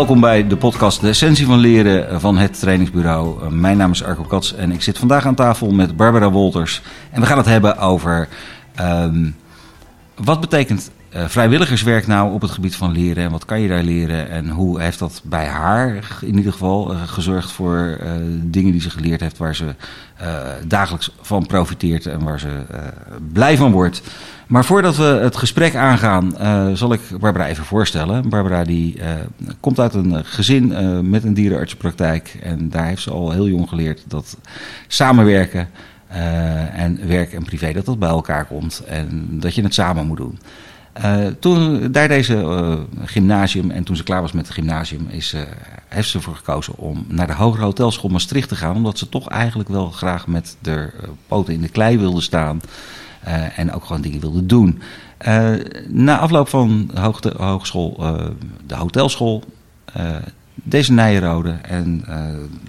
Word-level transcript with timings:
Welkom 0.00 0.20
bij 0.20 0.46
de 0.46 0.56
podcast 0.56 1.00
De 1.00 1.08
Essentie 1.08 1.46
van 1.46 1.58
Leren 1.58 2.20
van 2.20 2.38
het 2.38 2.60
trainingsbureau. 2.60 3.50
Mijn 3.50 3.76
naam 3.76 3.90
is 3.90 4.04
Arco 4.04 4.22
Kats 4.22 4.54
en 4.54 4.72
ik 4.72 4.82
zit 4.82 4.98
vandaag 4.98 5.26
aan 5.26 5.34
tafel 5.34 5.70
met 5.70 5.96
Barbara 5.96 6.30
Wolters. 6.30 6.82
En 7.10 7.20
we 7.20 7.26
gaan 7.26 7.36
het 7.36 7.46
hebben 7.46 7.78
over 7.78 8.28
ehm, 8.74 9.30
wat 10.14 10.40
betekent 10.40 10.90
eh, 11.08 11.24
vrijwilligerswerk 11.28 12.06
nou 12.06 12.32
op 12.32 12.40
het 12.40 12.50
gebied 12.50 12.76
van 12.76 12.92
leren 12.92 13.24
en 13.24 13.30
wat 13.30 13.44
kan 13.44 13.60
je 13.60 13.68
daar 13.68 13.82
leren 13.82 14.30
en 14.30 14.48
hoe 14.48 14.80
heeft 14.80 14.98
dat 14.98 15.20
bij 15.24 15.46
haar 15.46 16.18
in 16.20 16.36
ieder 16.36 16.52
geval 16.52 16.92
eh, 16.92 17.02
gezorgd 17.06 17.52
voor 17.52 17.96
eh, 18.00 18.10
dingen 18.42 18.72
die 18.72 18.80
ze 18.80 18.90
geleerd 18.90 19.20
heeft 19.20 19.38
waar 19.38 19.54
ze 19.54 19.74
dagelijks 20.66 21.10
van 21.20 21.46
profiteert 21.46 22.06
en 22.06 22.22
waar 22.22 22.40
ze 22.40 22.48
blij 23.32 23.56
van 23.56 23.72
wordt. 23.72 24.02
Maar 24.50 24.64
voordat 24.64 24.96
we 24.96 25.04
het 25.04 25.36
gesprek 25.36 25.74
aangaan, 25.74 26.34
zal 26.76 26.92
ik 26.92 27.00
Barbara 27.20 27.46
even 27.46 27.64
voorstellen. 27.64 28.28
Barbara 28.28 28.64
die 28.64 29.00
komt 29.60 29.80
uit 29.80 29.94
een 29.94 30.24
gezin 30.24 31.10
met 31.10 31.24
een 31.24 31.34
dierenartsenpraktijk 31.34 32.38
en 32.42 32.68
daar 32.68 32.86
heeft 32.86 33.02
ze 33.02 33.10
al 33.10 33.30
heel 33.30 33.48
jong 33.48 33.68
geleerd 33.68 34.04
dat 34.06 34.36
samenwerken 34.86 35.68
en 36.74 37.06
werk 37.06 37.32
en 37.32 37.42
privé 37.42 37.72
dat 37.72 37.84
dat 37.84 37.98
bij 37.98 38.08
elkaar 38.08 38.44
komt 38.44 38.82
en 38.86 39.26
dat 39.30 39.54
je 39.54 39.62
het 39.62 39.74
samen 39.74 40.06
moet 40.06 40.16
doen. 40.16 40.38
Toen, 41.38 41.92
daar 41.92 42.08
deze 42.08 42.78
gymnasium, 43.04 43.70
en 43.70 43.84
toen 43.84 43.96
ze 43.96 44.02
klaar 44.02 44.20
was 44.20 44.32
met 44.32 44.46
het 44.46 44.54
gymnasium, 44.54 45.06
is, 45.08 45.34
heeft 45.88 46.08
ze 46.08 46.16
ervoor 46.16 46.36
gekozen 46.36 46.76
om 46.76 47.04
naar 47.08 47.26
de 47.26 47.34
Hogere 47.34 47.64
Hotelschool 47.64 48.10
Maastricht 48.10 48.48
te 48.48 48.56
gaan. 48.56 48.76
Omdat 48.76 48.98
ze 48.98 49.08
toch 49.08 49.28
eigenlijk 49.28 49.68
wel 49.68 49.90
graag 49.90 50.26
met 50.26 50.56
de 50.60 50.90
poten 51.28 51.54
in 51.54 51.60
de 51.60 51.68
klei 51.68 51.98
wilde 51.98 52.20
staan. 52.20 52.60
En 53.56 53.72
ook 53.72 53.84
gewoon 53.84 54.02
dingen 54.02 54.20
wilde 54.20 54.46
doen. 54.46 54.82
na 55.88 56.18
afloop 56.18 56.48
van 56.48 56.90
de 57.20 57.32
hogeschool, 57.36 57.96
de 58.66 58.74
hotelschool, 58.74 59.44
deze 60.54 60.92
Nijrode 60.92 61.50
en 61.50 62.04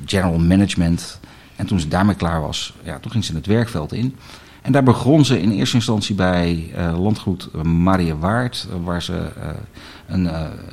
general 0.06 0.40
management. 0.40 1.20
En 1.56 1.66
toen 1.66 1.80
ze 1.80 1.88
daarmee 1.88 2.16
klaar 2.16 2.42
was, 2.42 2.74
ja, 2.84 3.00
toen 3.00 3.12
ging 3.12 3.26
ze 3.26 3.36
het 3.36 3.46
werkveld 3.46 3.94
in. 3.94 4.16
En 4.62 4.72
daar 4.72 4.84
begon 4.84 5.26
ze 5.26 5.42
in 5.42 5.52
eerste 5.52 5.76
instantie 5.76 6.16
bij 6.16 6.72
landgoed 6.96 7.64
Maria 7.64 8.16
Waard, 8.16 8.68
waar 8.84 9.02
ze 9.02 9.32
een 10.08 10.30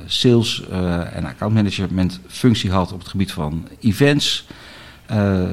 sales- 0.07 0.69
en 1.13 1.25
accountmanagement 1.25 2.21
functie 2.27 2.71
had 2.71 2.93
op 2.93 2.99
het 2.99 3.09
gebied 3.09 3.33
van 3.33 3.69
events. 3.81 4.47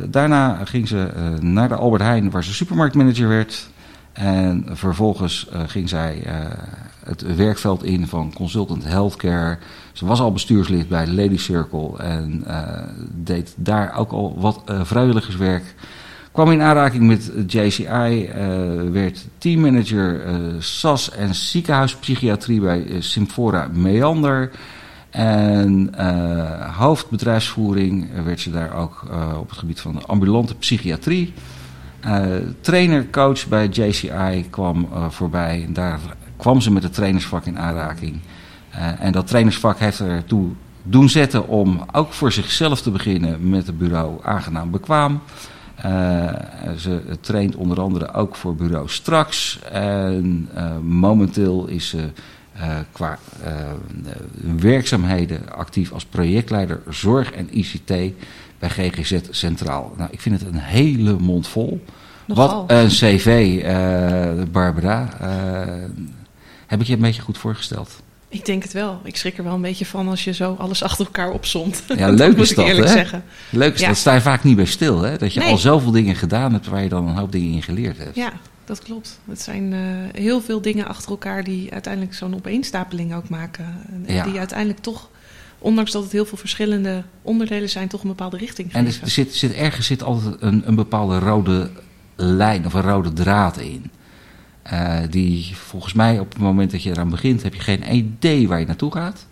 daarna 0.09 0.66
ging 0.66 0.88
ze 0.88 1.12
naar 1.40 1.68
de 1.68 1.76
Albert 1.76 2.02
Heijn, 2.02 2.31
waar 2.31 2.44
ze 2.44 2.53
supermarktmanager 2.53 3.28
werd. 3.28 3.70
En 4.16 4.66
vervolgens 4.72 5.48
ging 5.68 5.90
zij 5.90 6.24
het 7.06 7.36
werkveld 7.36 7.84
in 7.84 8.08
van 8.08 8.34
consultant 8.34 8.84
healthcare. 8.84 9.58
Ze 9.94 10.06
was 10.06 10.20
al 10.20 10.32
bestuurslid 10.32 10.88
bij 10.88 11.08
Lady 11.08 11.38
Circle 11.38 11.98
en 11.98 12.44
deed 13.12 13.54
daar 13.56 13.98
ook 13.98 14.12
al 14.12 14.36
wat 14.40 14.62
vrijwilligerswerk 14.66 15.76
kwam 16.36 16.52
in 16.52 16.62
aanraking 16.62 17.04
met 17.04 17.32
JCI, 17.48 17.86
eh, 17.86 18.48
werd 18.92 19.26
teammanager 19.38 20.22
SAS 20.60 21.12
en 21.12 21.36
ziekenhuispsychiatrie 21.36 22.60
bij 22.60 22.86
Symfora 23.00 23.70
Meander. 23.74 24.52
En 25.10 25.90
hoofdbedrijfsvoering 26.78 28.08
werd 28.24 28.40
ze 28.40 28.52
daar 28.52 28.74
ook 28.74 29.04
op 29.40 29.50
het 29.50 29.58
gebied 29.58 29.80
van 29.80 30.06
ambulante 30.06 30.56
psychiatrie. 30.56 31.34
Trainer, 32.62 33.10
coach 33.10 33.48
bij 33.48 33.68
JCI 33.68 34.46
kwam 34.50 34.88
voorbij. 35.10 35.64
En 35.68 35.74
daar 35.74 36.00
kwam 36.38 36.62
ze 36.62 36.72
met 36.72 36.84
het 36.84 36.94
trainersvak 36.94 37.46
in 37.46 37.60
aanraking. 37.60 38.20
en 39.00 39.12
dat 39.12 39.28
trainersvak 39.28 39.80
heeft 39.80 40.00
ertoe 40.00 40.50
doen 40.84 41.10
zetten 41.10 41.48
om 41.48 41.86
ook 41.92 42.14
voor 42.14 42.32
zichzelf 42.32 42.82
te 42.82 42.92
beginnen 42.92 43.50
met 43.50 43.68
het 43.68 43.78
bureau 43.78 44.20
aangenaam 44.24 44.72
bekwaam. 44.72 45.22
Ze 46.78 47.02
traint 47.22 47.56
onder 47.56 47.82
andere 47.82 48.14
ook 48.14 48.36
voor 48.36 48.56
bureau 48.56 48.90
Straks. 48.90 49.60
En 49.72 50.50
momenteel 50.82 51.68
is 51.68 51.90
ze 51.90 52.10
uh, 52.58 52.78
qua 52.92 53.20
werkzaamheden 54.58 55.56
actief 55.56 55.92
als 55.92 56.06
projectleider 56.06 56.82
zorg 56.90 57.32
en 57.32 57.58
ICT 57.58 57.92
bij 58.60 58.70
GGZ 58.70 59.20
Centraal. 59.30 59.94
Nou, 59.98 60.10
ik 60.12 60.22
vind 60.22 60.40
het 60.40 60.50
een 60.50 60.60
hele 60.60 61.14
mond 61.14 61.48
vol. 61.48 61.86
Nogal. 62.26 62.66
Wat 62.68 62.72
een 62.72 62.88
cv, 62.88 63.62
Barbara. 64.52 65.10
heb 66.68 66.82
ik 66.82 66.88
je 66.88 66.94
een 66.94 67.00
beetje 67.00 67.22
goed 67.22 67.38
voorgesteld? 67.38 68.04
Ik 68.36 68.46
denk 68.46 68.64
het 68.64 68.74
wel. 68.74 69.00
Ik 69.04 69.18
schrik 69.18 69.38
er 69.38 69.44
wel 69.44 69.54
een 69.54 69.62
beetje 69.62 69.86
van 69.86 70.08
als 70.08 70.24
je 70.24 70.34
zo 70.34 70.56
alles 70.60 70.84
achter 70.84 71.06
elkaar 71.06 71.32
opzond. 71.32 71.84
Ja, 71.98 72.10
leuk 72.24 72.38
is 72.38 72.56
dat, 72.56 72.66
eerlijk 72.66 72.88
hè? 72.88 72.94
zeggen. 72.94 73.24
Leuk 73.50 73.74
is 73.74 73.80
ja. 73.80 73.88
dat. 73.88 73.98
sta 73.98 74.14
je 74.14 74.22
vaak 74.22 74.44
niet 74.44 74.56
bij 74.56 74.66
stil, 74.66 75.02
hè? 75.02 75.18
Dat 75.18 75.34
je 75.34 75.44
al 75.44 75.58
zoveel 75.58 75.92
dingen 75.92 76.16
gedaan 76.16 76.54
hebt 76.54 76.68
waar 76.68 76.84
je 76.84 76.90
dan 76.90 77.08
een 77.08 77.16
hoop 77.16 77.32
dingen 77.32 77.54
in 77.54 77.64
geleerd 77.64 77.98
hebt. 77.98 78.16
Ja, 78.16 78.34
dat 78.66 78.80
klopt. 78.80 79.20
Het 79.26 79.42
zijn 79.42 79.72
uh, 79.72 79.80
heel 80.12 80.42
veel 80.42 80.62
dingen 80.62 80.88
achter 80.88 81.10
elkaar 81.10 81.44
die 81.44 81.72
uiteindelijk 81.72 82.14
zo'n 82.14 82.36
opeenstapeling 82.36 83.16
ook 83.16 83.30
maken. 83.30 83.66
En 84.06 84.14
ja. 84.14 84.24
die 84.24 84.40
uiteindelijk 84.40 84.80
toch, 84.80 85.10
ondanks 85.60 85.92
dat 85.92 86.04
het 86.04 86.12
heel 86.12 86.26
veel 86.26 86.38
verschillende 86.38 87.04
onderdelen 87.22 87.70
zijn, 87.70 87.88
toch 87.88 88.02
een 88.02 88.08
bepaalde 88.08 88.38
richting 88.38 88.72
geven. 88.72 88.88
En 88.88 89.02
er 89.02 89.10
zit, 89.10 89.34
zit, 89.34 89.54
ergens 89.54 89.88
zit 89.88 90.04
altijd 90.04 90.36
een, 90.40 90.68
een 90.68 90.76
bepaalde 90.76 91.20
rode 91.20 91.70
lijn 92.16 92.66
of 92.66 92.74
een 92.74 92.82
rode 92.82 93.14
draad 93.14 93.58
in. 93.58 93.92
Uh, 94.74 94.98
die 95.10 95.56
volgens 95.56 95.94
mij 95.94 96.20
op 96.20 96.34
het 96.34 96.42
moment 96.42 96.72
dat 96.72 96.84
je 96.84 96.90
eraan 96.90 97.10
begint, 97.10 97.44
heb 97.44 97.54
je 97.54 97.62
geen 97.62 97.96
idee 97.96 98.48
waar 98.48 98.60
je 98.60 98.66
naartoe 98.66 98.92
gaat. 98.92 99.26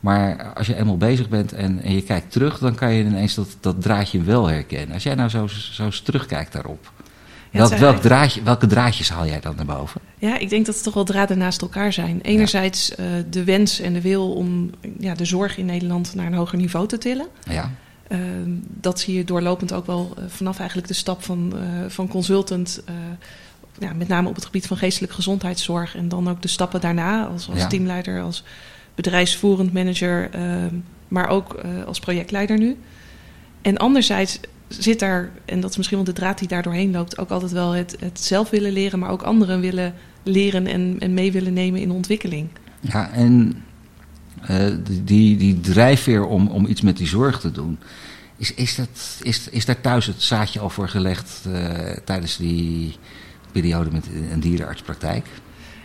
Maar 0.00 0.52
als 0.54 0.66
je 0.66 0.76
eenmaal 0.76 0.96
bezig 0.96 1.28
bent 1.28 1.52
en, 1.52 1.82
en 1.82 1.94
je 1.94 2.02
kijkt 2.02 2.32
terug, 2.32 2.58
dan 2.58 2.74
kan 2.74 2.92
je 2.92 3.04
ineens 3.04 3.34
dat, 3.34 3.56
dat 3.60 3.82
draadje 3.82 4.22
wel 4.22 4.46
herkennen. 4.46 4.94
Als 4.94 5.02
jij 5.02 5.14
nou 5.14 5.28
zo, 5.28 5.46
zo 5.46 5.84
eens 5.84 6.00
terugkijkt 6.00 6.52
daarop. 6.52 6.92
Welk, 7.56 7.74
welk 7.74 8.00
draadje, 8.00 8.42
welke 8.42 8.66
draadjes 8.66 9.08
haal 9.08 9.26
jij 9.26 9.40
dan 9.40 9.56
naar 9.56 9.64
boven? 9.64 10.00
Ja, 10.18 10.38
ik 10.38 10.48
denk 10.48 10.66
dat 10.66 10.74
het 10.74 10.84
toch 10.84 10.94
wel 10.94 11.04
draden 11.04 11.38
naast 11.38 11.62
elkaar 11.62 11.92
zijn. 11.92 12.20
Enerzijds 12.20 12.90
uh, 12.90 13.06
de 13.30 13.44
wens 13.44 13.80
en 13.80 13.92
de 13.92 14.00
wil 14.00 14.32
om 14.32 14.70
ja, 14.98 15.14
de 15.14 15.24
zorg 15.24 15.56
in 15.56 15.66
Nederland 15.66 16.14
naar 16.14 16.26
een 16.26 16.34
hoger 16.34 16.58
niveau 16.58 16.88
te 16.88 16.98
tillen. 16.98 17.26
Ja. 17.50 17.70
Uh, 18.08 18.18
dat 18.64 19.00
zie 19.00 19.14
je 19.14 19.24
doorlopend 19.24 19.72
ook 19.72 19.86
wel 19.86 20.14
uh, 20.18 20.24
vanaf 20.28 20.58
eigenlijk 20.58 20.88
de 20.88 20.94
stap 20.94 21.22
van, 21.24 21.54
van 21.88 22.08
consultant 22.08 22.82
ja, 23.78 23.92
met 23.92 24.08
name 24.08 24.28
op 24.28 24.34
het 24.34 24.44
gebied 24.44 24.66
van 24.66 24.76
geestelijke 24.76 25.14
gezondheidszorg. 25.14 25.96
En 25.96 26.08
dan 26.08 26.28
ook 26.28 26.42
de 26.42 26.48
stappen 26.48 26.80
daarna 26.80 27.26
als, 27.26 27.48
als 27.50 27.68
teamleider, 27.68 28.22
als 28.22 28.42
bedrijfsvoerend 28.94 29.72
manager, 29.72 30.30
uh, 30.34 30.64
maar 31.08 31.28
ook 31.28 31.60
als 31.86 31.98
projectleider 31.98 32.58
nu. 32.58 32.76
En 33.62 33.76
anderzijds 33.76 34.40
zit 34.68 34.98
daar, 34.98 35.30
en 35.44 35.60
dat 35.60 35.70
is 35.70 35.76
misschien 35.76 35.98
wel 35.98 36.06
de 36.06 36.12
draad 36.12 36.38
die 36.38 36.48
daar 36.48 36.62
doorheen 36.62 36.90
loopt, 36.90 37.18
ook 37.18 37.30
altijd 37.30 37.52
wel 37.52 37.70
het, 37.70 37.96
het 38.00 38.20
zelf 38.20 38.50
willen 38.50 38.72
leren, 38.72 38.98
maar 38.98 39.10
ook 39.10 39.22
anderen 39.22 39.60
willen 39.60 39.94
leren 40.22 40.66
en, 40.66 40.96
en 40.98 41.14
mee 41.14 41.32
willen 41.32 41.52
nemen 41.52 41.80
in 41.80 41.88
de 41.88 41.94
ontwikkeling. 41.94 42.48
Ja, 42.80 43.10
en 43.10 43.62
uh, 44.50 44.66
die, 45.04 45.36
die 45.36 45.60
drijfveer 45.60 46.26
om, 46.26 46.48
om 46.48 46.66
iets 46.66 46.80
met 46.80 46.96
die 46.96 47.06
zorg 47.06 47.40
te 47.40 47.50
doen. 47.50 47.78
Is, 48.36 48.54
is, 48.54 48.74
dat, 48.74 49.18
is, 49.22 49.48
is 49.48 49.64
daar 49.64 49.80
thuis 49.80 50.06
het 50.06 50.22
zaadje 50.22 50.60
al 50.60 50.70
voor 50.70 50.88
gelegd 50.88 51.48
tijdens 52.04 52.36
die, 52.36 52.94
periode 53.60 53.90
met 53.90 54.06
een 54.30 54.40
dierenartspraktijk? 54.40 55.26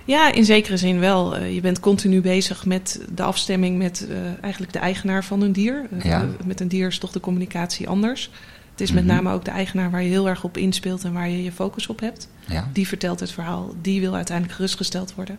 Ja, 0.06 0.31
in 0.34 0.46
zekere 0.46 0.78
zin 0.78 1.00
wel. 1.00 1.38
Uh, 1.38 1.53
je 1.53 1.62
bent 1.62 1.80
continu 1.80 2.22
bezig 2.22 2.66
met 2.66 3.02
de 3.16 3.23
afstemming 3.23 3.78
met 3.78 4.08
eigenlijk 4.41 4.73
de 4.73 4.79
eigenaar 4.79 5.23
van 5.23 5.41
een 5.41 5.52
dier. 5.52 5.88
Ja. 6.03 6.28
met 6.46 6.59
een 6.59 6.67
dier 6.67 6.88
is 6.88 6.97
toch 6.97 7.11
de 7.11 7.20
communicatie 7.20 7.90
anders. 7.90 8.32
Het 8.81 8.89
is 8.89 8.95
met 8.95 9.05
mhm. 9.05 9.16
name 9.16 9.33
ook 9.35 9.45
de 9.45 9.51
eigenaar 9.51 9.91
waar 9.91 10.03
je 10.03 10.09
heel 10.09 10.29
erg 10.29 10.43
op 10.43 10.57
inspeelt 10.57 11.03
en 11.03 11.13
waar 11.13 11.29
je 11.29 11.43
je 11.43 11.51
focus 11.51 11.87
op 11.87 11.99
hebt. 11.99 12.28
Ja. 12.45 12.67
Die 12.73 12.87
vertelt 12.87 13.19
het 13.19 13.31
verhaal, 13.31 13.75
die 13.81 14.01
wil 14.01 14.16
uiteindelijk 14.16 14.55
gerustgesteld 14.55 15.13
worden. 15.16 15.37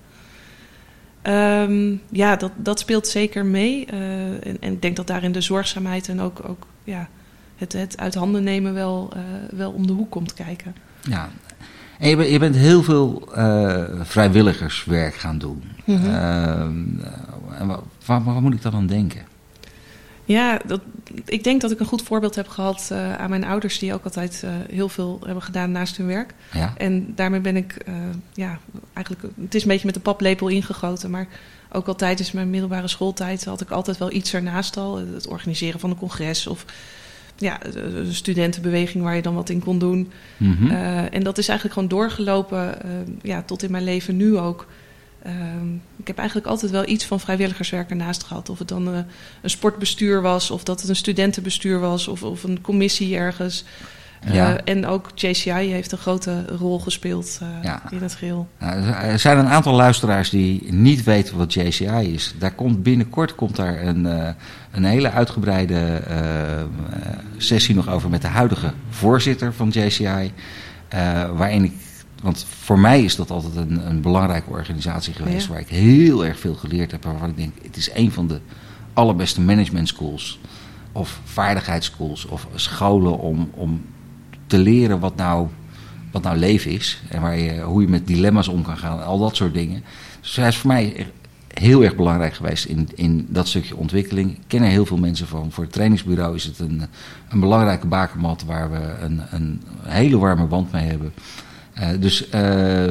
Um, 1.22 2.00
ja, 2.10 2.36
dat, 2.36 2.52
dat 2.56 2.78
speelt 2.78 3.06
zeker 3.06 3.44
mee. 3.44 3.86
En, 3.86 4.56
en, 4.60 4.72
ik 4.72 4.82
denk 4.82 4.96
dat 4.96 5.06
daarin 5.06 5.32
de 5.32 5.40
zorgzaamheid 5.40 6.08
en 6.08 6.20
ook, 6.20 6.48
ook 6.48 6.66
ja, 6.84 7.08
het, 7.56 7.72
het 7.72 7.98
uit 7.98 8.14
handen 8.14 8.42
nemen 8.42 8.74
wel, 8.74 9.12
wel 9.50 9.70
om 9.70 9.86
de 9.86 9.92
hoek 9.92 10.10
komt 10.10 10.34
kijken. 10.34 10.74
Ja, 11.00 11.30
en 11.98 12.08
je, 12.08 12.16
bent, 12.16 12.30
je 12.30 12.38
bent 12.38 12.56
heel 12.56 12.82
veel 12.82 13.28
uh, 13.36 13.84
vrijwilligerswerk 14.00 15.14
gaan 15.14 15.38
doen. 15.38 15.62
Mm 15.84 15.96
-hmm. 15.96 16.98
uh, 17.60 17.76
waar, 18.06 18.24
waar, 18.24 18.42
moet 18.42 18.54
ik 18.54 18.62
dan 18.62 18.74
aan 18.74 18.86
denken? 18.86 19.22
Ja, 20.24 20.60
dat, 20.66 20.80
ik 21.24 21.44
denk 21.44 21.60
dat 21.60 21.70
ik 21.70 21.80
een 21.80 21.86
goed 21.86 22.02
voorbeeld 22.02 22.34
heb 22.34 22.48
gehad 22.48 22.88
uh, 22.92 23.14
aan 23.14 23.30
mijn 23.30 23.44
ouders, 23.44 23.78
die 23.78 23.94
ook 23.94 24.04
altijd 24.04 24.44
heel 24.70 24.88
veel 24.88 25.20
hebben 25.24 25.42
gedaan 25.42 25.72
naast 25.72 25.96
hun 25.96 26.06
werk. 26.06 26.34
Ja. 26.52 26.74
En 26.76 27.12
daarmee 27.14 27.40
ben 27.40 27.56
ik, 27.56 27.76
ja, 28.34 28.58
eigenlijk, 28.92 29.34
het 29.40 29.54
is 29.54 29.62
een 29.62 29.68
beetje 29.68 29.86
met 29.86 29.94
de 29.94 30.00
paplepel 30.00 30.48
ingegoten, 30.48 31.10
maar 31.10 31.26
ook 31.72 31.86
al 31.86 31.94
tijdens 31.94 32.32
mijn 32.32 32.50
middelbare 32.50 32.88
schooltijd 32.88 33.44
had 33.44 33.60
ik 33.60 33.70
altijd 33.70 33.98
wel 33.98 34.12
iets 34.12 34.34
ernaast 34.34 34.76
al. 34.76 34.96
Het 34.96 35.26
organiseren 35.26 35.80
van 35.80 35.90
een 35.90 35.96
congres 35.96 36.46
of 36.46 36.64
ja, 37.36 37.58
de 37.72 38.12
studentenbeweging 38.12 39.04
waar 39.04 39.16
je 39.16 39.22
dan 39.22 39.34
wat 39.34 39.48
in 39.48 39.60
kon 39.60 39.78
doen. 39.78 40.12
Mm 40.36 40.56
-hmm. 40.56 40.70
uh, 40.70 41.14
en 41.14 41.22
dat 41.22 41.38
is 41.38 41.48
eigenlijk 41.48 41.78
gewoon 41.78 41.98
doorgelopen 41.98 42.78
ja, 43.22 43.42
tot 43.42 43.62
in 43.62 43.70
mijn 43.70 43.84
leven 43.84 44.16
nu 44.16 44.38
ook. 44.38 44.66
Ehm, 45.22 45.74
ik 45.96 46.06
heb 46.06 46.18
eigenlijk 46.18 46.46
altijd 46.46 46.70
wel 46.70 46.88
iets 46.88 47.04
van 47.04 47.20
vrijwilligerswerk 47.20 47.90
ernaast 47.90 48.22
gehad. 48.22 48.48
Of 48.48 48.58
het 48.58 48.68
dan 48.68 48.86
een 48.86 49.04
sportbestuur 49.50 50.22
was, 50.22 50.50
of 50.50 50.64
dat 50.64 50.80
het 50.80 50.88
een 50.88 50.96
studentenbestuur 50.96 51.80
was, 51.80 52.08
of, 52.08 52.22
of 52.22 52.42
een 52.42 52.60
commissie 52.60 53.16
ergens. 53.16 53.64
Ja. 54.30 54.56
Eh, 54.56 54.74
en 54.74 54.86
ook 54.86 55.10
JCI 55.14 55.50
heeft 55.50 55.92
een 55.92 55.98
grote 55.98 56.44
rol 56.46 56.78
gespeeld 56.78 57.40
uh, 57.42 57.74
in 57.90 58.02
het 58.02 58.14
geheel. 58.14 58.48
er 58.58 59.18
zijn 59.18 59.38
een 59.38 59.48
aantal 59.48 59.74
luisteraars 59.74 60.30
die 60.30 60.72
niet 60.72 61.04
weten 61.04 61.36
wat 61.36 61.54
JCI 61.54 62.12
is. 62.12 62.34
Daar 62.38 62.54
komt 62.54 62.82
binnenkort 62.82 63.34
komt 63.34 63.56
daar 63.56 63.82
een, 63.82 64.04
uh, 64.04 64.28
een 64.70 64.84
hele 64.84 65.10
uitgebreide 65.10 66.02
sessie 67.36 67.74
nog 67.74 67.88
over 67.88 68.10
met 68.10 68.22
de 68.22 68.28
huidige 68.28 68.72
voorzitter 68.90 69.52
van 69.52 69.68
JCI. 69.68 70.32
waarin 71.34 71.64
ik, 71.64 71.72
want 72.22 72.46
voor 72.48 72.78
mij 72.78 73.02
is 73.02 73.16
dat 73.16 73.30
altijd 73.30 73.56
een, 73.56 73.86
een 73.88 74.00
belangrijke 74.00 74.50
organisatie 74.50 75.14
geweest 75.14 75.46
waar 75.46 75.60
ik 75.60 75.68
heel 75.68 76.24
erg 76.24 76.38
veel 76.38 76.54
geleerd 76.54 76.90
heb. 76.90 77.04
Waarvan 77.04 77.28
ik 77.28 77.36
denk, 77.36 77.52
het 77.62 77.76
is 77.76 77.90
een 77.94 78.12
van 78.12 78.26
de 78.26 78.40
allerbeste 78.92 79.40
management 79.40 79.88
schools 79.88 80.38
of 80.92 81.20
vaardigheidsschools 81.24 82.26
of 82.26 82.46
scholen 82.54 83.18
om, 83.18 83.50
om 83.54 83.82
te 84.46 84.58
leren 84.58 85.00
wat 85.00 85.16
nou, 85.16 85.48
wat 86.10 86.22
nou 86.22 86.36
leven 86.36 86.70
is. 86.70 87.02
En 87.08 87.20
waar 87.20 87.38
je, 87.38 87.60
hoe 87.60 87.82
je 87.82 87.88
met 87.88 88.06
dilemma's 88.06 88.48
om 88.48 88.62
kan 88.62 88.76
gaan. 88.76 89.04
Al 89.04 89.18
dat 89.18 89.36
soort 89.36 89.54
dingen. 89.54 89.84
Dus 90.20 90.36
hij 90.36 90.48
is 90.48 90.56
voor 90.56 90.72
mij 90.72 91.06
heel 91.54 91.84
erg 91.84 91.96
belangrijk 91.96 92.34
geweest 92.34 92.64
in, 92.64 92.88
in 92.94 93.26
dat 93.28 93.48
stukje 93.48 93.76
ontwikkeling. 93.76 94.30
Ik 94.30 94.42
ken 94.46 94.62
er 94.62 94.68
heel 94.68 94.86
veel 94.86 94.96
mensen 94.96 95.26
van. 95.26 95.50
Voor 95.50 95.64
het 95.64 95.72
trainingsbureau 95.72 96.34
is 96.34 96.44
het 96.44 96.58
een, 96.58 96.82
een 97.28 97.40
belangrijke 97.40 97.86
bakermat 97.86 98.44
waar 98.44 98.70
we 98.70 98.96
een, 99.00 99.20
een 99.30 99.62
hele 99.82 100.18
warme 100.18 100.46
band 100.46 100.72
mee 100.72 100.86
hebben. 100.86 101.12
Uh, 101.78 101.88
dus, 101.98 102.28
uh, 102.34 102.90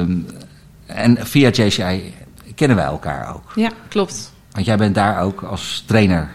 en 0.86 1.16
via 1.20 1.48
JCI 1.48 2.14
kennen 2.54 2.76
wij 2.76 2.86
elkaar 2.86 3.34
ook. 3.34 3.52
Ja, 3.54 3.70
klopt. 3.88 4.32
Want 4.50 4.66
jij 4.66 4.76
bent 4.76 4.94
daar 4.94 5.22
ook 5.22 5.42
als 5.42 5.84
trainer 5.86 6.30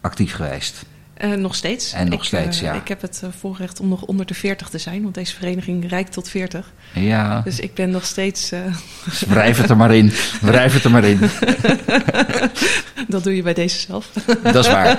actief 0.00 0.34
geweest. 0.34 0.84
Uh, 1.24 1.32
nog 1.32 1.54
steeds. 1.54 1.92
En 1.92 2.08
nog 2.08 2.24
steeds, 2.24 2.56
uh, 2.56 2.62
ja. 2.62 2.74
Ik 2.74 2.88
heb 2.88 3.02
het 3.02 3.20
uh, 3.24 3.30
voorrecht 3.38 3.80
om 3.80 3.88
nog 3.88 4.02
onder 4.02 4.26
de 4.26 4.34
40 4.34 4.68
te 4.68 4.78
zijn, 4.78 5.02
want 5.02 5.14
deze 5.14 5.34
vereniging 5.34 5.88
reikt 5.88 6.12
tot 6.12 6.28
40. 6.28 6.72
Ja. 6.94 7.40
Dus 7.40 7.60
ik 7.60 7.74
ben 7.74 7.90
nog 7.90 8.04
steeds. 8.04 8.52
Dus 9.04 9.20
wrijf 9.20 9.56
het 9.56 9.70
er 9.70 9.76
maar 9.76 9.94
in. 9.94 10.12
Wrijf 10.40 10.72
het 10.72 10.84
er 10.84 10.90
maar 10.90 11.04
in. 11.04 11.18
Dat 13.08 13.24
doe 13.24 13.36
je 13.36 13.42
bij 13.42 13.54
deze 13.54 13.78
zelf. 13.78 14.10
Dat 14.42 14.64
is 14.64 14.70
waar. 14.70 14.98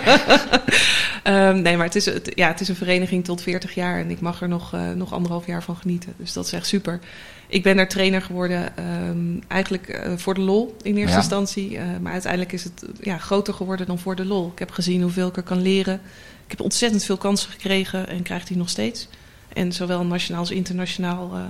um, 1.24 1.62
nee, 1.66 1.78
maar 1.78 1.86
het 1.86 1.96
is, 1.96 2.06
het, 2.06 2.32
ja, 2.36 2.48
het 2.48 2.62
is 2.62 2.68
een 2.68 2.76
vereniging 2.76 3.26
tot 3.26 3.42
40 3.42 3.76
jaar 3.76 4.00
en 4.00 4.12
ik 4.12 4.20
mag 4.20 4.42
er 4.42 4.48
nog, 4.48 4.76
nog 4.96 5.14
anderhalf 5.14 5.46
jaar 5.46 5.64
van 5.64 5.76
genieten. 5.76 6.14
Dus 6.18 6.34
dat 6.34 6.46
is 6.46 6.54
echt 6.54 6.68
super. 6.68 7.00
Ik 7.52 7.64
ben 7.64 7.76
daar 7.76 7.88
trainer 7.88 8.22
geworden, 8.22 8.74
um, 9.10 9.44
eigenlijk 9.48 10.06
uh, 10.08 10.18
voor 10.18 10.34
de 10.34 10.42
lol 10.42 10.76
in 10.82 10.96
eerste 10.96 11.12
ja. 11.12 11.18
instantie. 11.18 11.72
Uh, 11.72 11.84
maar 12.02 12.12
uiteindelijk 12.12 12.52
is 12.52 12.64
het 12.64 12.86
ja, 13.02 13.18
groter 13.18 13.54
geworden 13.54 13.88
dan 13.88 14.00
voor 14.00 14.16
de 14.16 14.26
lol. 14.26 14.52
Ik 14.54 14.60
heb 14.60 14.72
gezien 14.72 15.02
hoeveel 15.02 15.28
ik 15.28 15.38
er 15.38 15.44
kan 15.44 15.62
leren. 15.62 16.02
Ik 16.44 16.52
heb 16.52 16.62
ontzettend 16.62 17.04
veel 17.04 17.18
kansen 17.18 17.52
gekregen 17.52 18.08
en 18.08 18.22
krijg 18.22 18.46
die 18.46 18.58
nog 18.58 18.70
steeds. 18.70 19.08
En 19.54 19.72
zowel 19.72 20.06
nationaal 20.06 20.40
als 20.40 20.52
internationaal 20.52 21.32
uh, 21.36 21.42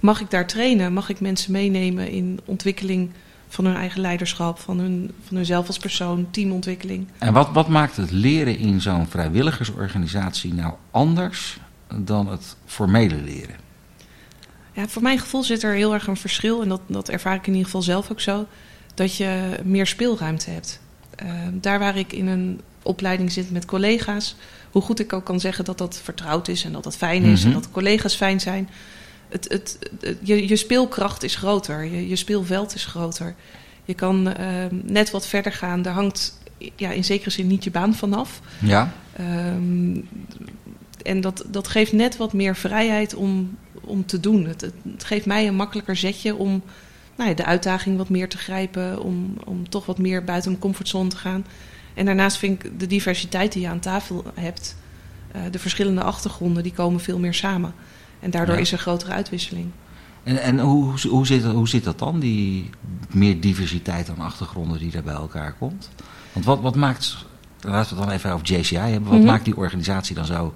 mag 0.00 0.20
ik 0.20 0.30
daar 0.30 0.46
trainen. 0.46 0.92
Mag 0.92 1.08
ik 1.08 1.20
mensen 1.20 1.52
meenemen 1.52 2.10
in 2.10 2.40
ontwikkeling 2.44 3.10
van 3.48 3.64
hun 3.64 3.76
eigen 3.76 4.00
leiderschap, 4.00 4.58
van, 4.58 4.78
hun, 4.78 5.10
van 5.26 5.36
hunzelf 5.36 5.66
als 5.66 5.78
persoon, 5.78 6.30
teamontwikkeling. 6.30 7.06
En 7.18 7.32
wat, 7.32 7.50
wat 7.52 7.68
maakt 7.68 7.96
het 7.96 8.10
leren 8.10 8.58
in 8.58 8.80
zo'n 8.80 9.06
vrijwilligersorganisatie 9.06 10.54
nou 10.54 10.74
anders 10.90 11.58
dan 11.94 12.28
het 12.28 12.56
formele 12.66 13.16
leren? 13.16 13.69
Ja, 14.80 14.88
voor 14.88 15.02
mijn 15.02 15.18
gevoel 15.18 15.42
zit 15.42 15.62
er 15.62 15.74
heel 15.74 15.94
erg 15.94 16.06
een 16.06 16.16
verschil. 16.16 16.62
En 16.62 16.68
dat, 16.68 16.80
dat 16.86 17.08
ervaar 17.08 17.34
ik 17.34 17.46
in 17.46 17.52
ieder 17.52 17.64
geval 17.64 17.82
zelf 17.82 18.10
ook 18.10 18.20
zo. 18.20 18.46
Dat 18.94 19.16
je 19.16 19.58
meer 19.64 19.86
speelruimte 19.86 20.50
hebt. 20.50 20.80
Uh, 21.22 21.32
daar 21.52 21.78
waar 21.78 21.96
ik 21.96 22.12
in 22.12 22.26
een 22.26 22.60
opleiding 22.82 23.32
zit 23.32 23.50
met 23.50 23.64
collega's. 23.64 24.36
Hoe 24.70 24.82
goed 24.82 25.00
ik 25.00 25.12
ook 25.12 25.24
kan 25.24 25.40
zeggen 25.40 25.64
dat 25.64 25.78
dat 25.78 26.00
vertrouwd 26.02 26.48
is 26.48 26.64
en 26.64 26.72
dat 26.72 26.84
dat 26.84 26.96
fijn 26.96 27.22
is. 27.22 27.28
Mm 27.28 27.36
-hmm. 27.36 27.46
En 27.46 27.52
dat 27.52 27.62
de 27.62 27.70
collega's 27.70 28.14
fijn 28.14 28.40
zijn. 28.40 28.68
Het, 29.28 29.48
het, 29.48 29.78
het, 30.00 30.18
je, 30.22 30.48
je 30.48 30.56
speelkracht 30.56 31.22
is 31.22 31.36
groter. 31.36 31.84
Je, 31.84 32.08
je 32.08 32.16
speelveld 32.16 32.74
is 32.74 32.84
groter. 32.84 33.34
Je 33.84 33.94
kan 33.94 34.28
uh, 34.28 34.34
net 34.70 35.10
wat 35.10 35.26
verder 35.26 35.52
gaan. 35.52 35.82
Daar 35.82 35.94
hangt 35.94 36.38
ja, 36.76 36.90
in 36.90 37.04
zekere 37.04 37.30
zin 37.30 37.46
niet 37.46 37.64
je 37.64 37.70
baan 37.70 37.94
vanaf. 37.94 38.40
Ja. 38.58 38.92
Um, 39.20 40.08
en 41.02 41.20
dat, 41.20 41.44
dat 41.46 41.68
geeft 41.68 41.92
net 41.92 42.16
wat 42.16 42.32
meer 42.32 42.56
vrijheid 42.56 43.14
om, 43.14 43.56
om 43.80 44.06
te 44.06 44.20
doen. 44.20 44.44
Het, 44.44 44.60
het, 44.60 45.04
geeft 45.04 45.26
mij 45.26 45.46
een 45.46 45.54
makkelijker 45.54 45.96
zetje 45.96 46.34
om 46.34 46.62
nou 47.16 47.30
ja, 47.30 47.36
de 47.36 47.44
uitdaging 47.44 47.96
wat 47.96 48.08
meer 48.08 48.28
te 48.28 48.38
grijpen, 48.38 49.02
om, 49.02 49.36
om 49.44 49.68
toch 49.68 49.86
wat 49.86 49.98
meer 49.98 50.24
buiten 50.24 50.50
mijn 50.50 50.62
comfortzone 50.62 51.08
te 51.08 51.16
gaan. 51.16 51.44
En 51.94 52.04
daarnaast 52.04 52.36
vind 52.36 52.64
ik 52.64 52.80
de 52.80 52.86
diversiteit 52.86 53.52
die 53.52 53.62
je 53.62 53.68
aan 53.68 53.80
tafel 53.80 54.24
hebt, 54.34 54.76
uh, 55.36 55.42
de 55.50 55.58
verschillende 55.58 56.02
achtergronden, 56.02 56.62
die 56.62 56.72
komen 56.72 57.00
veel 57.00 57.18
meer 57.18 57.34
samen. 57.34 57.74
En 58.20 58.30
daardoor 58.30 58.54
ja. 58.54 58.60
is 58.60 58.72
er 58.72 58.78
grotere 58.78 59.12
uitwisseling. 59.12 59.70
En, 60.22 60.42
en 60.42 60.60
hoe, 60.60 61.08
hoe, 61.08 61.26
zit, 61.26 61.44
hoe 61.44 61.68
zit 61.68 61.84
dat 61.84 61.98
dan, 61.98 62.20
die 62.20 62.70
meer 63.10 63.40
diversiteit 63.40 64.08
aan 64.08 64.24
achtergronden 64.24 64.78
die 64.78 64.90
daar 64.90 65.02
bij 65.02 65.14
elkaar 65.14 65.54
komt? 65.58 65.90
Want 66.32 66.44
wat, 66.44 66.60
wat 66.60 66.76
maakt, 66.76 67.26
laten 67.60 67.94
we 67.94 68.00
het 68.00 68.08
dan 68.08 68.16
even 68.16 68.32
over 68.32 68.46
JCI 68.46 68.76
hebben, 68.76 69.02
wat 69.02 69.12
mm 69.12 69.18
-hmm. 69.18 69.26
maakt 69.26 69.44
die 69.44 69.56
organisatie 69.56 70.14
dan 70.14 70.26
zo 70.26 70.52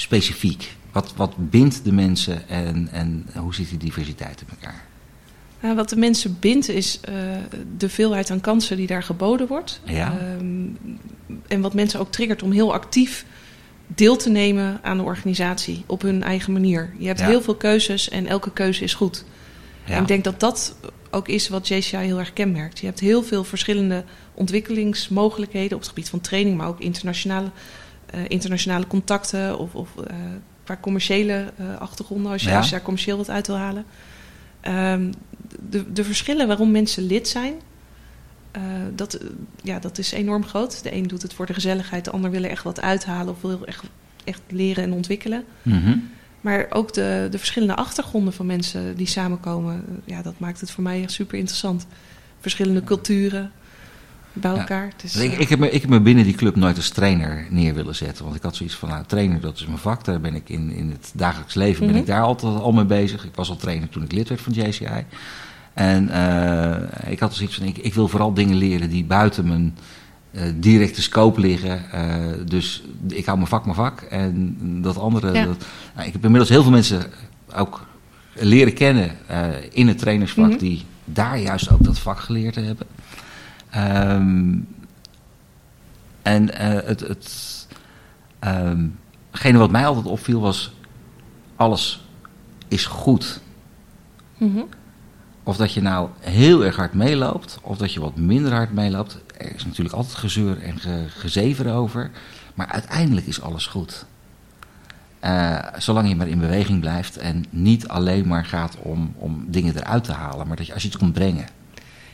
specifiek? 0.00 0.76
Wat, 0.92 1.12
wat 1.16 1.34
bindt 1.36 1.84
de 1.84 1.92
mensen 1.92 2.48
en, 2.48 2.88
en 2.92 3.26
hoe 3.34 3.54
zit 3.54 3.68
die 3.68 3.78
diversiteit 3.78 4.40
in 4.40 4.46
elkaar? 4.50 4.84
Nou, 5.60 5.74
wat 5.76 5.88
de 5.88 5.96
mensen 5.96 6.36
bindt 6.40 6.68
is 6.68 7.00
uh, 7.08 7.14
de 7.76 7.88
veelheid 7.88 8.30
aan 8.30 8.40
kansen 8.40 8.76
die 8.76 8.86
daar 8.86 9.02
geboden 9.02 9.46
wordt. 9.46 9.80
Ja. 9.84 10.18
Um, 10.38 10.78
en 11.46 11.60
wat 11.60 11.74
mensen 11.74 12.00
ook 12.00 12.12
triggert 12.12 12.42
om 12.42 12.52
heel 12.52 12.72
actief 12.72 13.24
deel 13.86 14.16
te 14.16 14.30
nemen 14.30 14.80
aan 14.82 14.96
de 14.96 15.02
organisatie 15.02 15.84
op 15.86 16.02
hun 16.02 16.22
eigen 16.22 16.52
manier. 16.52 16.94
Je 16.98 17.06
hebt 17.06 17.18
ja. 17.18 17.26
heel 17.26 17.42
veel 17.42 17.54
keuzes 17.54 18.08
en 18.08 18.26
elke 18.26 18.52
keuze 18.52 18.84
is 18.84 18.94
goed. 18.94 19.24
Ja. 19.84 19.94
En 19.94 20.00
ik 20.02 20.08
denk 20.08 20.24
dat 20.24 20.40
dat 20.40 20.76
ook 21.10 21.28
is 21.28 21.48
wat 21.48 21.68
JCI 21.68 21.96
heel 21.96 22.18
erg 22.18 22.32
kenmerkt. 22.32 22.78
Je 22.78 22.86
hebt 22.86 23.00
heel 23.00 23.22
veel 23.22 23.44
verschillende 23.44 24.04
ontwikkelingsmogelijkheden 24.34 25.72
op 25.72 25.78
het 25.78 25.88
gebied 25.88 26.08
van 26.08 26.20
training, 26.20 26.56
maar 26.56 26.68
ook 26.68 26.80
internationale, 26.80 27.50
internationale 28.28 28.86
contacten 28.86 29.58
of, 29.58 29.74
of 29.74 29.88
uh, 29.98 30.04
qua 30.64 30.78
commerciële 30.80 31.52
uh, 31.60 31.76
achtergronden, 31.76 32.32
als 32.32 32.42
je, 32.42 32.48
ja. 32.48 32.56
als 32.56 32.66
je 32.66 32.72
daar 32.72 32.82
commercieel 32.82 33.16
wat 33.16 33.30
uit 33.30 33.46
wil 33.46 33.56
halen. 33.56 33.84
Um, 34.68 35.12
de, 35.70 35.92
de 35.92 36.04
verschillen 36.04 36.46
waarom 36.46 36.70
mensen 36.70 37.06
lid 37.06 37.28
zijn, 37.28 37.54
uh, 38.56 38.62
dat, 38.94 39.18
ja, 39.62 39.78
dat 39.78 39.98
is 39.98 40.12
enorm 40.12 40.44
groot. 40.44 40.82
De 40.82 40.94
een 40.94 41.06
doet 41.06 41.22
het 41.22 41.34
voor 41.34 41.46
de 41.46 41.54
gezelligheid, 41.54 42.04
de 42.04 42.10
ander 42.10 42.30
wil 42.30 42.44
er 42.44 42.50
echt 42.50 42.62
wat 42.62 42.80
uithalen 42.80 43.32
of 43.32 43.40
wil 43.40 43.66
echt, 43.66 43.84
echt 44.24 44.40
leren 44.48 44.84
en 44.84 44.92
ontwikkelen. 44.92 45.44
Mm 45.62 45.82
-hmm. 45.82 46.10
Maar 46.40 46.66
ook 46.70 46.94
de, 46.94 47.28
de 47.30 47.38
verschillende 47.38 47.74
achtergronden 47.74 48.32
van 48.32 48.46
mensen 48.46 48.96
die 48.96 49.06
samenkomen, 49.06 49.84
ja, 50.04 50.22
dat 50.22 50.38
maakt 50.38 50.60
het 50.60 50.70
voor 50.70 50.82
mij 50.82 51.02
echt 51.02 51.12
super 51.12 51.38
interessant. 51.38 51.86
Verschillende 52.40 52.84
culturen 52.84 53.52
bij 54.32 54.50
elkaar. 54.50 54.86
Ja. 54.86 54.92
Dus, 54.96 55.16
ik, 55.16 55.38
ik, 55.38 55.48
heb 55.48 55.58
me, 55.58 55.70
ik 55.70 55.80
heb 55.80 55.90
me 55.90 56.00
binnen 56.00 56.24
die 56.24 56.34
club 56.34 56.56
nooit 56.56 56.76
als 56.76 56.88
trainer 56.88 57.46
neer 57.50 57.74
willen 57.74 57.94
zetten. 57.94 58.24
Want 58.24 58.36
ik 58.36 58.42
had 58.42 58.56
zoiets 58.56 58.74
van, 58.74 58.88
nou, 58.88 59.04
trainer, 59.06 59.40
dat 59.40 59.56
is 59.56 59.66
mijn 59.66 59.78
vak. 59.78 60.04
Daar 60.04 60.20
ben 60.20 60.34
ik 60.34 60.48
in, 60.48 60.70
in 60.70 60.90
het 60.90 61.10
dagelijks 61.14 61.54
leven 61.54 61.78
ben 61.78 61.88
mm 61.88 61.94
-hmm. 61.94 62.02
ik 62.02 62.08
daar 62.08 62.22
altijd 62.22 62.60
al 62.60 62.72
mee 62.72 62.84
bezig. 62.84 63.24
Ik 63.24 63.34
was 63.34 63.50
al 63.50 63.56
trainer 63.56 63.88
toen 63.88 64.02
ik 64.02 64.12
lid 64.12 64.28
werd 64.28 64.40
van 64.40 64.52
JCI. 64.52 65.04
En 65.74 66.08
uh, 66.08 67.10
ik 67.10 67.20
had 67.20 67.34
zoiets 67.34 67.54
van, 67.54 67.66
ik, 67.66 67.78
ik 67.78 67.94
wil 67.94 68.08
vooral 68.08 68.34
dingen 68.34 68.56
leren 68.56 68.90
die 68.90 69.04
buiten 69.04 69.48
mijn 69.48 69.76
uh, 70.30 70.42
directe 70.56 71.02
scope 71.02 71.40
liggen. 71.40 71.84
Uh, 71.94 72.46
dus 72.46 72.82
ik 73.08 73.24
hou 73.24 73.36
mijn 73.36 73.50
vak 73.50 73.64
mijn 73.64 73.76
vak. 73.76 74.00
En 74.00 74.56
dat 74.82 74.98
andere... 74.98 75.32
Ja. 75.32 75.44
Dat, 75.44 75.64
nou, 75.94 76.06
ik 76.06 76.12
heb 76.12 76.24
inmiddels 76.24 76.50
heel 76.50 76.62
veel 76.62 76.70
mensen 76.70 77.02
ook 77.54 77.86
leren 78.32 78.74
kennen 78.74 79.10
in 79.72 79.88
het 79.88 79.98
trainersvak... 79.98 80.44
Mm 80.44 80.50
-hmm. 80.50 80.58
die 80.58 80.84
daar 81.04 81.38
juist 81.38 81.70
ook 81.70 81.84
dat 81.84 81.98
vak 81.98 82.20
geleerd 82.20 82.54
hebben. 82.54 82.86
Um, 83.76 84.68
en 86.22 86.42
uh, 86.42 86.78
het, 86.84 87.00
het 87.00 87.66
um, 88.44 88.98
hetgene 89.30 89.58
wat 89.58 89.70
mij 89.70 89.86
altijd 89.86 90.06
opviel 90.06 90.40
was, 90.40 90.72
alles 91.56 92.04
is 92.68 92.86
goed. 92.86 93.40
Mm 94.36 94.52
-hmm. 94.54 94.68
Of 95.42 95.56
dat 95.56 95.72
je 95.72 95.80
nou 95.80 96.08
heel 96.20 96.64
erg 96.64 96.76
hard 96.76 96.94
meeloopt, 96.94 97.58
of 97.62 97.76
dat 97.76 97.92
je 97.92 98.00
wat 98.00 98.16
minder 98.16 98.52
hard 98.52 98.72
meeloopt. 98.72 99.18
Er 99.36 99.54
is 99.54 99.64
natuurlijk 99.64 99.94
altijd 99.94 100.14
gezeur 100.14 100.62
en 100.62 100.78
ge, 100.78 101.04
gezever 101.08 101.72
over. 101.72 102.10
Maar 102.54 102.66
uiteindelijk 102.66 103.26
is 103.26 103.40
alles 103.40 103.66
goed. 103.66 104.06
Uh, 105.24 105.58
zolang 105.78 106.08
je 106.08 106.16
maar 106.16 106.28
in 106.28 106.38
beweging 106.38 106.80
blijft 106.80 107.16
en 107.16 107.44
niet 107.50 107.88
alleen 107.88 108.28
maar 108.28 108.44
gaat 108.44 108.76
om, 108.78 109.14
om 109.16 109.44
dingen 109.46 109.76
eruit 109.76 110.04
te 110.04 110.12
halen, 110.12 110.46
maar 110.46 110.56
dat 110.56 110.66
je 110.66 110.72
als 110.72 110.82
je 110.82 110.88
het 110.88 110.98
komt 110.98 111.12
brengen. 111.12 111.46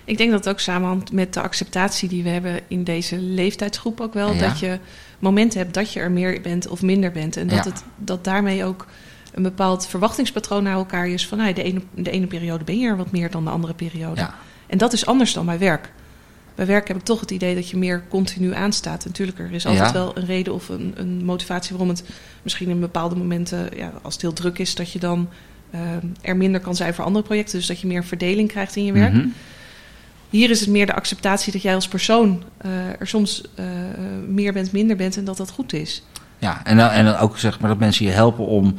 Ik 0.05 0.17
denk 0.17 0.31
dat 0.31 0.45
het 0.45 0.55
ook 0.55 0.61
samenhangt 0.61 1.13
met 1.13 1.35
de 1.35 1.41
acceptatie 1.41 2.09
die 2.09 2.23
we 2.23 2.29
hebben 2.29 2.61
in 2.69 2.85
deze 2.85 3.19
leeftijdsgroep 3.19 4.01
ook 4.01 4.15
wel. 4.15 4.33
Ja. 4.33 4.49
Dat 4.49 4.59
je 4.59 4.79
momenten 5.19 5.59
hebt 5.59 5.75
dat 5.75 5.93
je 5.93 6.01
er 6.01 6.11
meer 6.11 6.41
bent 6.41 6.69
of 6.69 6.83
minder 6.83 7.13
bent. 7.13 7.37
En 7.37 7.47
dat, 7.47 7.65
ja. 7.65 7.71
het, 7.71 7.85
dat 7.97 8.25
daarmee 8.25 8.65
ook 8.65 8.87
een 9.35 9.43
bepaald 9.43 9.87
verwachtingspatroon 9.87 10.63
naar 10.63 10.75
elkaar 10.75 11.09
is. 11.09 11.27
Van 11.27 11.39
nou, 11.39 11.53
de, 11.53 11.63
ene, 11.63 11.81
de 11.95 12.11
ene 12.11 12.27
periode 12.27 12.65
ben 12.65 12.79
je 12.79 12.89
er 12.89 12.97
wat 12.97 13.11
meer 13.11 13.31
dan 13.31 13.45
de 13.45 13.51
andere 13.51 13.75
periode. 13.75 14.21
Ja. 14.21 14.35
En 14.67 14.79
dat 14.79 14.93
is 14.93 15.07
anders 15.07 15.33
dan 15.33 15.47
bij 15.47 15.59
werk. 15.59 15.93
Bij 16.55 16.67
werk 16.67 16.89
heb 16.89 16.97
ik 16.97 17.03
toch 17.03 17.21
het 17.21 17.31
idee 17.31 17.55
dat 17.55 17.71
je 17.71 17.77
meer 17.77 18.05
continu 18.09 18.55
aanstaat. 18.55 19.05
Natuurlijk, 19.05 19.39
er 19.39 19.53
is 19.53 19.67
altijd 19.67 19.93
wel 19.93 20.17
een 20.17 20.27
reden 20.27 20.55
of 20.55 20.69
een, 20.69 20.93
een, 20.97 21.25
motivatie 21.25 21.71
waarom 21.71 21.89
het 21.89 22.05
misschien 22.43 22.69
in 22.69 22.81
bepaalde 22.81 23.17
momenten, 23.17 23.69
ja, 23.77 23.93
als 24.03 24.13
het 24.13 24.23
heel 24.23 24.33
druk 24.33 24.59
is, 24.59 24.75
dat 24.75 24.93
je 24.93 24.99
dan 24.99 25.29
uh, 25.75 25.81
er 26.21 26.37
minder 26.37 26.61
kan 26.61 26.77
zijn 26.77 26.95
voor 26.95 27.05
andere 27.05 27.25
projecten. 27.25 27.59
Dus 27.59 27.67
dat 27.67 27.81
je 27.81 27.87
meer 27.87 28.05
verdeling 28.05 28.49
krijgt 28.49 28.77
in 28.77 28.85
je 28.85 28.93
werk. 28.93 29.13
Mhm. 29.13 29.27
Hier 30.35 30.51
is 30.51 30.61
het 30.61 30.69
meer 30.69 30.87
de 30.87 30.95
acceptatie 30.95 31.53
dat 31.53 31.63
jij 31.63 31.75
als 31.75 31.89
persoon 31.89 32.43
uh, 32.67 33.01
er 33.01 33.07
soms 33.07 33.43
uh, 33.59 33.67
meer 34.29 34.53
bent, 34.53 34.73
minder 34.73 34.97
bent 34.97 35.17
en 35.17 35.25
dat 35.25 35.37
dat 35.37 35.51
goed 35.51 35.73
is. 35.73 36.03
Ja, 36.39 36.65
en 36.65 36.77
dan, 36.77 36.91
en 36.91 37.05
dan 37.05 37.17
ook 37.17 37.39
zeg 37.39 37.61
maar 37.61 37.71
dat 37.71 37.79
mensen 37.79 38.05
je 38.05 38.11
helpen 38.11 38.47
om 38.47 38.75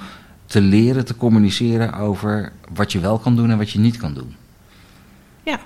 te 0.46 0.62
leren 0.62 1.06
te 1.06 1.16
communiceren 1.16 1.94
over 1.94 2.52
wat 2.74 2.92
je 2.92 3.00
wel 3.00 3.20
kan 3.20 3.36
doen 3.36 3.52
en 3.52 3.58
wat 3.58 3.72
je 3.72 3.80
niet 3.80 3.98
kan 3.98 4.14
doen. 4.14 4.36
Ja. 5.44 5.60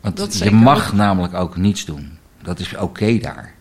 Want 0.00 0.38
je 0.38 0.50
mag 0.50 0.92
namelijk 0.92 1.34
ook 1.34 1.56
niets 1.56 1.84
doen. 1.84 2.18
Dat 2.42 2.58
is 2.58 2.76
oké 2.76 3.18
daar. 3.18 3.54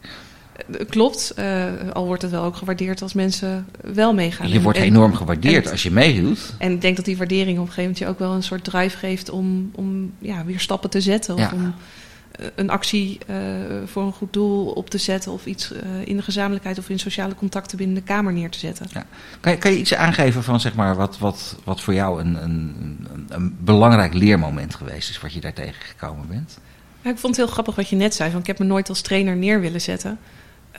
Eh, 0.55 0.85
klopt, 0.89 1.33
uh, 1.39 1.65
al 1.93 2.05
wordt 2.05 2.21
het 2.21 2.31
wel 2.31 2.43
ook 2.43 2.55
gewaardeerd 2.55 3.01
als 3.01 3.13
mensen 3.13 3.65
wel 3.81 4.13
meegaan. 4.13 4.49
Je 4.49 4.61
wordt 4.61 4.77
enorm 4.77 5.13
gewaardeerd 5.13 5.71
als 5.71 5.83
je 5.83 5.91
meedoet. 5.91 6.53
En 6.57 6.71
ik 6.71 6.81
denk 6.81 6.95
dat 6.95 7.05
die 7.05 7.17
waardering 7.17 7.57
op 7.57 7.65
een 7.65 7.71
gegeven 7.71 7.81
moment 7.81 7.99
je 7.99 8.07
ook 8.07 8.19
wel 8.19 8.31
een 8.31 8.43
soort 8.43 8.63
drive 8.63 8.97
geeft 8.97 9.29
om, 9.29 9.71
om 9.75 10.13
ja, 10.19 10.45
weer 10.45 10.59
stappen 10.59 10.89
te 10.89 11.01
zetten. 11.01 11.35
Of 11.35 11.51
om 11.51 11.73
eh, 12.31 12.45
een 12.55 12.69
actie 12.69 13.17
uh, 13.29 13.37
voor 13.85 14.03
een 14.03 14.13
goed 14.13 14.33
doel 14.33 14.67
op 14.67 14.89
te 14.89 14.97
zetten. 14.97 15.31
Of 15.31 15.45
iets 15.45 15.71
uh, 15.71 15.79
in 16.05 16.15
de 16.15 16.21
gezamenlijkheid 16.21 16.77
of 16.77 16.89
in 16.89 16.99
sociale 16.99 17.35
contacten 17.35 17.77
binnen 17.77 17.95
de 17.95 18.01
Kamer 18.01 18.33
neer 18.33 18.49
te 18.49 18.59
zetten. 18.59 18.87
Ja. 18.91 19.05
Kan, 19.39 19.51
je, 19.51 19.57
kan 19.57 19.71
je 19.71 19.77
iets 19.77 19.93
aangeven 19.93 20.43
van 20.43 20.59
zeg 20.59 20.75
maar, 20.75 20.95
wat, 20.95 21.17
wat, 21.17 21.55
wat 21.63 21.81
voor 21.81 21.93
jou 21.93 22.21
een, 22.21 22.43
een, 22.43 23.07
een 23.27 23.57
belangrijk 23.59 24.13
leermoment 24.13 24.75
geweest 24.75 25.09
is, 25.09 25.19
wat 25.19 25.33
je 25.33 25.41
daar 25.41 25.53
tegengekomen 25.53 26.27
bent? 26.27 26.57
Ja, 27.01 27.09
ik 27.11 27.17
vond 27.17 27.35
het 27.35 27.45
heel 27.45 27.53
grappig 27.53 27.75
wat 27.75 27.89
je 27.89 27.95
net 27.95 28.15
zei. 28.15 28.31
Van, 28.31 28.39
ik 28.39 28.47
heb 28.47 28.59
me 28.59 28.65
nooit 28.65 28.89
als 28.89 29.01
trainer 29.01 29.35
neer 29.35 29.61
willen 29.61 29.81
zetten. 29.81 30.19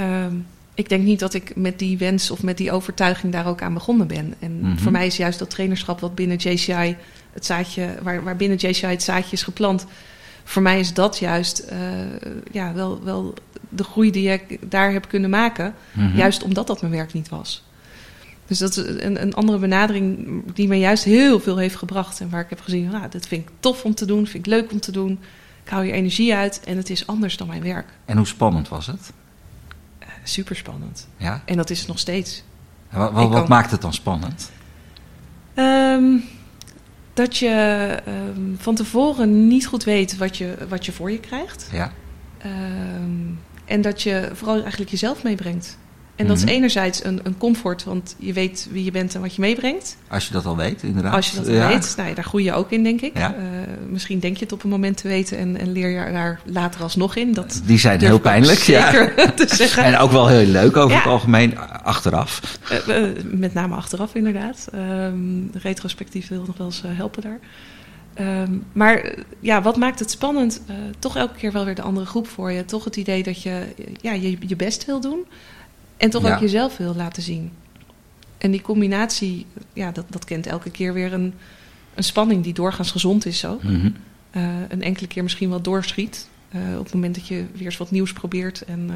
Uh, 0.01 0.27
ik 0.75 0.89
denk 0.89 1.05
niet 1.05 1.21
dat 1.21 1.35
ik 1.35 1.57
met 1.57 1.79
die 1.79 1.99
wens 1.99 2.31
of 2.31 2.43
met 2.43 2.57
die 2.57 2.73
overtuiging 2.73 3.33
daar 3.33 3.47
ook 3.47 3.63
aan 3.63 3.75
begonnen 3.75 4.07
ben. 4.07 4.35
En 4.39 4.53
mm 4.53 4.65
-hmm. 4.65 4.79
voor 4.79 4.93
mij 4.93 5.07
is 5.07 5.17
juist 5.17 5.39
dat 5.39 5.51
trainerschap 5.51 6.01
wat 6.01 6.15
binnen 6.15 6.37
JCI 6.37 6.97
het 7.33 7.47
zaadje, 7.47 7.95
waar, 8.03 8.23
waar 8.23 8.37
binnen 8.37 8.59
JCI 8.59 8.87
het 8.87 9.03
zaadje 9.03 9.33
is 9.33 9.43
geplant 9.43 9.87
voor 10.49 10.63
mij 10.63 10.79
is 10.79 10.95
dat 10.95 11.19
juist 11.19 11.65
uh, 11.73 11.79
ja, 12.53 12.73
wel, 12.73 13.05
wel 13.05 13.35
de 13.69 13.85
groei 13.85 14.11
die 14.11 14.29
ik 14.29 14.71
daar 14.71 14.93
heb 14.93 15.09
kunnen 15.09 15.31
maken. 15.31 15.75
Mm 15.93 16.07
-hmm. 16.07 16.17
Juist 16.17 16.43
omdat 16.43 16.67
dat 16.67 16.81
mijn 16.81 16.93
werk 16.93 17.13
niet 17.13 17.29
was. 17.29 17.65
Dus 18.47 18.59
dat 18.59 18.77
is 18.77 18.77
een, 18.77 19.23
een, 19.23 19.35
andere 19.35 19.59
benadering 19.59 20.43
die 20.55 20.69
me 20.69 20.79
juist 20.79 21.05
heel 21.05 21.41
veel 21.41 21.57
heeft 21.57 21.77
gebracht. 21.77 22.21
En 22.21 22.31
waar 22.31 22.41
ik 22.41 22.51
heb 22.51 22.61
gezien, 22.61 22.89
nou, 22.91 23.09
dat 23.11 23.27
vind 23.27 23.43
ik 23.43 23.55
tof 23.61 23.85
om 23.85 23.95
te 23.95 24.07
doen, 24.07 24.27
vind 24.27 24.47
ik 24.47 24.53
leuk 24.53 24.73
om 24.73 24.81
te 24.81 24.93
doen. 24.93 25.19
Ik 25.65 25.71
haal 25.71 25.83
hier 25.83 25.93
energie 25.93 26.35
uit 26.35 26.61
en 26.65 26.77
het 26.77 26.91
is 26.91 27.07
anders 27.07 27.37
dan 27.37 27.47
mijn 27.47 27.63
werk. 27.63 27.89
En 28.05 28.17
hoe 28.17 28.27
spannend 28.27 28.69
was 28.69 28.87
het? 28.87 29.13
Super 30.29 30.57
spannend. 30.57 31.09
Ja? 31.17 31.43
En 31.45 31.57
dat 31.57 31.71
is 31.71 31.79
het 31.79 31.89
nog 31.89 31.99
steeds. 31.99 32.43
En 32.89 32.99
wat, 32.99 33.13
wat, 33.13 33.29
wat 33.29 33.49
maakt 33.49 33.71
het 33.71 33.81
dan 33.81 33.93
spannend? 33.93 34.51
Um, 35.55 36.25
dat 37.15 37.37
je 37.37 37.99
um, 38.09 38.57
van 38.59 38.75
tevoren 38.75 39.49
niet 39.49 39.67
goed 39.67 39.85
weet 39.85 40.17
wat 40.17 40.37
je, 40.37 40.57
wat 40.69 40.87
je 40.87 40.93
voor 40.93 41.11
je 41.11 41.21
krijgt. 41.21 41.69
Ja. 41.73 41.93
Um, 42.45 43.41
en 43.65 43.81
dat 43.81 44.03
je 44.03 44.31
vooral 44.33 44.61
eigenlijk 44.61 44.91
jezelf 44.91 45.23
meebrengt. 45.23 45.79
En 46.17 46.27
dat 46.27 46.37
is 46.37 46.45
mhm. 46.45 46.53
enerzijds 46.53 47.05
een, 47.05 47.21
een, 47.23 47.39
comfort, 47.39 47.85
want 47.85 48.15
je 48.19 48.33
weet 48.33 48.69
wie 48.71 48.85
je 48.85 48.91
bent 48.91 49.15
en 49.15 49.21
wat 49.21 49.35
je 49.35 49.41
meebrengt. 49.41 49.97
Als 50.09 50.27
je 50.27 50.33
dat 50.33 50.47
al 50.47 50.57
weet, 50.57 50.83
inderdaad. 50.83 51.15
Als 51.15 51.31
je 51.31 51.37
dat 51.37 51.47
al 51.47 51.53
ja. 51.53 51.69
weet, 51.69 51.95
nou 51.97 52.09
ja, 52.09 52.15
daar 52.15 52.25
groei 52.25 52.45
je 52.45 52.53
ook 52.53 52.71
in, 52.71 52.83
denk 52.83 53.01
ik. 53.01 53.19
Ja. 53.19 53.35
Uh, 53.35 53.45
misschien 53.89 54.19
denk 54.19 54.37
je 54.37 54.45
het 54.45 54.53
op 54.53 54.65
een 54.65 54.71
moment 54.71 54.97
te 54.97 55.09
weten 55.09 55.39
en, 55.39 55.61
en 55.61 55.73
leer 55.73 55.89
je 55.89 56.13
daar 56.13 56.41
later 56.45 56.83
alsnog 56.83 57.17
in. 57.17 57.33
Dat 57.33 57.61
Die 57.65 57.79
zijn 57.79 58.01
heel 58.01 58.19
pijnlijk, 58.19 58.59
ja. 58.59 58.91
te 59.35 59.47
zeggen. 59.55 59.85
En 59.85 59.99
ook 59.99 60.11
wel 60.11 60.27
heel 60.27 60.47
leuk 60.47 60.77
over 60.77 60.97
het 60.97 61.07
algemeen, 61.07 61.59
achteraf. 61.83 62.59
Uh, 62.89 63.03
uh, 63.03 63.23
met 63.25 63.55
name 63.55 63.75
achteraf, 63.75 64.15
inderdaad. 64.15 64.69
Um, 64.75 65.51
retrospectief 65.53 66.29
wil 66.29 66.45
nog 66.47 66.57
wel 66.57 66.67
eens 66.67 66.83
helpen 66.87 67.23
daar. 67.23 67.39
Um, 68.43 68.65
maar 68.73 69.15
ja, 69.41 69.63
wat 69.63 69.77
maakt 69.77 69.99
het 69.99 70.11
spannend? 70.11 70.63
toch 70.99 71.17
elke 71.17 71.35
keer 71.35 71.53
wel 71.53 71.65
weer 71.65 71.75
de 71.75 71.83
andere 71.83 72.07
groep 72.07 72.29
voor 72.29 72.53
je. 72.53 72.65
Toch 72.65 72.85
het 72.85 72.97
idee 72.97 73.23
dat 73.23 73.43
je 73.43 73.63
ja, 74.01 74.13
je, 74.13 74.37
je 74.41 74.57
best 74.57 74.85
wil 74.85 75.01
doen. 75.01 75.27
En 75.97 76.11
toch 76.11 76.23
ja. 76.23 76.35
ook 76.35 76.41
jezelf 76.41 76.77
wil 76.77 76.95
laten 76.95 77.23
zien. 77.23 77.53
En 78.39 78.51
die 78.51 78.61
combinatie, 78.61 79.47
ja, 79.73 79.91
dat, 79.91 80.05
dat 80.09 80.25
kent 80.25 80.47
elke 80.47 80.71
keer 80.71 80.93
weer 80.93 81.13
een, 81.13 81.35
een 81.95 82.05
spanning 82.05 82.43
die 82.43 82.55
doorgaans 82.55 82.91
gezond 82.91 83.27
is 83.27 83.39
zo. 83.39 83.59
Mm 83.63 83.81
-hmm. 83.81 83.95
uh, 84.37 84.43
een 84.69 84.83
enkele 84.83 85.07
keer 85.07 85.23
misschien 85.23 85.49
wel 85.49 85.61
doorschiet. 85.61 86.29
Uh, 86.55 86.79
op 86.79 86.85
het 86.85 86.95
moment 86.95 87.15
dat 87.15 87.27
je 87.27 87.45
weer 87.53 87.65
eens 87.65 87.77
wat 87.77 87.91
nieuws 87.91 88.13
probeert. 88.13 88.65
En, 88.65 88.81
uh, 88.81 88.95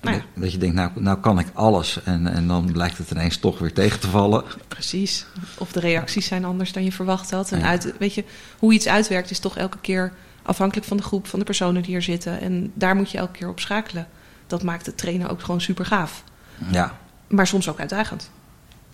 nou 0.00 0.16
ja. 0.16 0.22
Dat 0.34 0.52
je 0.52 0.58
denkt, 0.58 0.74
nou, 0.74 0.90
nou 0.94 1.20
kan 1.20 1.38
ik 1.38 1.46
alles. 1.52 2.02
En, 2.04 2.26
en 2.26 2.46
dan 2.46 2.72
blijkt 2.72 2.98
het 2.98 3.10
ineens 3.10 3.36
toch 3.36 3.58
weer 3.58 3.72
tegen 3.72 4.00
te 4.00 4.08
vallen. 4.08 4.44
Precies. 4.68 5.26
Of 5.58 5.72
de 5.72 5.80
reacties 5.80 6.26
zijn 6.26 6.44
anders 6.44 6.72
dan 6.72 6.84
je 6.84 6.92
verwacht 6.92 7.30
had. 7.30 7.52
En 7.52 7.58
ja. 7.58 7.64
uit, 7.64 7.94
weet 7.98 8.14
je, 8.14 8.24
hoe 8.58 8.72
iets 8.72 8.88
uitwerkt 8.88 9.30
is 9.30 9.38
toch 9.38 9.56
elke 9.56 9.78
keer 9.80 10.12
afhankelijk 10.42 10.86
van 10.86 10.96
de 10.96 11.02
groep, 11.02 11.26
van 11.26 11.38
de 11.38 11.44
personen 11.44 11.82
die 11.82 11.94
er 11.94 12.02
zitten. 12.02 12.40
En 12.40 12.72
daar 12.74 12.96
moet 12.96 13.10
je 13.10 13.18
elke 13.18 13.38
keer 13.38 13.48
op 13.48 13.60
schakelen 13.60 14.08
dat 14.46 14.62
maakt 14.62 14.86
het 14.86 14.98
trainen 14.98 15.28
ook 15.28 15.40
gewoon 15.40 15.60
super 15.60 15.86
gaaf. 15.86 16.24
Ja. 16.70 16.98
Maar 17.28 17.46
soms 17.46 17.68
ook 17.68 17.80
uitdagend. 17.80 18.30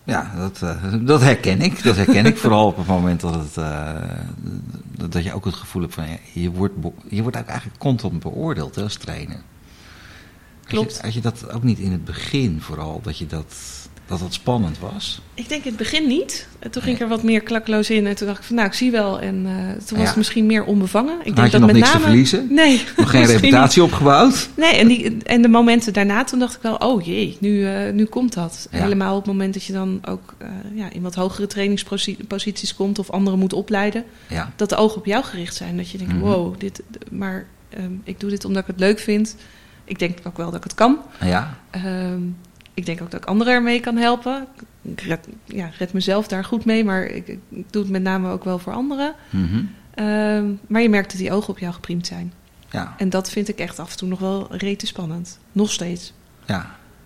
Ja, 0.05 0.33
dat, 0.37 0.61
uh, 0.63 0.95
dat 1.01 1.21
herken 1.21 1.61
ik. 1.61 1.83
Dat 1.83 1.97
herken 1.97 2.27
ik 2.27 2.39
vooral 2.43 2.67
op 2.67 2.77
het 2.77 2.87
moment 2.87 3.21
dat, 3.21 3.35
het, 3.35 3.57
uh, 3.57 5.09
dat 5.09 5.25
je 5.25 5.33
ook 5.33 5.45
het 5.45 5.55
gevoel 5.55 5.83
hebt 5.83 5.95
van 5.95 6.07
je, 6.33 6.51
wordt 6.51 6.75
je 7.09 7.23
wordt 7.23 7.37
ook 7.37 7.47
eigenlijk 7.47 7.79
constant 7.79 8.21
beoordeeld 8.21 8.75
hè, 8.75 8.83
als 8.83 8.97
trainer. 8.97 9.41
Klopt. 10.65 10.95
Je, 10.95 11.03
had 11.03 11.15
je 11.15 11.21
dat 11.21 11.53
ook 11.53 11.63
niet 11.63 11.79
in 11.79 11.93
het 11.93 12.05
begin 12.05 12.61
vooral, 12.61 13.01
dat 13.03 13.19
je 13.19 13.27
dat 13.27 13.55
dat 14.11 14.19
dat 14.19 14.35
spannend 14.35 14.79
was? 14.79 15.21
Ik 15.35 15.49
denk 15.49 15.63
in 15.63 15.69
het 15.69 15.79
begin 15.79 16.07
niet. 16.07 16.49
Toen 16.71 16.83
ging 16.83 16.97
ik 16.97 17.03
er 17.03 17.09
wat 17.09 17.23
meer 17.23 17.41
klakloos 17.41 17.91
in. 17.91 18.07
En 18.07 18.17
toen 18.17 18.27
dacht 18.27 18.39
ik 18.39 18.45
van 18.45 18.57
nou, 18.57 18.69
ik 18.69 18.75
zie 18.75 18.91
wel. 18.91 19.21
En 19.21 19.35
uh, 19.35 19.51
toen 19.51 19.99
was 19.99 19.99
ja. 19.99 20.05
het 20.05 20.17
misschien 20.17 20.47
meer 20.47 20.65
onbevangen. 20.65 21.19
Ik 21.23 21.37
denk 21.37 21.47
je 21.47 21.53
dat 21.53 21.61
nog 21.61 21.71
met 21.71 21.75
niks 21.75 21.89
name... 21.89 22.01
te 22.01 22.07
verliezen? 22.07 22.47
Nee. 22.51 22.85
Nog 22.97 23.11
geen 23.11 23.27
reputatie 23.37 23.83
opgebouwd? 23.83 24.49
Nee, 24.57 24.73
en, 24.73 24.89
die, 24.89 25.17
en 25.23 25.43
de 25.43 25.49
momenten 25.49 25.93
daarna 25.93 26.25
toen 26.25 26.39
dacht 26.39 26.55
ik 26.55 26.63
wel... 26.63 26.75
oh 26.75 27.05
jee, 27.05 27.37
nu, 27.41 27.51
uh, 27.51 27.93
nu 27.93 28.05
komt 28.05 28.35
dat. 28.35 28.69
Ja. 28.71 28.79
Helemaal 28.79 29.17
op 29.17 29.25
het 29.25 29.33
moment 29.33 29.55
dat 29.55 29.65
je 29.65 29.73
dan 29.73 30.01
ook 30.05 30.35
uh, 30.43 30.49
ja, 30.75 30.91
in 30.93 31.03
wat 31.03 31.15
hogere 31.15 31.47
trainingsposities 31.47 32.75
komt... 32.75 32.99
of 32.99 33.11
anderen 33.11 33.39
moet 33.39 33.53
opleiden. 33.53 34.05
Ja. 34.27 34.53
Dat 34.57 34.69
de 34.69 34.77
ogen 34.77 34.97
op 34.97 35.07
jou 35.07 35.25
gericht 35.25 35.55
zijn. 35.55 35.77
Dat 35.77 35.91
je 35.91 35.99
denkt, 35.99 36.13
mm 36.13 36.21
-hmm. 36.21 36.31
wow, 36.31 36.55
dit, 36.59 36.83
maar 37.11 37.47
um, 37.79 38.01
ik 38.05 38.21
doe 38.21 38.31
dit 38.31 38.45
omdat 38.45 38.63
ik 38.63 38.69
het 38.69 38.81
leuk 38.81 38.99
vind. 38.99 39.37
Ik 39.85 39.99
denk 39.99 40.19
ook 40.25 40.37
wel 40.37 40.47
dat 40.47 40.57
ik 40.57 40.63
het 40.63 40.75
kan. 40.75 40.99
Ja. 41.21 41.59
Um, 41.85 42.37
ik 42.81 42.87
denk 42.87 43.03
ook 43.03 43.11
dat 43.11 43.23
ik 43.23 43.29
anderen 43.29 43.53
ermee 43.53 43.81
kan 43.81 43.97
helpen. 43.97 44.47
Ik 44.83 45.01
red, 45.01 45.29
ja, 45.45 45.71
red 45.79 45.93
mezelf 45.93 46.29
daar 46.29 46.45
goed 46.45 46.65
mee, 46.65 46.85
maar 46.85 47.05
ik, 47.05 47.29
ik, 47.29 47.39
doe 47.71 47.83
het 47.83 47.91
met 47.91 48.03
name 48.03 48.31
ook 48.31 48.45
wel 48.45 48.59
voor 48.59 48.73
anderen. 48.73 49.15
Mm 49.31 49.47
-hmm. 49.47 49.75
uh, 50.05 50.57
maar 50.67 50.83
je 50.83 50.89
merkt 50.89 51.11
dat 51.11 51.21
die 51.21 51.33
ogen 51.33 51.49
op 51.49 51.59
jou 51.59 51.73
gepriemd 51.73 52.07
zijn. 52.07 52.33
Ja. 52.71 52.95
En 52.97 53.11
dat 53.11 53.31
vind 53.31 53.49
ik 53.49 53.59
echt 53.59 53.79
af 53.79 53.91
en 53.91 53.97
toe 53.97 54.09
nog 54.09 54.19
wel 54.19 54.47
rete 54.57 54.87
spannend. 54.87 55.39
Nog 55.53 55.71
steeds. 55.71 56.13
Ja. 56.47 56.61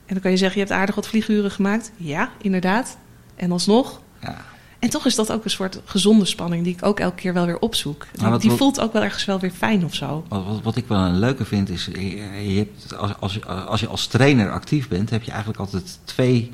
En 0.07 0.15
dan 0.15 0.21
kan 0.21 0.31
je 0.31 0.37
zeggen, 0.37 0.61
je 0.61 0.67
hebt 0.67 0.79
aardig 0.79 0.95
wat 0.95 1.07
vlieguren 1.07 1.51
gemaakt. 1.51 1.93
Ja, 1.97 2.31
inderdaad. 2.41 2.97
En 3.35 3.53
alsnog. 3.53 4.01
Ja. 4.21 4.45
En 4.85 4.91
toch 4.91 5.07
is 5.07 5.15
dat 5.15 5.33
ook 5.33 5.45
een 5.45 5.51
soort 5.51 5.81
gezonde 5.85 6.25
spanning 6.25 6.65
die 6.65 6.75
ik 6.75 6.85
ook 6.87 7.01
elke 7.01 7.17
keer 7.17 7.33
wel 7.33 7.47
weer 7.47 7.59
opzoek. 7.59 8.07
Die, 8.13 8.29
wat, 8.29 8.41
die 8.41 8.51
voelt 8.51 8.81
ook 8.81 8.93
wel 8.93 9.03
ergens 9.03 9.25
wel 9.25 9.41
weer 9.41 9.51
fijn 9.51 9.85
of 9.85 9.95
zo. 9.95 10.25
Wat, 10.29 10.61
wat, 10.63 10.77
ik 10.77 10.89
wel 10.89 10.99
een 10.99 11.19
leuke 11.19 11.45
vind 11.45 11.69
is, 11.69 11.85
je, 11.85 12.51
je 12.51 12.57
hebt, 12.59 12.97
als, 12.97 13.11
als, 13.21 13.47
als 13.47 13.81
je 13.81 13.87
als 13.87 14.07
trainer 14.07 14.51
actief 14.51 14.89
bent, 14.89 15.11
heb 15.11 15.23
je 15.23 15.31
eigenlijk 15.31 15.61
altijd 15.61 15.99
twee 16.05 16.53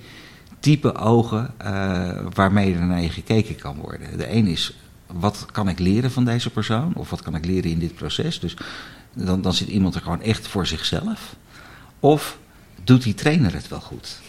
type 0.60 0.94
ogen 0.94 1.54
uh, 1.62 2.10
waarmee 2.34 2.74
er 2.74 2.86
naar 2.86 3.02
je 3.02 3.10
gekeken 3.10 3.56
kan 3.56 3.76
worden. 3.76 4.18
De 4.18 4.32
een 4.32 4.46
is, 4.46 4.76
wat 5.06 5.46
kan 5.52 5.68
ik 5.68 5.78
leren 5.78 6.10
van 6.10 6.24
deze 6.24 6.50
persoon? 6.50 6.92
Of 6.94 7.10
wat 7.10 7.22
kan 7.22 7.34
ik 7.34 7.44
leren 7.44 7.70
in 7.70 7.78
dit 7.78 7.94
proces? 7.94 8.40
Dus 8.40 8.56
dan, 9.12 9.42
dan 9.42 9.54
zit 9.54 9.68
iemand 9.68 9.94
er 9.94 10.00
gewoon 10.00 10.22
echt 10.22 10.46
voor 10.46 10.66
zichzelf. 10.66 11.34
Of 12.00 12.38
doet 12.84 13.02
die 13.02 13.14
trainer 13.14 13.52
het 13.54 13.68
wel 13.68 13.80
goed? 13.80 14.20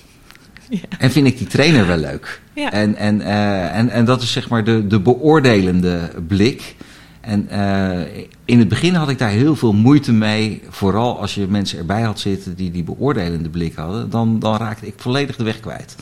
Ja. 0.72 0.98
En 0.98 1.12
vind 1.12 1.28
ik 1.28 1.38
die 1.38 1.48
trainer 1.48 1.88
wel 1.88 1.98
leuk. 1.98 2.42
Ja. 2.54 2.72
En, 2.72 2.96
en, 2.96 3.20
uh, 3.20 3.76
en, 3.76 3.90
en 3.90 4.06
dat 4.06 4.22
is 4.22 4.32
zeg 4.32 4.50
maar 4.50 4.64
de, 4.64 4.88
de 4.88 5.00
beoordelende 5.00 6.12
blik. 6.28 6.76
En 7.22 7.48
uh, 7.52 8.24
in 8.46 8.60
het 8.60 8.68
begin 8.68 8.94
had 8.94 9.10
ik 9.10 9.18
daar 9.18 9.30
heel 9.30 9.56
veel 9.56 9.74
moeite 9.74 10.12
mee. 10.12 10.62
Vooral 10.70 11.20
als 11.20 11.36
je 11.36 11.48
mensen 11.48 11.78
erbij 11.78 12.02
had 12.02 12.20
zitten 12.20 12.56
die 12.56 12.72
die 12.72 12.84
beoordelende 12.84 13.50
blik 13.50 13.76
hadden. 13.76 14.10
Dan, 14.10 14.40
dan 14.40 14.58
raakte 14.58 14.88
ik 14.88 14.94
volledig 14.98 15.36
de 15.36 15.44
weg 15.44 15.60
kwijt. 15.60 15.96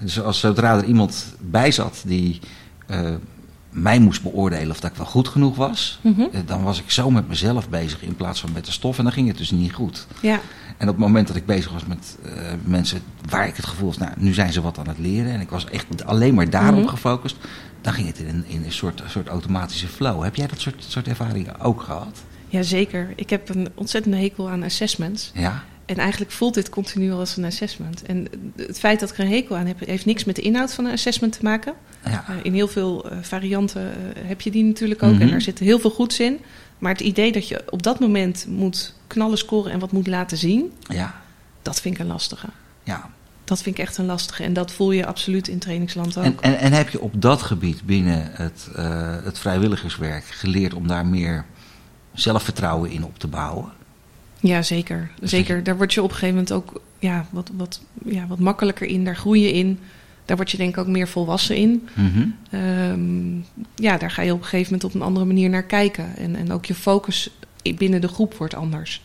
Dus 0.00 0.20
als 0.20 0.40
zodra 0.40 0.76
er 0.76 0.84
iemand 0.84 1.34
bij 1.40 1.70
zat 1.70 2.02
die 2.06 2.40
uh, 2.90 2.98
mij 3.70 3.98
moest 3.98 4.22
beoordelen 4.22 4.70
of 4.70 4.80
dat 4.80 4.90
ik 4.90 4.96
wel 4.96 5.06
goed 5.06 5.28
genoeg 5.28 5.56
was. 5.56 5.98
Mhm. 6.02 6.22
Dan 6.46 6.62
was 6.62 6.80
ik 6.80 6.90
zo 6.90 7.10
met 7.10 7.28
mezelf 7.28 7.68
bezig 7.68 8.02
in 8.02 8.16
plaats 8.16 8.40
van 8.40 8.50
met 8.52 8.64
de 8.64 8.72
stof. 8.72 8.98
En 8.98 9.04
dan 9.04 9.12
ging 9.12 9.28
het 9.28 9.38
dus 9.38 9.50
niet 9.50 9.72
goed. 9.72 10.06
Ja. 10.20 10.40
En 10.82 10.88
op 10.88 10.94
het 10.94 11.04
moment 11.04 11.26
dat 11.26 11.36
ik 11.36 11.46
bezig 11.46 11.72
was 11.72 11.86
met 11.86 12.16
mensen 12.64 13.00
waar 13.28 13.46
ik 13.46 13.56
het 13.56 13.66
gevoel 13.66 13.90
had, 13.90 13.98
nou, 13.98 14.12
nu 14.16 14.32
zijn 14.32 14.52
ze 14.52 14.60
wat 14.60 14.78
aan 14.78 14.88
het 14.88 14.98
leren. 14.98 15.32
En 15.32 15.40
ik 15.40 15.50
was 15.50 15.70
echt 15.70 16.04
alleen 16.04 16.34
maar 16.34 16.50
daarop 16.50 16.80
mhm. 16.80 16.88
gefocust. 16.88 17.36
Dan 17.80 17.92
ging 17.92 18.06
het 18.06 18.18
in, 18.18 18.44
in 18.46 18.64
een 18.64 18.72
soort, 18.72 19.02
soort 19.06 19.28
automatische 19.28 19.86
flow. 19.86 20.22
Heb 20.22 20.34
jij 20.34 20.46
dat 20.46 20.60
soort, 20.60 20.84
soort 20.88 21.08
ervaringen 21.08 21.60
ook 21.60 21.82
gehad? 21.82 22.22
Jazeker. 22.48 23.12
Ik 23.16 23.30
heb 23.30 23.48
een 23.48 23.68
ontzettende 23.74 24.16
hekel 24.16 24.50
aan 24.50 24.62
assessments. 24.62 25.30
Ja. 25.34 25.64
En 25.86 25.96
eigenlijk 25.96 26.30
voelt 26.30 26.54
dit 26.54 26.68
continu 26.68 27.12
als 27.12 27.36
een 27.36 27.44
assessment. 27.44 28.02
En 28.02 28.26
het 28.56 28.78
feit 28.78 29.00
dat 29.00 29.10
ik 29.10 29.18
er 29.18 29.24
een 29.24 29.30
hekel 29.30 29.56
aan 29.56 29.66
heb, 29.66 29.86
heeft 29.86 30.04
niks 30.04 30.24
met 30.24 30.36
de 30.36 30.42
inhoud 30.42 30.74
van 30.74 30.84
een 30.84 30.92
assessment 30.92 31.32
te 31.32 31.42
maken. 31.42 31.74
Ja. 32.04 32.24
Uh, 32.30 32.36
in 32.42 32.54
heel 32.54 32.68
veel 32.68 33.12
uh, 33.12 33.18
varianten 33.20 33.92
heb 34.26 34.40
je 34.40 34.50
die 34.50 34.64
natuurlijk 34.64 35.02
ook. 35.02 35.08
Mm 35.08 35.14
-hmm. 35.14 35.24
En 35.24 35.30
daar 35.30 35.40
zit 35.40 35.58
heel 35.58 35.78
veel 35.78 35.90
goeds 35.90 36.20
in. 36.20 36.38
Maar 36.82 36.92
het 36.92 37.00
idee 37.00 37.32
dat 37.32 37.48
je 37.48 37.62
op 37.70 37.82
dat 37.82 38.00
moment 38.00 38.46
moet 38.48 38.94
knallen 39.06 39.38
scoren 39.38 39.72
en 39.72 39.78
wat 39.78 39.92
moet 39.92 40.06
laten 40.06 40.36
zien, 40.36 40.72
ja. 40.88 41.20
dat 41.62 41.80
vind 41.80 41.94
ik 41.94 42.00
een 42.00 42.06
lastige. 42.06 42.46
Ja. 42.82 43.10
Dat 43.44 43.62
vind 43.62 43.78
ik 43.78 43.82
echt 43.82 43.98
een 43.98 44.06
lastige. 44.06 44.42
En 44.42 44.52
dat 44.52 44.72
voel 44.72 44.92
je 44.92 45.06
absoluut 45.06 45.48
in 45.48 45.58
trainingsland 45.58 46.18
ook. 46.18 46.24
En, 46.24 46.36
en, 46.40 46.58
en 46.58 46.72
heb 46.72 46.88
je 46.88 47.00
op 47.00 47.22
dat 47.22 47.42
gebied 47.42 47.82
binnen 47.82 48.30
het, 48.32 48.68
het 49.24 49.38
vrijwilligerswerk 49.38 50.24
geleerd 50.24 50.74
om 50.74 50.86
daar 50.86 51.06
meer 51.06 51.44
zelfvertrouwen 52.12 52.90
in 52.90 53.04
op 53.04 53.18
te 53.18 53.26
bouwen? 53.28 53.72
Ja, 54.40 54.62
zeker. 54.62 55.10
zeker. 55.20 55.62
Daar 55.62 55.76
word 55.76 55.94
je 55.94 56.02
op 56.02 56.10
een 56.10 56.16
gegeven 56.16 56.34
moment 56.34 56.52
ook 56.52 56.80
ja, 56.98 57.26
wat, 57.30 57.50
wat, 57.56 57.80
ja, 58.04 58.26
wat 58.26 58.38
makkelijker 58.38 58.86
in. 58.86 59.04
Daar 59.04 59.16
groei 59.16 59.40
je 59.40 59.52
in. 59.52 59.78
Daar 60.24 60.36
word 60.36 60.50
je 60.50 60.56
denk 60.56 60.70
ik 60.70 60.78
ook 60.78 60.86
meer 60.86 61.08
volwassen 61.08 61.56
in. 61.56 61.88
-hmm. 61.94 62.36
um, 62.54 63.44
ja, 63.74 63.98
daar 63.98 64.10
ga 64.10 64.22
je 64.22 64.32
op 64.32 64.38
een 64.38 64.44
gegeven 64.44 64.72
moment 64.72 64.84
op 64.84 64.94
een 64.94 65.06
andere 65.06 65.26
manier 65.26 65.50
naar 65.50 65.62
kijken. 65.62 66.16
En, 66.16 66.36
en 66.36 66.52
ook 66.52 66.64
je 66.64 66.74
focus 66.74 67.30
binnen 67.76 68.00
de 68.00 68.08
groep 68.08 68.34
wordt 68.34 68.54
anders. 68.54 69.02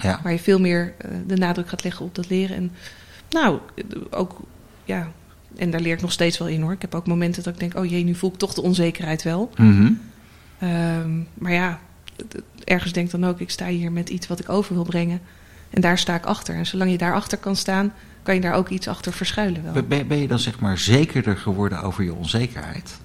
Ja. 0.00 0.20
Waar 0.22 0.32
je 0.32 0.38
veel 0.38 0.60
meer 0.60 0.94
uh, 1.04 1.10
de 1.26 1.36
nadruk 1.36 1.68
gaat 1.68 1.84
leggen 1.84 2.04
op 2.04 2.14
dat 2.14 2.30
leren. 2.30 2.56
En 2.56 2.72
nou, 3.30 3.58
ook, 4.10 4.40
ja, 4.84 5.10
en 5.56 5.70
daar 5.70 5.80
leer 5.80 5.94
ik 5.94 6.00
nog 6.00 6.12
steeds 6.12 6.38
wel 6.38 6.48
in 6.48 6.60
hoor. 6.60 6.72
Ik 6.72 6.82
heb 6.82 6.94
ook 6.94 7.06
momenten 7.06 7.42
dat 7.42 7.52
ik 7.52 7.60
denk, 7.60 7.76
oh 7.76 7.90
jee, 7.90 8.04
nu 8.04 8.14
voel 8.14 8.30
ik 8.30 8.38
toch 8.38 8.54
de 8.54 8.62
onzekerheid 8.62 9.22
wel. 9.22 9.50
-hmm. 9.54 10.00
um, 10.62 11.28
maar 11.34 11.52
ja, 11.52 11.80
ergens 12.64 12.92
denk 12.92 13.10
dan 13.10 13.24
ook, 13.24 13.40
ik 13.40 13.50
sta 13.50 13.66
hier 13.66 13.92
met 13.92 14.08
iets 14.08 14.26
wat 14.26 14.40
ik 14.40 14.48
over 14.48 14.74
wil 14.74 14.84
brengen. 14.84 15.20
En 15.72 15.80
daar 15.80 15.98
sta 15.98 16.14
ik 16.14 16.24
achter. 16.24 16.54
En 16.54 16.66
zolang 16.66 16.90
je 16.90 16.98
daarachter 16.98 17.38
kan 17.38 17.56
staan, 17.56 17.92
kan 18.22 18.34
je 18.34 18.40
daar 18.40 18.54
ook 18.54 18.68
iets 18.68 18.88
achter 18.88 19.12
verschuilen 19.12 19.62
wel. 19.72 19.82
Ben, 19.82 20.06
ben 20.08 20.18
je 20.18 20.28
dan 20.28 20.38
zeg 20.38 20.60
maar 20.60 20.78
zekerder 20.78 21.36
geworden 21.36 21.82
over 21.82 22.04
je 22.04 22.14
onzekerheid? 22.14 22.98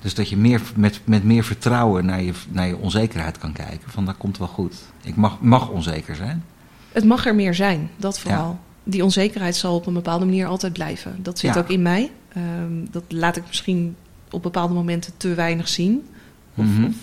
Dus 0.00 0.14
dat 0.14 0.28
je 0.28 0.36
meer, 0.36 0.60
met, 0.76 1.00
met 1.04 1.24
meer 1.24 1.44
vertrouwen 1.44 2.04
naar 2.06 2.22
je, 2.22 2.32
naar 2.48 2.66
je 2.66 2.76
onzekerheid 2.76 3.38
kan 3.38 3.52
kijken. 3.52 3.90
Van 3.90 4.04
dat 4.04 4.16
komt 4.16 4.38
wel 4.38 4.46
goed. 4.48 4.74
Ik 5.02 5.16
mag, 5.16 5.40
mag 5.40 5.68
onzeker 5.68 6.16
zijn. 6.16 6.44
Het 6.92 7.04
mag 7.04 7.26
er 7.26 7.34
meer 7.34 7.54
zijn, 7.54 7.90
dat 7.96 8.18
vooral. 8.20 8.48
Ja. 8.50 8.58
Die 8.84 9.04
onzekerheid 9.04 9.56
zal 9.56 9.74
op 9.74 9.86
een 9.86 9.94
bepaalde 9.94 10.24
manier 10.24 10.46
altijd 10.46 10.72
blijven. 10.72 11.16
Dat 11.22 11.38
zit 11.38 11.54
Ja. 11.54 11.60
ook 11.60 11.68
in 11.68 11.82
mij. 11.82 12.10
Um, 12.36 12.88
dat 12.90 13.02
laat 13.08 13.36
ik 13.36 13.42
misschien 13.46 13.96
op 14.30 14.42
bepaalde 14.42 14.74
momenten 14.74 15.12
te 15.16 15.34
weinig 15.34 15.68
zien. 15.68 16.06
Of, 16.54 16.64
Mhm. 16.64 16.84
of 16.84 16.94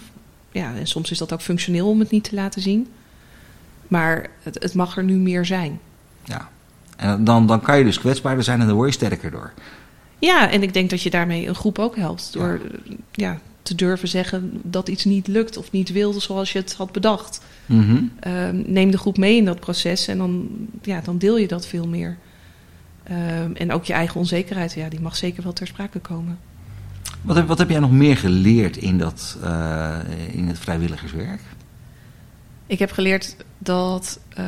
ja, 0.51 0.73
en 0.75 0.87
soms 0.87 1.11
is 1.11 1.17
dat 1.17 1.33
ook 1.33 1.41
functioneel 1.41 1.87
om 1.89 1.99
het 1.99 2.11
niet 2.11 2.23
te 2.23 2.35
laten 2.35 2.61
zien. 2.61 2.87
Maar 3.87 4.29
het, 4.43 4.63
het 4.63 4.73
mag 4.73 4.97
er 4.97 5.03
nu 5.03 5.15
meer 5.15 5.45
zijn. 5.45 5.79
Ja. 6.23 6.49
En 6.95 7.23
dan, 7.23 7.47
dan 7.47 7.61
kan 7.61 7.77
je 7.77 7.83
dus 7.83 7.99
kwetsbaarder 7.99 8.43
zijn 8.43 8.59
en 8.59 8.67
dan 8.67 8.75
word 8.75 8.87
je 8.89 8.95
sterker 8.95 9.31
door. 9.31 9.53
Ja, 10.19 10.49
en 10.49 10.63
ik 10.63 10.73
denk 10.73 10.89
dat 10.89 11.01
je 11.01 11.09
daarmee 11.09 11.47
een 11.47 11.55
groep 11.55 11.79
ook 11.79 11.95
helpt. 11.95 12.33
Door 12.33 12.59
ja. 12.83 12.95
ja 13.11 13.39
te 13.67 13.75
durven 13.75 14.07
zeggen 14.07 14.61
dat 14.63 14.89
iets 14.89 15.05
niet 15.05 15.27
lukt 15.27 15.57
of 15.57 15.71
niet 15.71 15.91
wilde 15.91 16.19
zoals 16.19 16.51
je 16.51 16.59
het 16.59 16.73
had 16.73 16.91
bedacht. 16.91 17.41
Mhm. 17.65 18.03
Uh, 18.27 18.49
neem 18.51 18.91
de 18.91 18.97
groep 18.97 19.17
mee 19.17 19.37
in 19.37 19.45
dat 19.45 19.59
proces 19.59 20.07
en 20.07 20.17
dan, 20.17 20.47
ja, 20.81 21.01
dan 21.01 21.17
deel 21.17 21.37
je 21.37 21.47
dat 21.47 21.67
veel 21.67 21.87
meer. 21.87 22.17
Uh, 23.11 23.61
en 23.61 23.71
ook 23.71 23.85
je 23.85 23.93
eigen 23.93 24.19
onzekerheid, 24.19 24.73
ja, 24.73 24.89
die 24.89 24.99
mag 24.99 25.15
zeker 25.15 25.43
wel 25.43 25.53
ter 25.53 25.67
sprake 25.67 25.99
komen. 25.99 26.39
Wat 27.21 27.35
heb, 27.35 27.47
wat 27.47 27.57
heb 27.57 27.69
jij 27.69 27.79
nog 27.79 27.91
meer 27.91 28.17
geleerd 28.17 28.77
in, 28.77 28.97
dat, 28.97 29.37
uh, 29.43 29.97
in 30.31 30.47
het 30.47 30.59
vrijwilligerswerk? 30.59 31.41
Ik 32.67 32.79
heb 32.79 32.91
geleerd 32.91 33.35
dat 33.57 34.19
uh, 34.39 34.45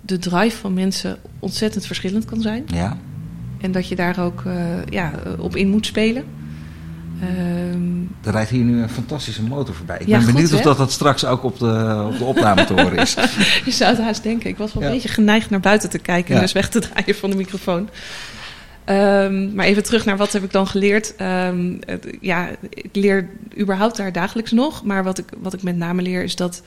de 0.00 0.18
drive 0.18 0.56
van 0.56 0.74
mensen 0.74 1.18
ontzettend 1.38 1.86
verschillend 1.86 2.24
kan 2.24 2.40
zijn. 2.40 2.64
Ja. 2.66 2.96
En 3.60 3.72
dat 3.72 3.88
je 3.88 3.96
daar 3.96 4.18
ook 4.18 4.42
uh, 4.46 4.54
ja, 4.90 5.12
op 5.38 5.56
in 5.56 5.68
moet 5.68 5.86
spelen. 5.86 6.24
Um, 7.22 8.16
er 8.22 8.32
rijdt 8.32 8.50
hier 8.50 8.64
nu 8.64 8.82
een 8.82 8.88
fantastische 8.88 9.42
motor 9.42 9.74
voorbij. 9.74 9.98
Ik 9.98 10.06
ja, 10.06 10.16
ben 10.16 10.26
benieuwd 10.26 10.48
goed, 10.48 10.58
of 10.58 10.64
dat, 10.64 10.76
dat 10.76 10.92
straks 10.92 11.24
ook 11.24 11.42
op 11.42 11.58
de, 11.58 12.04
op 12.06 12.18
de 12.18 12.24
opname 12.24 12.64
te 12.64 12.72
horen 12.72 12.98
is. 12.98 13.14
je 13.64 13.70
zou 13.70 13.90
het 13.96 14.04
haast 14.04 14.22
denken. 14.22 14.50
Ik 14.50 14.56
was 14.56 14.72
wel 14.72 14.82
ja. 14.82 14.88
een 14.88 14.94
beetje 14.94 15.08
geneigd 15.08 15.50
naar 15.50 15.60
buiten 15.60 15.90
te 15.90 15.98
kijken 15.98 16.34
en 16.34 16.40
dus 16.40 16.52
weg 16.52 16.68
te 16.68 16.80
draaien 16.80 17.14
van 17.14 17.30
de 17.30 17.36
microfoon. 17.36 17.88
Um, 18.88 19.54
maar 19.54 19.66
even 19.66 19.82
terug 19.82 20.04
naar 20.04 20.16
wat 20.16 20.32
heb 20.32 20.42
ik 20.42 20.52
dan 20.52 20.66
geleerd. 20.66 21.14
Um, 21.20 21.78
het, 21.86 22.16
ja, 22.20 22.48
ik 22.70 22.90
leer 22.92 23.28
überhaupt 23.58 23.96
daar 23.96 24.12
dagelijks 24.12 24.52
nog. 24.52 24.84
Maar 24.84 25.04
wat 25.04 25.18
ik, 25.18 25.26
wat 25.38 25.52
ik 25.52 25.62
met 25.62 25.76
name 25.76 26.02
leer 26.02 26.22
is 26.22 26.36
dat 26.36 26.62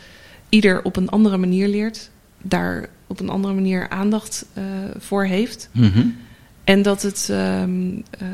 ieder 0.50 0.84
op 0.84 0.96
een 0.96 1.10
andere 1.10 1.38
manier 1.38 1.68
leert. 1.68 2.10
Daar 2.42 2.90
op 3.08 3.20
een 3.20 3.30
andere 3.30 3.54
manier 3.54 3.90
aandacht 3.90 4.46
uh, 4.58 4.64
voor 4.98 5.26
heeft. 5.26 5.70
Mm 5.72 5.92
-hmm. 5.92 6.16
En 6.64 6.82
dat 6.82 7.02
het 7.02 7.28
um, 7.32 7.92
uh, 7.94 8.28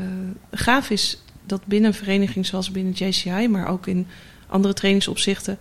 gaaf 0.50 0.90
is 0.90 1.22
dat 1.46 1.66
binnen 1.66 1.90
een 1.90 1.96
vereniging 1.96 2.46
zoals 2.46 2.70
binnen 2.70 2.92
JCI, 2.92 3.48
maar 3.48 3.68
ook 3.68 3.86
in 3.86 4.06
andere 4.46 4.74
trainingsopzichten, 4.74 5.58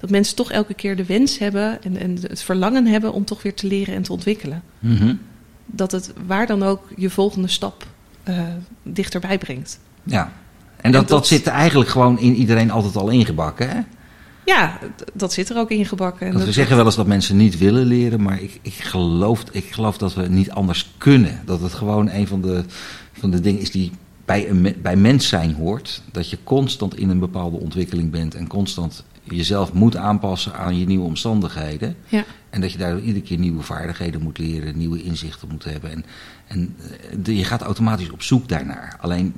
dat 0.00 0.10
mensen 0.10 0.36
toch 0.36 0.50
elke 0.50 0.74
keer 0.74 0.96
de 0.96 1.04
wens 1.04 1.38
hebben 1.38 1.82
en, 1.82 1.96
en 1.96 2.18
het 2.20 2.42
verlangen 2.42 2.86
hebben 2.86 3.12
om 3.12 3.24
toch 3.24 3.42
weer 3.42 3.54
te 3.54 3.66
leren 3.66 3.94
en 3.94 4.02
te 4.02 4.12
ontwikkelen. 4.12 4.62
Mm 4.78 4.96
-hmm. 4.96 5.18
Dat 5.66 5.92
het 5.92 6.12
waar 6.26 6.46
dan 6.46 6.62
ook 6.62 6.88
je 6.96 7.10
volgende 7.10 7.48
stap 7.48 7.86
uh, 8.28 8.42
dichterbij 8.82 9.38
brengt. 9.38 9.78
Ja, 10.02 10.22
en 10.22 10.28
dat, 10.28 10.34
en 10.76 10.92
dat, 10.92 11.08
dat 11.08 11.26
zit 11.26 11.46
eigenlijk 11.46 11.90
gewoon 11.90 12.18
in 12.18 12.34
iedereen 12.34 12.70
altijd 12.70 12.96
al 12.96 13.08
ingebakken, 13.08 13.70
hè? 13.70 13.80
Ja, 14.46 14.78
dat 15.12 15.32
zit 15.32 15.48
er 15.48 15.56
ook 15.56 15.70
ingebakken. 15.70 16.32
Dat 16.32 16.44
we 16.44 16.52
zeggen 16.52 16.76
wel 16.76 16.84
eens 16.84 16.96
dat 16.96 17.06
mensen 17.06 17.36
niet 17.36 17.58
willen 17.58 17.86
leren, 17.86 18.22
maar 18.22 18.42
ik, 18.42 18.58
ik, 18.62 18.74
geloof, 18.74 19.44
ik 19.50 19.72
geloof 19.72 19.98
dat 19.98 20.14
we 20.14 20.28
niet 20.28 20.50
anders 20.50 20.94
kunnen. 20.98 21.42
Dat 21.44 21.60
het 21.60 21.74
gewoon 21.74 22.10
een 22.10 22.26
van 22.26 22.40
de, 22.42 22.64
van 23.12 23.30
de 23.30 23.40
dingen 23.40 23.60
is 23.60 23.70
die 23.70 23.92
bij, 24.24 24.50
een, 24.50 24.76
bij 24.82 24.96
mens 24.96 25.28
zijn 25.28 25.54
hoort. 25.54 26.02
Dat 26.12 26.30
je 26.30 26.38
constant 26.44 26.96
in 26.96 27.10
een 27.10 27.18
bepaalde 27.18 27.56
ontwikkeling 27.56 28.10
bent 28.10 28.34
en 28.34 28.46
constant 28.46 29.04
jezelf 29.22 29.72
moet 29.72 29.96
aanpassen 29.96 30.54
aan 30.54 30.78
je 30.78 30.86
nieuwe 30.86 31.04
omstandigheden. 31.04 31.96
Ja. 32.08 32.24
En 32.50 32.60
dat 32.60 32.72
je 32.72 32.78
daardoor 32.78 33.00
iedere 33.00 33.24
keer 33.24 33.38
nieuwe 33.38 33.62
vaardigheden 33.62 34.22
moet 34.22 34.38
leren, 34.38 34.78
nieuwe 34.78 35.02
inzichten 35.02 35.48
moet 35.48 35.64
hebben. 35.64 35.90
En, 35.90 36.04
en 36.46 36.76
de, 37.22 37.36
je 37.36 37.44
gaat 37.44 37.62
automatisch 37.62 38.10
op 38.10 38.22
zoek 38.22 38.48
daarnaar. 38.48 38.96
Alleen 39.00 39.34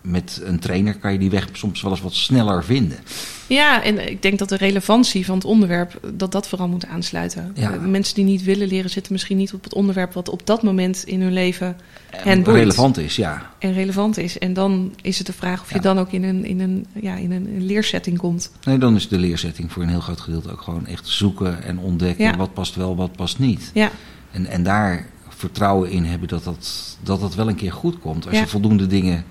met 0.00 0.40
een 0.44 0.58
trainer 0.58 0.94
kan 0.94 1.12
je 1.12 1.18
die 1.18 1.30
weg 1.30 1.48
soms 1.52 1.82
wel 1.82 1.90
eens 1.90 2.00
wat 2.00 2.14
sneller 2.14 2.64
vinden. 2.64 2.98
Ja, 3.46 3.82
en 3.82 4.10
ik 4.10 4.22
denk 4.22 4.38
dat 4.38 4.48
de 4.48 4.56
relevantie 4.56 5.24
van 5.24 5.34
het 5.34 5.44
onderwerp, 5.44 6.00
dat 6.14 6.32
dat 6.32 6.48
vooral 6.48 6.68
moet 6.68 6.86
aansluiten. 6.86 7.52
Ja. 7.54 7.74
Uh, 7.74 7.80
mensen 7.80 8.14
die 8.14 8.24
niet 8.24 8.42
willen 8.42 8.68
leren 8.68 8.90
zitten 8.90 9.12
misschien 9.12 9.36
niet 9.36 9.54
op 9.54 9.64
het 9.64 9.74
onderwerp 9.74 10.12
wat 10.12 10.28
op 10.28 10.46
dat 10.46 10.62
moment 10.62 11.04
in 11.04 11.20
hun 11.22 11.32
leven 11.32 11.76
en 12.10 12.44
relevant 12.44 12.98
is, 12.98 13.16
ja. 13.16 13.50
En 13.58 13.72
relevant 13.72 14.16
is. 14.16 14.38
En 14.38 14.52
dan 14.52 14.94
is 15.02 15.18
het 15.18 15.26
de 15.26 15.32
vraag 15.32 15.60
of 15.60 15.70
ja. 15.70 15.76
je 15.76 15.82
dan 15.82 15.98
ook 15.98 16.12
in 16.12 16.24
een, 16.24 16.44
in, 16.44 16.60
een, 16.60 16.86
ja, 16.92 17.14
in 17.14 17.32
een 17.32 17.64
leersetting 17.66 18.18
komt. 18.18 18.50
Nee, 18.64 18.78
dan 18.78 18.96
is 18.96 19.08
de 19.08 19.18
leersetting 19.18 19.72
voor 19.72 19.82
een 19.82 19.88
heel 19.88 20.00
groot 20.00 20.20
gedeelte 20.20 20.50
ook 20.50 20.62
gewoon 20.62 20.86
echt 20.86 21.08
zoeken 21.08 21.62
en 21.62 21.78
ontdekken 21.78 22.24
ja. 22.24 22.36
wat 22.36 22.54
past 22.54 22.74
wel, 22.74 22.96
wat 22.96 23.12
past 23.12 23.38
niet. 23.38 23.70
Ja. 23.74 23.90
En, 24.30 24.46
en 24.46 24.62
daar 24.62 25.06
vertrouwen 25.28 25.90
in 25.90 26.04
hebben 26.04 26.28
dat 26.28 26.44
dat, 26.44 26.96
dat 27.02 27.20
dat 27.20 27.34
wel 27.34 27.48
een 27.48 27.54
keer 27.54 27.72
goed 27.72 27.98
komt. 27.98 28.28
Als 28.28 28.38
je 28.38 28.46
voldoende 28.46 28.86
dingen 28.86 29.24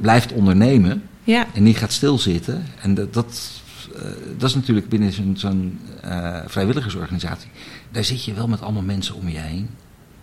blijft 0.00 0.32
ondernemen 0.32 1.02
ja. 1.24 1.46
en 1.54 1.62
niet 1.62 1.76
gaat 1.76 1.92
stilzitten. 1.92 2.64
En 2.82 2.94
dat, 2.94 3.14
dat, 3.14 3.50
uh, 3.94 4.02
dat 4.36 4.48
is 4.48 4.54
natuurlijk 4.54 4.88
binnen 4.88 5.12
zo'n 5.12 5.34
zo'n 5.36 5.80
uh, 6.04 6.38
vrijwilligersorganisatie. 6.46 7.50
Daar 7.90 8.04
zit 8.04 8.24
je 8.24 8.34
wel 8.34 8.48
met 8.48 8.60
allemaal 8.60 8.82
mensen 8.82 9.14
om 9.14 9.28
je 9.28 9.38
heen 9.38 9.68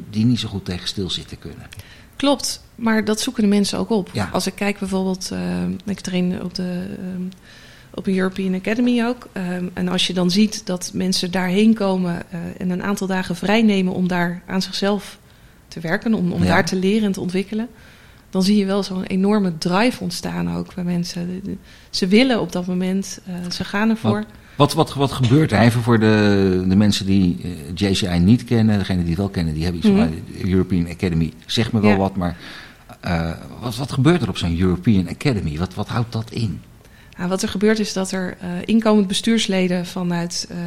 die 0.10 0.26
niet 0.26 0.40
zo 0.40 0.48
goed 0.48 0.66
tegen 0.66 0.88
stilzitten 0.88 1.40
kunnen. 1.40 1.68
Klopt, 2.16 2.64
maar 2.76 3.06
dat 3.06 3.22
zoeken 3.22 3.44
de 3.44 3.50
mensen 3.50 3.80
ook 3.80 3.90
op. 3.90 4.10
Ja. 4.14 4.30
Als 4.32 4.48
ik 4.48 4.56
kijk 4.56 4.80
bijvoorbeeld, 4.80 5.30
uh, 5.34 5.40
ik 5.86 6.00
train 6.00 6.44
op 6.44 6.56
de... 6.56 6.98
Um, 7.14 7.30
op 7.94 8.08
een 8.08 8.18
European 8.18 8.56
Academy 8.56 9.04
ook. 9.04 9.28
Um, 9.34 9.72
en 9.74 9.88
als 9.88 10.08
je 10.08 10.14
dan 10.14 10.32
ziet 10.32 10.66
dat 10.66 10.92
mensen 10.94 11.32
daarheen 11.32 11.74
komen 11.74 12.24
uh, 12.34 12.40
en 12.58 12.70
een 12.70 12.84
aantal 12.84 13.08
dagen 13.08 13.36
vrij 13.36 13.62
nemen 13.62 13.94
om 13.94 14.08
daar 14.08 14.44
aan 14.48 14.62
zichzelf 14.62 15.20
te 15.68 15.80
werken, 15.80 16.14
om, 16.14 16.32
om 16.32 16.44
Ja. 16.44 16.48
daar 16.48 16.66
te 16.66 16.76
leren 16.76 17.04
en 17.04 17.12
te 17.12 17.22
ontwikkelen, 17.22 17.68
dan 18.32 18.44
zie 18.44 18.58
je 18.58 18.66
wel 18.66 18.84
zo'n 18.84 19.04
enorme 19.04 19.58
drive 19.58 20.04
ontstaan 20.04 20.56
ook 20.56 20.74
bij 20.76 20.84
mensen. 20.84 21.42
Ze 21.90 22.08
willen 22.08 22.42
op 22.42 22.52
dat 22.52 22.66
moment, 22.68 23.20
uh, 23.30 23.52
ze 23.52 23.64
gaan 23.64 23.90
ervoor. 23.90 24.24
Wat, 24.56 24.74
wat, 24.74 24.94
wat 24.94 25.12
gebeurt 25.12 25.52
er 25.52 25.60
even 25.60 25.82
voor 25.82 26.00
de, 26.00 26.64
de 26.68 26.76
mensen 26.76 27.06
die 27.06 27.38
uh, 27.44 27.52
JCI 27.74 28.20
niet 28.20 28.44
kennen, 28.44 28.78
degene 28.78 29.00
die 29.00 29.10
het 29.10 29.18
wel 29.18 29.30
kennen, 29.30 29.54
die 29.54 29.64
hebben 29.64 29.82
iets 29.82 29.92
Mhm. 29.92 30.00
van 30.00 30.10
de 30.42 30.50
European 30.50 30.88
Academy, 30.90 31.34
zeg 31.46 31.72
me 31.72 31.80
wel 31.80 31.90
Ja. 31.92 31.98
wat, 31.98 32.16
maar 32.16 32.38
wat, 33.62 33.76
wat 33.76 33.92
gebeurt 33.92 34.22
er 34.22 34.30
op 34.30 34.38
zo'n 34.38 34.60
European 34.60 35.10
Academy? 35.10 35.58
Wat, 35.58 35.74
wat 35.74 35.88
houdt 35.88 36.12
dat 36.12 36.32
in? 36.32 36.62
Nou, 37.18 37.30
wat 37.30 37.42
er 37.42 37.50
gebeurt 37.50 37.80
is 37.80 37.94
dat 37.94 38.12
er 38.12 38.38
uh, 38.44 38.50
inkomend 38.66 39.08
bestuursleden 39.08 39.86
vanuit, 39.86 40.48
uh, 40.52 40.58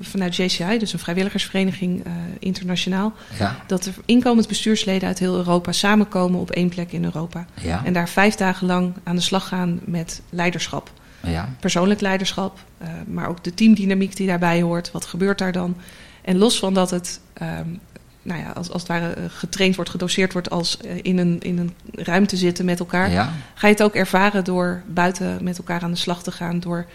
vanuit 0.00 0.36
JCI, 0.36 0.78
dus 0.78 0.92
een 0.92 0.98
vrijwilligersvereniging 0.98 2.06
uh, 2.06 2.12
internationaal, 2.38 3.12
ja. 3.38 3.56
dat 3.66 3.86
er 3.86 3.94
inkomend 4.04 4.48
bestuursleden 4.48 5.08
uit 5.08 5.18
heel 5.18 5.36
Europa 5.36 5.72
samenkomen 5.72 6.40
op 6.40 6.50
één 6.50 6.68
plek 6.68 6.92
in 6.92 7.04
Europa. 7.04 7.46
Ja. 7.60 7.84
En 7.84 7.92
daar 7.92 8.08
vijf 8.08 8.34
dagen 8.34 8.66
lang 8.66 8.94
aan 9.02 9.16
de 9.16 9.22
slag 9.22 9.48
gaan 9.48 9.80
met 9.84 10.22
leiderschap. 10.30 10.90
Ja. 11.20 11.48
Persoonlijk 11.60 12.00
leiderschap, 12.00 12.58
maar 13.06 13.28
ook 13.28 13.44
de 13.44 13.54
teamdynamiek 13.54 14.16
die 14.16 14.26
daarbij 14.26 14.62
hoort. 14.62 14.90
Wat 14.90 15.04
gebeurt 15.04 15.38
daar 15.38 15.52
dan? 15.52 15.76
En 16.22 16.38
los 16.38 16.58
van 16.58 16.74
dat 16.74 16.90
het 16.90 17.20
um, 17.42 17.80
nou 18.24 18.40
ja, 18.40 18.50
als, 18.50 18.70
als 18.70 18.82
het 18.82 18.90
ware 18.90 19.12
eh, 19.12 19.24
getraind 19.28 19.74
wordt, 19.74 19.90
gedoseerd 19.90 20.32
wordt 20.32 20.50
als 20.50 20.76
eh, 20.76 20.98
in 21.02 21.18
een, 21.18 21.40
in 21.40 21.58
een 21.58 21.74
ruimte 21.92 22.36
zitten 22.36 22.64
met 22.64 22.78
elkaar. 22.78 23.10
Ga 23.54 23.66
je 23.66 23.72
het 23.72 23.82
ook 23.82 23.94
ervaren 23.94 24.44
door 24.44 24.82
buiten 24.86 25.44
met 25.44 25.58
elkaar 25.58 25.82
aan 25.82 25.90
de 25.90 25.96
slag 25.96 26.22
te 26.22 26.32
gaan. 26.32 26.60
Door 26.60 26.86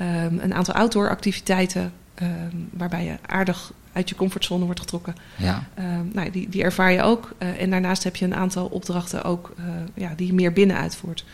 um, 0.00 0.38
een 0.40 0.54
aantal 0.54 0.74
outdoor 0.74 1.08
activiteiten 1.08 1.92
um, 2.22 2.68
waarbij 2.72 3.04
je 3.04 3.16
aardig 3.26 3.72
uit 3.92 4.08
je 4.08 4.14
comfortzone 4.14 4.64
wordt 4.64 4.80
getrokken. 4.80 5.14
Ja. 5.36 5.64
Um, 5.78 6.10
nou, 6.12 6.30
die, 6.30 6.48
die 6.48 6.62
ervaar 6.62 6.92
je 6.92 7.02
ook. 7.02 7.34
Uh, 7.38 7.60
en 7.60 7.70
daarnaast 7.70 8.04
heb 8.04 8.16
je 8.16 8.24
een 8.24 8.34
aantal 8.34 8.66
opdrachten 8.66 9.24
ook 9.24 9.54
uh, 9.58 9.64
ja, 9.94 10.12
die 10.16 10.26
je 10.26 10.34
meer 10.34 10.52
binnen 10.52 10.76
uitvoert. 10.76 11.24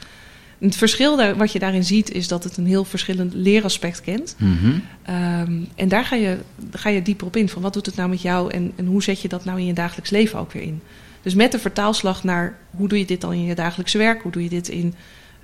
Het 0.64 0.76
verschil 0.76 1.34
wat 1.36 1.52
je 1.52 1.58
daarin 1.58 1.84
ziet 1.84 2.10
is 2.10 2.28
dat 2.28 2.44
het 2.44 2.56
een 2.56 2.66
heel 2.66 2.84
verschillend 2.84 3.34
leeraspect 3.34 4.00
kent. 4.00 4.36
Mhm. 4.38 4.78
Ehm, 5.02 5.52
en 5.74 5.88
daar 5.88 6.04
ga 6.04 6.16
je, 6.16 6.38
ga 6.72 6.88
je 6.88 7.02
dieper 7.02 7.26
op 7.26 7.36
in. 7.36 7.48
Van 7.48 7.62
wat 7.62 7.72
doet 7.72 7.86
het 7.86 7.96
nou 7.96 8.08
met 8.08 8.22
jou 8.22 8.52
en, 8.52 8.72
en 8.76 8.86
hoe 8.86 9.02
zet 9.02 9.20
je 9.20 9.28
dat 9.28 9.44
nou 9.44 9.58
in 9.58 9.66
je 9.66 9.72
dagelijks 9.72 10.10
leven 10.10 10.38
ook 10.38 10.52
weer 10.52 10.62
in? 10.62 10.80
Dus 11.22 11.34
met 11.34 11.52
de 11.52 11.58
vertaalslag 11.58 12.24
naar 12.24 12.58
hoe 12.70 12.88
doe 12.88 12.98
je 12.98 13.04
dit 13.04 13.20
dan 13.20 13.32
in 13.32 13.44
je 13.44 13.54
dagelijkse 13.54 13.98
werk? 13.98 14.22
Hoe 14.22 14.32
doe 14.32 14.42
je 14.42 14.48
dit 14.48 14.68
in 14.68 14.94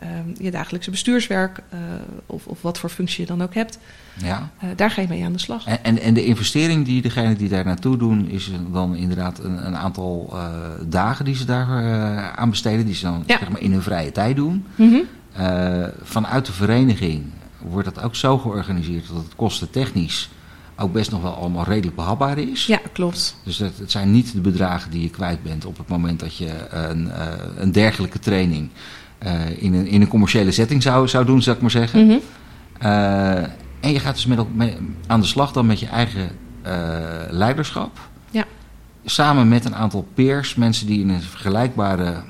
um, 0.03 0.35
je 0.39 0.51
dagelijkse 0.51 0.91
bestuurswerk? 0.91 1.61
Uh, 1.75 1.79
of, 2.27 2.47
of 2.47 2.63
wat 2.63 2.79
voor 2.79 2.91
functie 2.91 3.21
je 3.21 3.27
dan 3.27 3.43
ook 3.43 3.55
hebt. 3.55 3.79
Ja. 4.15 4.51
Uh, 4.65 4.71
daar 4.77 4.91
ga 4.91 5.01
je 5.03 5.09
mee 5.09 5.25
aan 5.25 5.33
de 5.33 5.39
slag. 5.39 5.67
En, 5.67 5.85
en, 5.85 6.01
en, 6.01 6.15
de 6.15 6.25
investering 6.25 6.85
die 6.85 7.03
degene 7.03 7.37
die 7.37 7.49
daar 7.49 7.65
naartoe 7.65 7.97
doen, 7.97 8.29
is 8.29 8.51
dan 8.73 8.97
inderdaad 8.97 9.39
een, 9.39 9.67
een 9.67 9.77
aantal 9.77 10.31
uh, 10.33 10.49
dagen 10.87 11.25
die 11.25 11.35
ze 11.35 11.45
daar 11.45 11.69
aan 12.37 12.51
besteden, 12.51 12.87
die 12.87 12.95
ze 12.95 13.05
dan 13.05 13.23
ja. 13.27 13.39
zeg 13.39 13.51
maar 13.51 13.61
in 13.61 13.73
hun 13.73 13.83
vrije 13.83 14.13
tijd 14.13 14.37
doen. 14.37 14.67
Mm 14.75 14.91
-hmm. 14.91 15.91
vanuit 16.03 16.47
de 16.47 16.53
vereniging 16.53 17.25
wordt 17.59 17.95
dat 17.95 18.05
ook 18.05 18.15
zo 18.15 18.39
georganiseerd 18.39 19.07
dat 19.07 19.17
het 19.17 19.35
kostentechnisch 19.37 20.31
ook 20.77 20.93
best 20.93 21.11
nog 21.11 21.23
wel 21.23 21.35
allemaal 21.35 21.65
redelijk 21.65 21.97
behapbaar 21.97 22.39
is. 22.39 22.67
Ja, 22.67 22.81
klopt. 22.93 23.37
Dus 23.45 23.59
het, 23.59 23.79
het 23.79 23.91
zijn 23.91 24.11
niet 24.11 24.33
de 24.33 24.41
bedragen 24.41 24.91
die 24.91 25.03
je 25.03 25.11
kwijt 25.11 25.43
bent 25.43 25.65
op 25.65 25.79
het 25.79 25.89
moment 25.89 26.21
dat 26.21 26.37
je 26.37 26.69
een, 26.71 27.11
een 27.57 27.73
dergelijke 27.73 28.19
training 28.19 28.71
in, 29.59 29.75
een, 29.75 29.87
in 29.87 30.01
een 30.01 30.09
commerciële 30.09 30.51
setting 30.51 30.83
zou, 30.83 31.09
zou 31.09 31.25
doen, 31.25 31.43
zou 31.43 31.57
ik 31.57 31.63
maar 31.63 31.71
zeggen. 31.71 32.05
Mm 32.05 32.09
-hmm. 32.09 32.21
En 33.81 33.93
je 33.93 33.99
gaat 33.99 34.15
dus 34.15 34.27
met, 34.27 34.57
met, 34.57 34.77
aan 35.07 35.21
de 35.21 35.27
slag 35.27 35.53
dan 35.53 35.67
met 35.67 35.81
je 35.81 35.87
eigen 35.87 36.29
uh, 36.67 36.71
leiderschap. 37.31 37.99
Ja. 38.31 38.45
Samen 39.05 39.49
met 39.49 39.65
een 39.65 39.75
aantal 39.75 40.09
peers, 40.15 40.55
mensen 40.55 40.87
die 40.87 41.01
in 41.01 41.09
een 41.09 41.23
vergelijkbare 41.23 42.23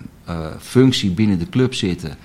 functie 0.59 1.11
binnen 1.11 1.39
de 1.39 1.49
club 1.49 1.75
zitten. 1.75 2.17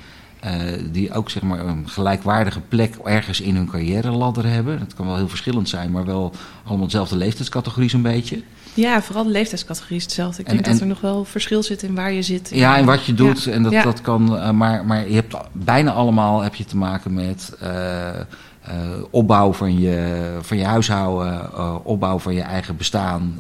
Uh, 0.46 0.52
die 0.92 1.14
ook 1.14 1.30
zeg 1.30 1.44
maar, 1.44 1.60
een 1.60 1.90
gelijkwaardige 1.90 2.60
plek 2.60 2.96
ergens 2.96 3.42
in 3.42 3.56
hun 3.56 3.70
carrière 3.70 4.12
ladder 4.12 4.46
hebben. 4.46 4.80
Dat 4.80 4.94
kan 4.94 5.06
wel 5.06 5.16
heel 5.16 5.30
verschillend 5.30 5.70
zijn, 5.70 5.92
maar 5.92 6.06
wel 6.06 6.34
allemaal 6.64 6.86
dezelfde 6.86 7.16
leeftijdscategorie 7.16 7.90
zo'n 7.90 8.02
beetje. 8.02 8.44
Ja, 8.76 9.02
vooral 9.02 9.24
de 9.24 9.30
leeftijdscategorie 9.30 9.98
is 9.98 10.04
hetzelfde. 10.04 10.42
Ik 10.42 10.48
en, 10.48 10.54
denk 10.54 10.66
en, 10.66 10.72
dat 10.72 10.82
er 10.82 10.88
nog 10.88 11.02
wel 11.02 11.26
verschil 11.26 11.64
zit 11.64 11.84
in 11.84 11.96
waar 11.96 12.12
je 12.12 12.22
zit. 12.22 12.50
Ja, 12.54 12.78
en 12.78 12.86
wat 12.86 13.06
je 13.06 13.14
doet. 13.14 13.44
Ja. 13.44 13.52
En 13.52 13.64
dat, 13.64 13.72
ja. 13.72 13.84
dat 13.84 14.02
kan, 14.02 14.36
uh, 14.36 14.52
maar, 14.52 14.86
maar 14.86 15.10
je 15.10 15.16
hebt 15.16 15.36
bijna 15.52 15.92
allemaal 15.92 16.42
heb 16.42 16.56
je 16.56 16.66
te 16.66 16.78
maken 16.78 17.14
met 17.14 17.58
uh, 17.64 17.70
uh, 17.70 19.04
opbouw 19.10 19.54
van 19.54 19.80
je, 19.80 20.38
van 20.42 20.58
je 20.58 20.66
huishouden, 20.66 21.50
uh, 21.54 21.76
opbouw 21.84 22.20
van 22.20 22.34
je 22.34 22.42
eigen 22.42 22.78
bestaan, 22.78 23.40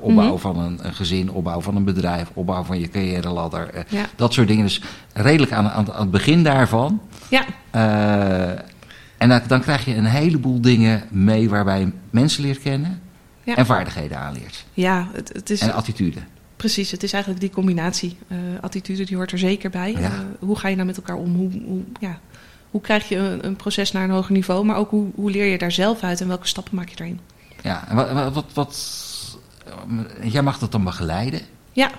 opbouw 0.00 0.24
mm 0.24 0.28
-hmm. 0.28 0.38
van 0.38 0.58
een, 0.58 0.78
een, 0.82 0.94
gezin, 0.94 1.30
opbouw 1.30 1.60
van 1.60 1.76
een 1.76 1.84
bedrijf, 1.84 2.30
opbouw 2.34 2.62
van 2.62 2.80
je 2.80 2.88
carrière 2.88 3.30
ladder. 3.30 3.84
Ja. 3.88 4.04
Dat 4.16 4.32
soort 4.32 4.48
dingen. 4.48 4.64
Dus 4.64 4.80
redelijk 5.12 5.52
aan, 5.52 5.68
aan, 5.68 5.92
aan 5.92 6.00
het 6.00 6.10
begin 6.10 6.42
daarvan. 6.42 7.00
Ja. 7.28 7.44
en 9.18 9.28
dan, 9.28 9.40
dan, 9.46 9.60
krijg 9.60 9.84
je 9.84 9.96
een 9.96 10.04
heleboel 10.04 10.60
dingen 10.60 11.02
mee 11.10 11.48
waarbij 11.48 11.80
je 11.80 11.92
mensen 12.10 12.42
leert 12.42 12.62
kennen 12.62 13.02
ja. 13.44 13.56
en 13.56 13.66
vaardigheden 13.66 14.18
aanleert. 14.18 14.64
Ja, 14.72 15.08
het, 15.12 15.28
het 15.32 15.50
is... 15.50 15.60
En 15.60 15.72
attitude. 15.72 16.20
Precies, 16.56 16.90
het 16.90 17.02
is 17.02 17.12
eigenlijk 17.12 17.42
die 17.42 17.52
combinatie. 17.52 18.18
attitude 18.60 19.04
die 19.04 19.16
hoort 19.16 19.32
er 19.32 19.38
zeker 19.38 19.70
bij. 19.70 19.92
Ja. 19.92 20.10
hoe 20.38 20.58
ga 20.58 20.68
je 20.68 20.74
nou 20.74 20.86
met 20.86 20.96
elkaar 20.96 21.16
om? 21.16 21.34
Hoe, 21.34 21.50
hoe 21.66 21.82
ja 22.00 22.20
hoe 22.74 22.82
krijg 22.82 23.08
je 23.08 23.16
een, 23.16 23.46
een, 23.46 23.56
proces 23.56 23.92
naar 23.92 24.04
een 24.04 24.10
hoger 24.10 24.32
niveau, 24.32 24.64
maar 24.64 24.76
ook 24.76 24.90
hoe, 24.90 25.10
hoe, 25.14 25.30
leer 25.30 25.44
je 25.44 25.58
daar 25.58 25.72
zelf 25.72 26.02
uit 26.02 26.20
en 26.20 26.28
welke 26.28 26.46
stappen 26.46 26.74
maak 26.74 26.88
je 26.88 26.96
erin? 26.98 27.20
Ja, 27.62 27.88
en 27.88 27.96
wat, 27.96 28.32
wat, 28.32 28.44
wat, 28.54 29.38
jij 30.22 30.42
mag 30.42 30.58
dat 30.58 30.72
dan 30.72 30.84
begeleiden? 30.84 31.40
Ja, 31.72 31.90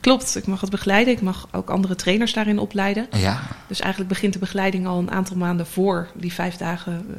klopt. 0.00 0.36
Ik 0.36 0.46
mag 0.46 0.60
het 0.60 0.70
begeleiden. 0.70 1.12
Ik 1.12 1.20
mag 1.20 1.48
ook 1.52 1.70
andere 1.70 1.94
trainers 1.94 2.32
daarin 2.32 2.58
opleiden. 2.58 3.06
Ja. 3.12 3.40
Dus 3.66 3.80
eigenlijk 3.80 4.10
begint 4.10 4.32
de 4.32 4.38
begeleiding 4.38 4.86
al 4.86 4.98
een 4.98 5.10
aantal 5.10 5.36
maanden 5.36 5.66
voor 5.66 6.08
die 6.14 6.32
vijf 6.32 6.56
dagen 6.56 7.06
uh, 7.10 7.16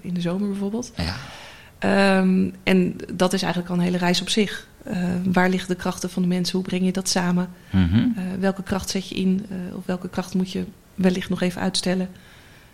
in 0.00 0.14
de 0.14 0.20
zomer 0.20 0.48
bijvoorbeeld. 0.48 0.92
Ja. 0.96 1.14
Um, 1.84 2.52
en 2.62 2.96
dat 3.14 3.32
is 3.32 3.42
eigenlijk 3.42 3.72
al 3.72 3.78
een 3.78 3.84
hele 3.84 3.98
reis 3.98 4.20
op 4.20 4.28
zich. 4.28 4.66
Uh, 4.86 4.96
waar 5.24 5.48
liggen 5.48 5.68
de 5.68 5.74
krachten 5.74 6.10
van 6.10 6.22
de 6.22 6.28
mensen? 6.28 6.56
Hoe 6.58 6.66
breng 6.66 6.84
je 6.84 6.92
dat 6.92 7.08
samen? 7.08 7.48
Mm 7.70 7.88
-hmm. 7.88 8.14
uh, 8.16 8.22
welke 8.40 8.62
kracht 8.62 8.90
zet 8.90 9.08
je 9.08 9.14
in? 9.14 9.46
Uh, 9.50 9.76
of 9.76 9.86
welke 9.86 10.08
kracht 10.08 10.34
moet 10.34 10.52
je 10.52 10.64
wellicht 10.94 11.28
nog 11.28 11.40
even 11.40 11.60
uitstellen? 11.60 12.08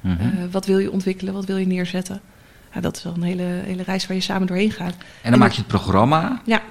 Mm 0.01 0.17
-hmm. 0.17 0.27
uh, 0.27 0.45
wat 0.51 0.67
wil 0.67 0.79
je 0.79 0.91
ontwikkelen? 0.91 1.35
Wat 1.35 1.45
wil 1.45 1.57
je 1.57 1.67
neerzetten? 1.67 2.21
Ja, 2.75 2.81
dat 2.81 2.97
is 2.97 3.03
wel 3.03 3.15
een 3.15 3.23
hele, 3.23 3.43
hele 3.43 3.83
reis 3.83 4.07
waar 4.07 4.17
je 4.17 4.23
samen 4.23 4.47
doorheen 4.47 4.71
gaat. 4.71 4.95
En 4.95 4.97
dan 5.23 5.33
en 5.33 5.39
maak 5.39 5.51
je 5.51 5.59
het 5.59 5.67
programma. 5.67 6.41
Ja. 6.45 6.63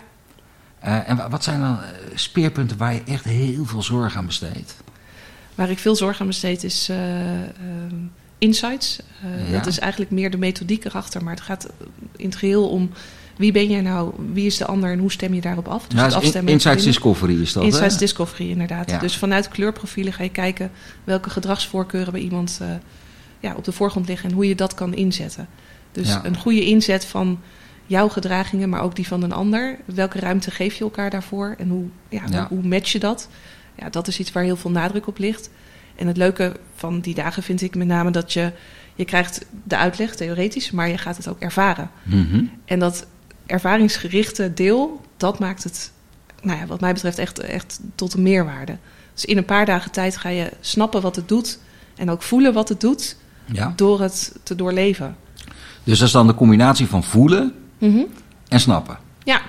En 0.80 1.30
wat 1.30 1.44
zijn 1.44 1.60
dan 1.60 1.80
speerpunten 2.14 2.78
waar 2.78 2.94
je 2.94 3.04
echt 3.06 3.24
heel 3.24 3.66
veel 3.66 3.84
zorg 3.84 4.16
aan 4.16 4.26
besteedt? 4.26 4.78
Waar 5.56 5.70
ik 5.70 5.80
veel 5.80 5.96
zorg 5.96 6.22
aan 6.22 6.28
besteed 6.28 6.64
is 6.64 6.92
uh, 8.40 8.48
insights. 8.48 9.00
Ja. 9.52 9.58
Dat 9.58 9.68
is 9.68 9.80
eigenlijk 9.80 10.12
meer 10.12 10.32
de 10.32 10.38
methodiek 10.38 10.86
erachter. 10.86 11.24
Maar 11.24 11.34
het 11.34 11.44
gaat 11.44 11.70
in 12.16 12.26
het 12.26 12.36
geheel 12.36 12.70
om 12.70 12.90
wie 13.38 13.52
ben 13.52 13.70
jij 13.70 13.82
nou, 13.82 14.14
wie 14.34 14.46
is 14.46 14.58
de 14.58 14.66
ander 14.66 14.92
en 14.92 15.00
hoe 15.00 15.12
stem 15.12 15.34
je 15.34 15.42
daarop 15.42 15.68
af? 15.68 15.88
Dus 15.88 16.34
in, 16.34 16.48
Insights 16.48 16.84
Discovery 16.84 17.42
is 17.42 17.54
dat, 17.54 17.64
Insights 17.64 17.94
hè? 17.94 18.00
Discovery, 18.00 18.50
inderdaad. 18.50 18.90
Ja. 18.90 19.00
Dus 19.00 19.18
vanuit 19.18 19.48
kleurprofielen 19.48 20.14
ga 20.14 20.24
je 20.24 20.30
kijken 20.30 20.72
welke 21.04 21.30
gedragsvoorkeuren 21.30 22.12
bij 22.12 22.22
iemand 22.22 22.60
uh, 22.62 22.68
ja, 23.40 23.54
op 23.56 23.64
de 23.64 23.72
voorgrond 23.72 24.08
liggen 24.08 24.30
en 24.30 24.36
hoe 24.36 24.48
je 24.48 24.56
dat 24.56 24.74
kan 24.74 24.94
inzetten. 24.94 25.48
Dus 25.92 26.08
ja. 26.08 26.26
een 26.26 26.38
goede 26.38 26.66
inzet 26.66 27.06
van 27.06 27.40
jouw 27.86 28.10
gedragingen, 28.10 28.70
maar 28.70 28.82
ook 28.82 28.96
die 28.96 29.08
van 29.08 29.24
een 29.24 29.32
ander. 29.32 29.80
Welke 29.86 30.20
ruimte 30.20 30.52
geef 30.52 30.76
je 30.76 30.84
elkaar 30.84 31.10
daarvoor 31.10 31.56
en 31.58 31.70
hoe, 31.70 31.86
ja, 32.10 32.22
ja. 32.30 32.48
hoe, 32.48 32.60
hoe 32.60 32.68
match 32.68 32.92
je 32.92 33.00
dat? 33.00 33.30
Ja, 33.78 33.90
dat 33.90 34.08
is 34.08 34.20
iets 34.20 34.32
waar 34.32 34.44
heel 34.44 34.58
veel 34.58 34.72
nadruk 34.72 35.08
op 35.08 35.18
ligt. 35.18 35.50
En 35.96 36.08
het 36.08 36.18
leuke 36.18 36.56
van 36.76 37.00
die 37.00 37.16
dagen 37.16 37.44
vind 37.44 37.62
ik 37.62 37.76
met 37.76 37.88
name 37.88 38.12
dat 38.12 38.34
je, 38.34 38.52
je 38.96 39.06
krijgt 39.06 39.46
de 39.64 39.78
uitleg 39.78 40.16
theoretisch, 40.16 40.72
maar 40.72 40.90
je 40.90 40.98
gaat 40.98 41.18
het 41.18 41.28
ook 41.28 41.40
ervaren. 41.40 41.90
Mm 42.04 42.28
-hmm. 42.32 42.52
En 42.66 42.80
dat 42.80 43.06
ervaringsgerichte 43.46 44.54
deel, 44.54 45.02
dat 45.18 45.40
maakt 45.40 45.64
het, 45.64 45.92
nou 46.42 46.60
ja, 46.60 46.66
wat 46.66 46.82
mij 46.82 46.94
betreft, 46.94 47.18
echt, 47.18 47.40
echt 47.40 47.80
tot 47.96 48.14
een 48.14 48.22
meerwaarde. 48.22 48.78
Dus 49.14 49.26
in 49.26 49.38
een 49.38 49.46
paar 49.46 49.66
dagen 49.66 49.92
tijd 49.92 50.18
ga 50.18 50.30
je 50.30 50.52
snappen 50.60 51.02
wat 51.02 51.16
het 51.16 51.28
doet 51.28 51.60
en 51.96 52.10
ook 52.10 52.22
voelen 52.22 52.54
wat 52.54 52.70
het 52.70 52.82
doet 52.82 53.18
ja. 53.46 53.74
door 53.76 54.02
het 54.02 54.36
te 54.44 54.56
doorleven. 54.56 55.16
Dus 55.84 56.00
dat 56.00 56.08
is 56.08 56.14
dan 56.14 56.28
de 56.28 56.36
combinatie 56.36 56.88
van 56.88 57.04
voelen 57.04 57.54
mm 57.78 57.92
-hmm. 57.92 58.06
en 58.48 58.60
snappen. 58.60 58.98
Ja. 59.24 59.42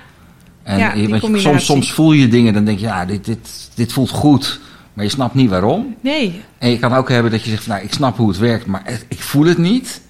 En 0.63 0.79
ja, 0.79 0.93
je, 0.93 1.39
soms, 1.39 1.65
soms 1.65 1.93
voel 1.93 2.13
je 2.13 2.29
dingen, 2.29 2.55
dan 2.55 2.65
denk 2.65 2.79
je, 2.79 2.87
ja, 2.87 3.05
dit, 3.05 3.25
dit, 3.25 3.71
dit 3.75 3.93
voelt 3.93 4.11
goed, 4.11 4.61
maar 4.97 5.05
je 5.05 5.11
snapt 5.11 5.35
niet 5.35 5.51
waarom. 5.51 5.97
Nee. 6.01 6.43
En 6.59 6.71
je 6.71 6.79
kan 6.79 6.93
ook 6.93 7.09
hebben 7.09 7.31
dat 7.31 7.43
je 7.43 7.51
zegt, 7.51 7.67
nou, 7.67 7.83
ik 7.83 7.93
snap 7.93 8.17
hoe 8.17 8.29
het 8.29 8.39
werkt, 8.39 8.67
maar 8.67 8.83
ik 9.09 9.23
voel 9.23 9.45
het 9.47 9.59
niet. 9.59 10.01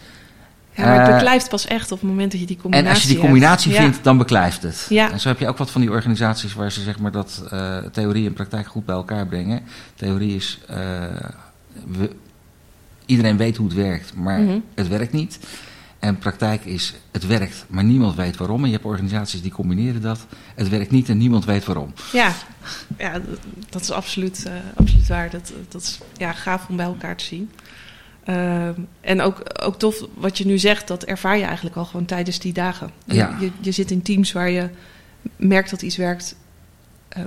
Ja, 0.72 0.85
maar 0.85 1.05
het 1.07 1.14
beklijft 1.14 1.49
pas 1.49 1.66
echt 1.66 1.92
op 1.92 2.01
het 2.01 2.09
moment 2.09 2.31
dat 2.31 2.40
je 2.40 2.46
die 2.46 2.57
combinatie 2.57 2.88
En 2.88 2.94
als 2.94 3.03
je 3.03 3.09
die 3.09 3.18
combinatie 3.18 3.70
hebt. 3.70 3.83
vindt, 3.83 3.96
ja. 3.96 4.03
dan 4.03 4.18
beklijft 4.18 4.62
het. 4.62 4.87
Ja. 4.88 5.12
En 5.12 5.20
zo 5.20 5.29
heb 5.29 5.38
je 5.38 5.49
ook 5.49 5.59
wat 5.59 5.70
van 5.70 5.81
die 5.81 5.90
organisaties 5.90 6.55
waar 6.55 6.72
ze 6.72 6.83
zeg 6.83 6.99
maar 6.99 7.11
dat 7.11 7.42
uh, 7.53 7.77
theorie 7.79 8.27
en 8.27 8.33
praktijk 8.33 8.66
goed 8.66 8.85
bij 8.85 8.94
elkaar 8.94 9.27
brengen. 9.27 9.62
Theorie 9.94 10.35
is, 10.35 10.61
uh, 10.70 10.77
we, 11.87 12.11
iedereen 13.07 13.37
weet 13.37 13.57
hoe 13.57 13.66
het 13.66 13.77
werkt, 13.77 14.14
maar 14.14 14.38
mm 14.38 14.49
-hmm. 14.49 14.62
het 14.75 14.88
werkt 14.88 15.12
niet. 15.12 15.38
En 15.98 16.18
praktijk 16.18 16.64
is, 16.64 16.94
het 17.11 17.26
werkt, 17.26 17.64
maar 17.68 17.85
niemand 17.85 18.14
weet 18.14 18.37
waarom. 18.37 18.61
En 18.61 18.66
je 18.66 18.72
hebt 18.72 18.85
organisaties 18.85 19.42
die 19.42 19.50
combineren 19.50 20.02
dat. 20.02 20.26
Het 20.54 20.68
werkt 20.68 20.90
niet 20.90 21.09
en 21.09 21.18
niemand 21.18 21.44
weet 21.44 21.64
waarom. 21.64 21.92
Ja, 22.12 22.32
ja 22.98 23.20
dat 23.70 23.82
is 23.82 23.90
absoluut, 23.90 24.44
uh, 24.46 24.52
absoluut 24.76 25.06
waar. 25.06 25.30
Dat, 25.30 25.52
dat 25.68 25.82
is 25.82 25.98
ja, 26.16 26.32
gaaf 26.32 26.68
om 26.68 26.76
bij 26.76 26.87
elkaar 26.87 27.16
te 27.16 27.24
zien. 27.24 27.50
Uh, 28.28 28.68
en 29.00 29.20
ook, 29.20 29.42
ook 29.62 29.78
tof 29.78 30.04
wat 30.14 30.38
je 30.38 30.46
nu 30.46 30.59
zegt, 30.59 30.88
dat 30.88 31.04
ervaar 31.04 31.38
je 31.38 31.44
eigenlijk 31.44 31.76
al 31.76 31.85
gewoon 31.85 32.06
tijdens 32.06 32.38
die 32.38 32.52
dagen. 32.52 32.90
Je, 33.04 33.14
ja. 33.14 33.37
je, 33.40 33.50
je, 33.61 33.72
zit 33.72 33.90
in 33.90 34.02
teams 34.02 34.32
waar 34.32 34.50
je 34.50 34.68
merkt 35.37 35.70
dat 35.70 35.82
iets 35.82 35.96
werkt 35.96 36.37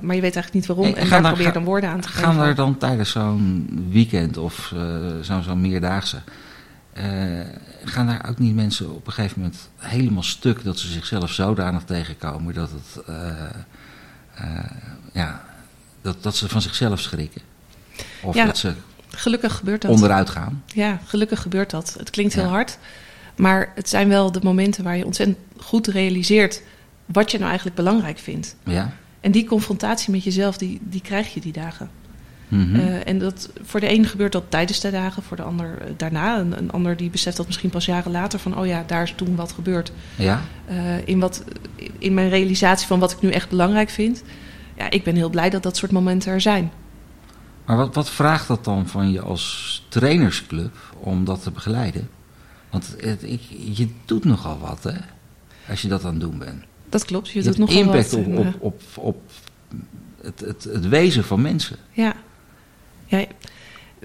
maar 0.02 0.14
je 0.14 0.20
weet 0.20 0.34
eigenlijk 0.34 0.54
niet 0.54 0.66
waarom. 0.66 0.94
en 0.94 1.08
daar 1.08 1.22
probeer 1.22 1.46
je 1.46 1.52
dan 1.52 1.64
woorden 1.64 1.90
aan 1.90 2.00
te 2.00 2.08
geven. 2.08 2.24
Gaan 2.24 2.40
er 2.40 2.54
dan 2.54 2.78
tijdens 2.78 3.10
zo'n 3.10 3.68
weekend 3.90 4.36
of 4.36 4.74
zo'n 5.20 5.42
zo 5.42 5.56
meerdaagse... 5.56 6.22
gaan 7.84 8.06
daar 8.06 8.28
ook 8.28 8.38
niet 8.38 8.54
mensen 8.54 8.94
op 8.94 9.06
een 9.06 9.12
gegeven 9.12 9.40
moment 9.40 9.68
helemaal 9.76 10.22
stuk... 10.22 10.64
dat 10.64 10.78
ze 10.78 10.88
zichzelf 10.88 11.32
zodanig 11.32 11.82
tegenkomen 11.82 12.54
dat, 12.54 12.70
het, 12.70 13.04
ja, 15.12 15.44
dat, 16.02 16.22
dat 16.22 16.36
ze 16.36 16.48
van 16.48 16.62
zichzelf 16.62 17.00
schrikken? 17.00 17.40
Of 18.22 18.36
dat 18.36 18.58
ze 18.58 18.72
gelukkig 19.08 19.56
gebeurt 19.56 19.82
dat. 19.82 19.90
onderuit 19.90 20.30
gaan? 20.30 20.62
Ja, 20.66 21.00
gelukkig 21.06 21.42
gebeurt 21.42 21.70
dat. 21.70 21.94
Het 21.98 22.10
klinkt 22.10 22.34
heel 22.34 22.44
hard... 22.44 22.78
Maar 23.36 23.72
het 23.74 23.88
zijn 23.88 24.08
wel 24.08 24.32
de 24.32 24.40
momenten 24.42 24.84
waar 24.84 24.96
je 24.96 25.04
ontzettend 25.04 25.38
goed 25.56 25.86
realiseert 25.86 26.62
wat 27.06 27.30
je 27.30 27.36
nou 27.36 27.48
eigenlijk 27.48 27.76
belangrijk 27.76 28.18
vindt. 28.18 28.56
Ja. 28.64 28.92
En 29.20 29.30
die 29.30 29.46
confrontatie 29.46 30.10
met 30.10 30.24
jezelf, 30.24 30.56
die, 30.58 30.80
die 30.82 31.00
krijg 31.00 31.34
je 31.34 31.40
die 31.40 31.52
dagen. 31.52 31.90
Mm 32.50 32.98
en 33.04 33.18
dat, 33.18 33.50
voor 33.62 33.80
de 33.80 33.92
een 33.92 34.04
gebeurt 34.04 34.32
dat 34.32 34.44
tijdens 34.48 34.80
de 34.80 34.90
dagen, 34.90 35.22
voor 35.22 35.36
de 35.36 35.42
ander 35.42 35.78
eh, 35.78 35.86
daarna. 35.96 36.38
Een, 36.38 36.58
een, 36.58 36.70
ander 36.70 36.96
die 36.96 37.10
beseft 37.10 37.36
dat 37.36 37.46
misschien 37.46 37.70
pas 37.70 37.84
jaren 37.84 38.10
later 38.10 38.38
van, 38.38 38.58
oh 38.58 38.66
ja, 38.66 38.84
daar 38.86 39.02
is 39.02 39.12
toen 39.16 39.36
wat 39.36 39.52
gebeurd. 39.52 39.92
Ja. 40.16 40.42
Uh, 40.70 41.08
in, 41.08 41.20
wat, 41.20 41.44
in 41.98 42.14
mijn 42.14 42.28
realisatie 42.28 42.86
van 42.86 42.98
wat 42.98 43.12
ik 43.12 43.20
nu 43.20 43.30
echt 43.30 43.48
belangrijk 43.48 43.90
vind. 43.90 44.22
Ja, 44.76 44.90
ik 44.90 45.04
ben 45.04 45.14
heel 45.14 45.30
blij 45.30 45.50
dat 45.50 45.62
dat 45.62 45.76
soort 45.76 45.92
momenten 45.92 46.32
er 46.32 46.40
zijn. 46.40 46.72
Maar 47.64 47.76
wat, 47.76 47.94
wat 47.94 48.10
vraagt 48.10 48.48
dat 48.48 48.64
dan 48.64 48.88
van 48.88 49.10
je 49.10 49.20
als 49.20 49.86
trainersclub 49.88 50.76
om 51.00 51.24
dat 51.24 51.42
te 51.42 51.50
begeleiden? 51.50 52.08
Want 52.70 52.94
het, 52.98 53.22
ik, 53.22 53.40
je 53.72 53.88
doet 54.04 54.24
nogal 54.24 54.58
wat, 54.58 54.82
hè? 54.82 54.98
Als 55.68 55.82
je 55.82 55.88
dat 55.88 56.04
aan 56.04 56.12
het 56.12 56.20
doen 56.20 56.38
bent. 56.38 56.64
Dat 56.88 57.04
klopt, 57.04 57.28
je, 57.28 57.38
je 57.38 57.44
doet 57.44 57.58
nogal 57.58 57.76
impact 57.76 58.10
wat. 58.10 58.20
impact 58.20 58.46
op, 58.46 58.62
op, 58.62 58.62
op, 58.62 59.04
op 59.04 59.30
het, 60.22 60.40
het, 60.40 60.64
het 60.64 60.88
wezen 60.88 61.24
van 61.24 61.40
mensen. 61.40 61.76
Ja. 61.90 62.14
Ja. 63.10 63.24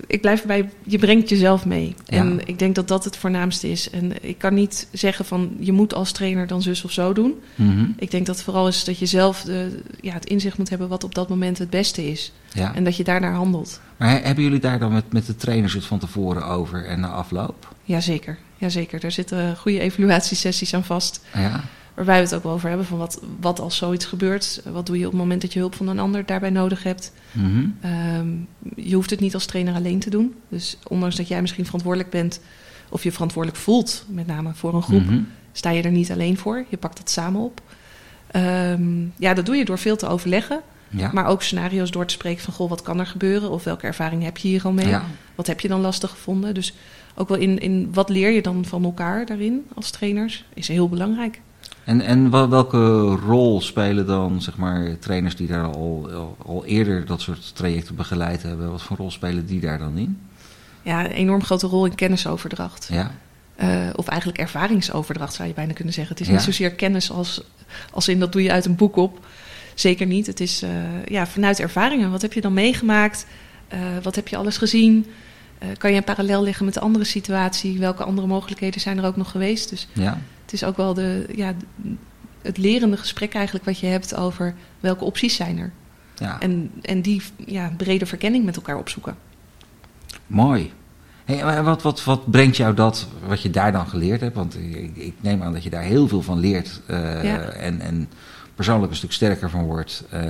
Ik 0.07 0.21
blijf 0.21 0.41
erbij, 0.41 0.69
je 0.83 0.97
brengt 0.97 1.29
jezelf 1.29 1.65
mee. 1.65 1.95
En 2.05 2.47
ik 2.47 2.59
denk 2.59 2.75
dat 2.75 2.87
dat 2.87 3.03
het 3.03 3.17
voornaamste 3.17 3.71
is. 3.71 3.89
En 3.89 4.23
ik 4.23 4.37
kan 4.37 4.53
niet 4.53 4.87
zeggen 4.91 5.25
van 5.25 5.55
je 5.59 5.71
moet 5.71 5.93
als 5.93 6.11
trainer 6.11 6.47
dan 6.47 6.61
zus 6.61 6.83
of 6.83 6.91
zo 6.91 7.13
doen. 7.13 7.33
Mhm. 7.55 7.85
Ik 7.97 8.11
denk 8.11 8.25
dat 8.25 8.35
het 8.35 8.45
vooral 8.45 8.67
is 8.67 8.83
dat 8.83 8.99
je 8.99 9.05
zelf 9.05 9.41
de, 9.41 9.81
ja, 10.01 10.13
het 10.13 10.25
inzicht 10.25 10.57
moet 10.57 10.69
hebben 10.69 10.87
wat 10.87 11.03
op 11.03 11.15
dat 11.15 11.29
moment 11.29 11.57
het 11.57 11.69
beste 11.69 12.11
is. 12.11 12.31
Ja. 12.53 12.75
En 12.75 12.83
dat 12.83 12.97
je 12.97 13.03
daarnaar 13.03 13.33
handelt. 13.33 13.81
Maar 13.97 14.23
hebben 14.23 14.43
jullie 14.43 14.59
daar 14.59 14.79
dan 14.79 14.93
met, 14.93 15.13
met 15.13 15.25
de 15.25 15.35
trainers 15.35 15.73
het 15.73 15.85
van 15.85 15.99
tevoren 15.99 16.45
over 16.45 16.85
en 16.85 16.99
na 16.99 17.09
afloop? 17.09 17.75
Jazeker, 17.83 18.37
jazeker. 18.57 18.99
Daar 18.99 19.11
zitten 19.11 19.57
goede 19.57 19.79
evaluatiesessies 19.79 20.73
aan 20.73 20.83
vast. 20.83 21.25
Ja. 21.33 21.63
Waarbij 21.95 22.15
we 22.15 22.21
het 22.21 22.35
ook 22.35 22.43
wel 22.43 22.51
over 22.51 22.67
hebben 22.69 22.87
van 22.87 22.97
wat, 22.97 23.21
wat 23.39 23.59
als 23.59 23.77
zoiets 23.77 24.05
gebeurt. 24.05 24.61
Wat 24.71 24.85
doe 24.85 24.97
je 24.97 25.05
op 25.05 25.11
het 25.11 25.21
moment 25.21 25.41
dat 25.41 25.53
je 25.53 25.59
hulp 25.59 25.75
van 25.75 25.87
een 25.87 25.99
ander 25.99 26.25
daarbij 26.25 26.49
nodig 26.49 26.83
hebt. 26.83 27.11
Mhm. 27.31 27.65
Ehm, 27.81 28.27
je 28.75 28.95
hoeft 28.95 29.09
het 29.09 29.19
niet 29.19 29.33
als 29.33 29.45
trainer 29.45 29.73
alleen 29.73 29.99
te 29.99 30.09
doen. 30.09 30.35
Dus 30.49 30.77
ondanks 30.87 31.15
dat 31.15 31.27
jij 31.27 31.41
misschien 31.41 31.65
verantwoordelijk 31.65 32.11
bent... 32.11 32.39
of 32.89 33.03
je 33.03 33.11
verantwoordelijk 33.11 33.61
voelt, 33.61 34.05
met 34.09 34.27
name 34.27 34.53
voor 34.53 34.73
een 34.73 34.81
groep... 34.81 35.05
Mhm. 35.05 35.19
sta 35.51 35.69
je 35.69 35.81
er 35.81 35.91
niet 35.91 36.11
alleen 36.11 36.37
voor. 36.37 36.65
Je 36.69 36.77
pakt 36.77 36.97
dat 36.97 37.09
samen 37.09 37.41
op. 37.41 37.61
Ehm, 38.27 39.05
ja, 39.17 39.33
dat 39.33 39.45
doe 39.45 39.55
je 39.55 39.65
door 39.65 39.79
veel 39.79 39.97
te 39.97 40.07
overleggen. 40.07 40.61
Ja. 40.89 41.09
Maar 41.13 41.25
ook 41.25 41.43
scenario's 41.43 41.91
door 41.91 42.05
te 42.05 42.13
spreken 42.13 42.43
van... 42.43 42.53
goh, 42.53 42.69
wat 42.69 42.81
kan 42.81 42.99
er 42.99 43.07
gebeuren? 43.07 43.51
Of 43.51 43.63
welke 43.63 43.87
ervaring 43.87 44.23
heb 44.23 44.37
je 44.37 44.47
hier 44.47 44.63
al 44.63 44.71
mee? 44.71 44.87
Ja. 44.87 45.05
Wat 45.35 45.47
heb 45.47 45.59
je 45.59 45.67
dan 45.67 45.81
lastig 45.81 46.09
gevonden? 46.09 46.53
Dus 46.53 46.73
ook 47.15 47.27
wel 47.27 47.37
in, 47.37 47.59
in 47.59 47.89
wat 47.93 48.09
leer 48.09 48.29
je 48.29 48.41
dan 48.41 48.65
van 48.65 48.83
elkaar 48.83 49.25
daarin 49.25 49.65
als 49.73 49.91
trainers... 49.91 50.45
is 50.53 50.67
heel 50.67 50.89
belangrijk. 50.89 51.41
En, 51.85 52.01
en 52.01 52.49
welke 52.49 53.05
rol 53.05 53.61
spelen 53.61 54.05
dan 54.05 54.41
zeg 54.41 54.57
maar, 54.57 54.99
trainers 54.99 55.35
die 55.35 55.47
daar 55.47 55.65
al, 55.65 56.09
al 56.45 56.65
eerder 56.65 57.05
dat 57.05 57.21
soort 57.21 57.55
trajecten 57.55 57.95
begeleid 57.95 58.43
hebben? 58.43 58.71
Wat 58.71 58.81
voor 58.81 58.97
rol 58.97 59.11
spelen 59.11 59.45
die 59.45 59.59
daar 59.59 59.79
dan 59.79 59.97
in? 59.97 60.19
Ja, 60.81 61.05
een 61.05 61.11
enorm 61.11 61.43
grote 61.43 61.67
rol 61.67 61.85
in 61.85 61.95
kennisoverdracht. 61.95 62.89
Ja. 62.91 63.11
Uh, 63.61 63.89
of 63.95 64.07
eigenlijk 64.07 64.39
ervaringsoverdracht 64.39 65.33
zou 65.33 65.47
je 65.47 65.53
bijna 65.53 65.73
kunnen 65.73 65.93
zeggen. 65.93 66.15
Het 66.15 66.25
is 66.25 66.31
niet 66.31 66.41
zozeer 66.41 66.71
kennis 66.71 67.11
als, 67.11 67.43
als 67.91 68.07
in 68.07 68.19
dat 68.19 68.31
doe 68.31 68.43
je 68.43 68.51
uit 68.51 68.65
een 68.65 68.75
boek 68.75 68.95
op. 68.95 69.25
Zeker 69.73 70.05
niet. 70.05 70.27
Het 70.27 70.39
is 70.39 70.63
uh, 70.63 70.69
ja, 71.05 71.27
vanuit 71.27 71.59
ervaringen. 71.59 72.11
Wat 72.11 72.21
heb 72.21 72.33
je 72.33 72.41
dan 72.41 72.53
meegemaakt? 72.53 73.25
Uh, 73.73 73.79
wat 74.03 74.15
heb 74.15 74.27
je 74.27 74.37
alles 74.37 74.57
gezien? 74.57 75.05
kan 75.77 75.91
je 75.91 75.97
een 75.97 76.03
parallel 76.03 76.43
leggen 76.43 76.65
met 76.65 76.73
de 76.73 76.79
andere 76.79 77.05
situatie? 77.05 77.79
Welke 77.79 78.03
andere 78.03 78.27
mogelijkheden 78.27 78.81
zijn 78.81 78.97
er 78.97 79.05
ook 79.05 79.15
nog 79.15 79.31
geweest? 79.31 79.69
Dus 79.69 79.87
ja 79.93 80.21
het 80.45 80.53
is 80.53 80.63
ook 80.63 80.77
wel 80.77 80.93
de, 80.93 81.27
ja, 81.35 81.53
het 82.41 82.57
lerende 82.57 82.97
gesprek 82.97 83.33
eigenlijk 83.33 83.65
wat 83.65 83.79
je 83.79 83.87
hebt 83.87 84.15
over 84.15 84.55
welke 84.79 85.03
opties 85.03 85.35
zijn 85.35 85.57
er. 85.57 85.71
Ja. 86.15 86.39
En, 86.39 86.71
en 86.81 87.01
die 87.01 87.21
ja, 87.45 87.71
brede 87.77 88.05
verkenning 88.05 88.45
met 88.45 88.55
elkaar 88.55 88.77
opzoeken. 88.77 89.15
Mooi. 90.27 90.71
Hey, 91.25 91.63
wat, 91.63 91.81
wat, 91.81 92.03
wat 92.03 92.31
brengt 92.31 92.57
jou 92.57 92.73
dat, 92.73 93.07
wat 93.27 93.41
je 93.41 93.49
daar 93.49 93.71
dan 93.71 93.87
geleerd 93.87 94.21
hebt? 94.21 94.35
Want 94.35 94.57
ik, 94.57 94.95
ik 94.95 95.13
neem 95.19 95.43
aan 95.43 95.53
dat 95.53 95.63
je 95.63 95.69
daar 95.69 95.81
heel 95.83 96.07
veel 96.07 96.21
van 96.21 96.39
leert. 96.39 96.81
Uh, 96.89 97.23
ja. 97.23 97.39
en, 97.39 97.81
en 97.81 98.09
persoonlijk 98.55 98.91
een 98.91 98.97
stuk 98.97 99.11
sterker 99.11 99.49
van 99.49 99.63
wordt. 99.63 100.03
Uh, 100.13 100.21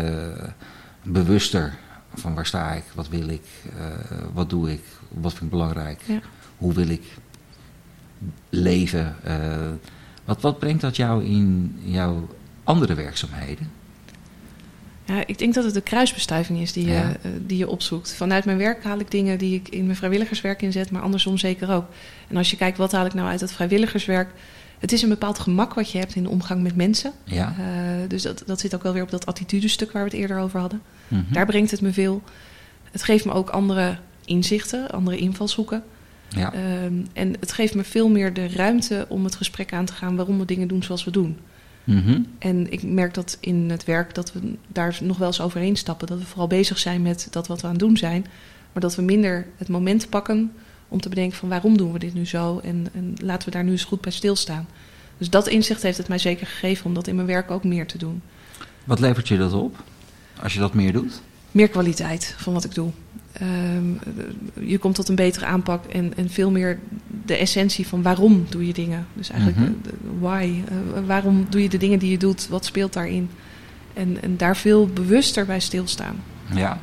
bewuster 1.03 1.77
van 2.13 2.33
waar 2.33 2.45
sta 2.45 2.71
ik, 2.71 2.83
wat 2.93 3.07
wil 3.07 3.27
ik, 3.27 3.45
uh, 3.65 3.83
wat 4.33 4.49
doe 4.49 4.71
ik, 4.71 4.83
wat 5.09 5.31
vind 5.31 5.43
ik 5.43 5.49
belangrijk. 5.49 6.01
Ja. 6.05 6.19
Hoe 6.57 6.73
wil 6.73 6.87
ik 6.87 7.03
leven. 8.49 9.15
Wat, 10.25 10.41
wat 10.41 10.59
brengt 10.59 10.81
dat 10.81 10.95
jou 10.95 11.23
in 11.25 11.75
jouw 11.83 12.27
andere 12.63 12.93
werkzaamheden? 12.93 13.71
Ja, 15.05 15.23
ik 15.25 15.37
denk 15.37 15.53
dat 15.53 15.63
het 15.63 15.73
de 15.73 15.81
kruisbestuiving 15.81 16.59
is 16.61 16.73
die, 16.73 16.87
Ja. 16.87 16.93
je, 16.93 17.15
eh, 17.21 17.31
die 17.41 17.57
je 17.57 17.69
opzoekt. 17.69 18.13
Vanuit 18.13 18.45
mijn 18.45 18.57
werk 18.57 18.83
haal 18.83 18.99
ik 18.99 19.11
dingen 19.11 19.37
die 19.37 19.55
ik 19.55 19.69
in 19.69 19.85
mijn 19.85 19.97
vrijwilligerswerk 19.97 20.61
inzet, 20.61 20.91
maar 20.91 21.01
andersom 21.01 21.37
zeker 21.37 21.71
ook. 21.71 21.85
En 22.27 22.37
als 22.37 22.51
je 22.51 22.57
kijkt 22.57 22.77
wat 22.77 22.91
haal 22.91 23.05
ik 23.05 23.13
nou 23.13 23.27
uit 23.27 23.41
het 23.41 23.51
vrijwilligerswerk, 23.51 24.29
het 24.79 24.91
is 24.91 25.01
een 25.01 25.09
bepaald 25.09 25.39
gemak 25.39 25.73
wat 25.73 25.91
je 25.91 25.97
hebt 25.97 26.15
in 26.15 26.23
de 26.23 26.29
omgang 26.29 26.61
met 26.63 26.75
mensen. 26.75 27.11
Ja. 27.23 27.55
Eh, 27.59 27.65
dus 28.09 28.21
dat, 28.21 28.43
dat 28.45 28.59
zit 28.59 28.75
ook 28.75 28.83
wel 28.83 28.93
weer 28.93 29.03
op 29.03 29.11
dat 29.11 29.25
attitudestuk 29.25 29.91
waar 29.91 30.03
we 30.03 30.09
het 30.09 30.19
eerder 30.19 30.37
over 30.39 30.59
hadden. 30.59 30.81
Mhm. 31.07 31.33
Daar 31.33 31.45
brengt 31.45 31.71
het 31.71 31.81
me 31.81 31.93
veel. 31.93 32.21
Het 32.91 33.03
geeft 33.03 33.25
me 33.25 33.31
ook 33.31 33.49
andere 33.49 33.97
inzichten, 34.25 34.89
andere 34.89 35.17
invalshoeken. 35.17 35.83
Ja. 36.35 36.53
Ehm, 36.53 36.93
en 37.13 37.35
het 37.39 37.51
geeft 37.51 37.75
me 37.75 37.83
veel 37.83 38.09
meer 38.09 38.33
de 38.33 38.47
ruimte 38.47 39.05
om 39.09 39.23
het 39.23 39.35
gesprek 39.35 39.73
aan 39.73 39.85
te 39.85 39.93
gaan 39.93 40.15
waarom 40.15 40.39
we 40.39 40.45
dingen 40.45 40.67
doen 40.67 40.83
zoals 40.83 41.03
we 41.03 41.11
doen. 41.11 41.37
Mhm. 41.83 42.21
En 42.39 42.71
ik 42.71 42.83
merk 42.83 43.13
dat 43.13 43.37
in 43.39 43.69
het 43.69 43.83
werk 43.83 44.15
dat 44.15 44.33
we 44.33 44.39
daar 44.67 44.97
nog 45.01 45.17
wel 45.17 45.27
eens 45.27 45.41
overheen 45.41 45.75
stappen. 45.75 46.07
Dat 46.07 46.19
we 46.19 46.25
vooral 46.25 46.47
bezig 46.47 46.77
zijn 46.77 47.01
met 47.01 47.27
dat 47.31 47.47
wat 47.47 47.61
we 47.61 47.67
aan 47.67 47.73
het 47.73 47.81
doen 47.81 47.97
zijn. 47.97 48.25
Maar 48.73 48.81
dat 48.81 48.95
we 48.95 49.01
minder 49.01 49.47
het 49.57 49.67
moment 49.67 50.09
pakken 50.09 50.51
om 50.87 51.01
te 51.01 51.09
bedenken 51.09 51.37
van 51.37 51.49
waarom 51.49 51.77
doen 51.77 51.91
we 51.91 51.99
dit 51.99 52.13
nu 52.13 52.25
zo. 52.25 52.59
En, 52.59 52.87
en 52.93 53.13
laten 53.21 53.47
we 53.47 53.53
daar 53.53 53.63
nu 53.63 53.71
eens 53.71 53.83
goed 53.83 54.01
bij 54.01 54.11
stilstaan. 54.11 54.67
Dus 55.17 55.29
dat 55.29 55.47
inzicht 55.47 55.81
heeft 55.81 55.97
het 55.97 56.07
mij 56.07 56.17
zeker 56.17 56.47
gegeven 56.47 56.85
om 56.85 56.93
dat 56.93 57.07
in 57.07 57.15
mijn 57.15 57.27
werk 57.27 57.51
ook 57.51 57.63
meer 57.63 57.87
te 57.87 57.97
doen. 57.97 58.21
Wat 58.83 58.99
levert 58.99 59.27
je 59.27 59.37
dat 59.37 59.53
op 59.53 59.83
als 60.41 60.53
je 60.53 60.59
dat 60.59 60.73
meer 60.73 60.93
doet? 60.93 61.21
Meer 61.51 61.69
kwaliteit 61.69 62.35
van 62.37 62.53
wat 62.53 62.63
ik 62.63 62.73
doe. 62.73 62.91
Ehm, 63.39 63.83
je 64.67 64.77
komt 64.77 64.95
tot 64.95 65.09
een 65.09 65.15
betere 65.15 65.45
aanpak 65.45 65.85
en, 65.85 66.13
en 66.17 66.29
veel 66.29 66.51
meer 66.51 66.79
de 67.25 67.35
essentie 67.37 67.87
van 67.87 68.01
waarom 68.01 68.45
doe 68.49 68.67
je 68.67 68.73
dingen. 68.73 69.05
Dus 69.13 69.29
eigenlijk 69.29 69.59
Mhm. 69.59 69.71
de, 69.83 69.89
de 69.89 69.97
why. 70.19 70.49
Eh, 70.67 70.75
waarom 71.05 71.45
doe 71.49 71.61
je 71.61 71.69
de 71.69 71.77
dingen 71.77 71.99
die 71.99 72.11
je 72.11 72.17
doet? 72.17 72.47
Wat 72.47 72.65
speelt 72.65 72.93
daarin? 72.93 73.29
En, 73.93 74.21
en 74.21 74.37
daar 74.37 74.57
veel 74.57 74.87
bewuster 74.87 75.45
bij 75.45 75.59
stilstaan. 75.59 76.15
Ja. 76.53 76.79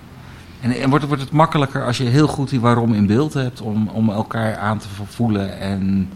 En, 0.61 0.73
en 0.81 0.91
wordt, 0.91 1.07
wordt 1.07 1.23
het 1.23 1.31
makkelijker 1.33 1.85
als 1.87 1.97
je 1.99 2.05
heel 2.05 2.29
goed 2.29 2.49
die 2.51 2.61
waarom 2.61 2.95
in 2.95 3.07
beeld 3.07 3.35
hebt 3.35 3.61
om, 3.61 3.89
om 3.89 4.11
elkaar 4.11 4.57
aan 4.57 4.79
te 4.79 4.89
voelen 5.09 5.59
en, 5.59 6.09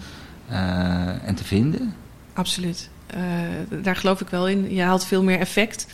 eh, 0.49 1.29
en 1.29 1.35
te 1.35 1.45
vinden? 1.45 1.95
Absoluut. 2.33 2.91
Eh, 3.07 3.21
daar 3.83 3.97
geloof 3.97 4.21
ik 4.21 4.29
wel 4.29 4.49
in. 4.49 4.75
Je 4.75 4.83
haalt 4.83 5.05
veel 5.05 5.23
meer 5.23 5.39
effect. 5.39 5.87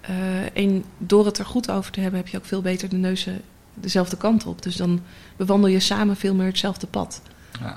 Eh, 0.00 0.14
en 0.62 0.84
door 0.98 1.26
het 1.26 1.38
er 1.38 1.44
goed 1.46 1.70
over 1.70 1.92
te 1.92 2.00
hebben, 2.00 2.20
heb 2.20 2.28
je 2.28 2.36
ook 2.36 2.44
veel 2.44 2.62
beter 2.62 2.88
de 2.88 2.96
neuzen 2.96 3.40
dezelfde 3.74 4.16
kant 4.16 4.46
op. 4.46 4.62
Dus 4.62 4.76
dan 4.76 5.00
bewandel 5.36 5.68
je 5.70 5.80
samen 5.80 6.16
veel 6.16 6.34
meer 6.34 6.46
hetzelfde 6.46 6.86
pad. 6.86 7.22
Ja. 7.60 7.76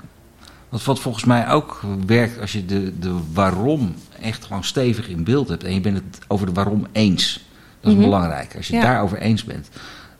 Wat, 0.68 0.84
wat 0.84 1.00
volgens 1.00 1.24
mij 1.24 1.48
ook 1.50 1.80
werkt 2.06 2.40
als 2.40 2.52
je 2.52 2.64
de, 2.66 2.98
de 2.98 3.18
waarom 3.32 3.94
echt 4.20 4.44
gewoon 4.44 4.64
stevig 4.64 5.08
in 5.08 5.24
beeld 5.24 5.48
hebt. 5.48 5.64
En 5.64 5.74
je 5.74 5.80
bent 5.80 5.96
het 5.96 6.18
over 6.28 6.46
de 6.46 6.52
waarom 6.52 6.86
eens. 6.92 7.44
Dat 7.80 7.90
is 7.92 7.98
Mhm. 7.98 8.04
belangrijk. 8.08 8.56
Als 8.56 8.66
je 8.66 8.74
het 8.74 8.82
Ja. 8.84 8.90
daarover 8.90 9.18
eens 9.18 9.44
bent. 9.44 9.68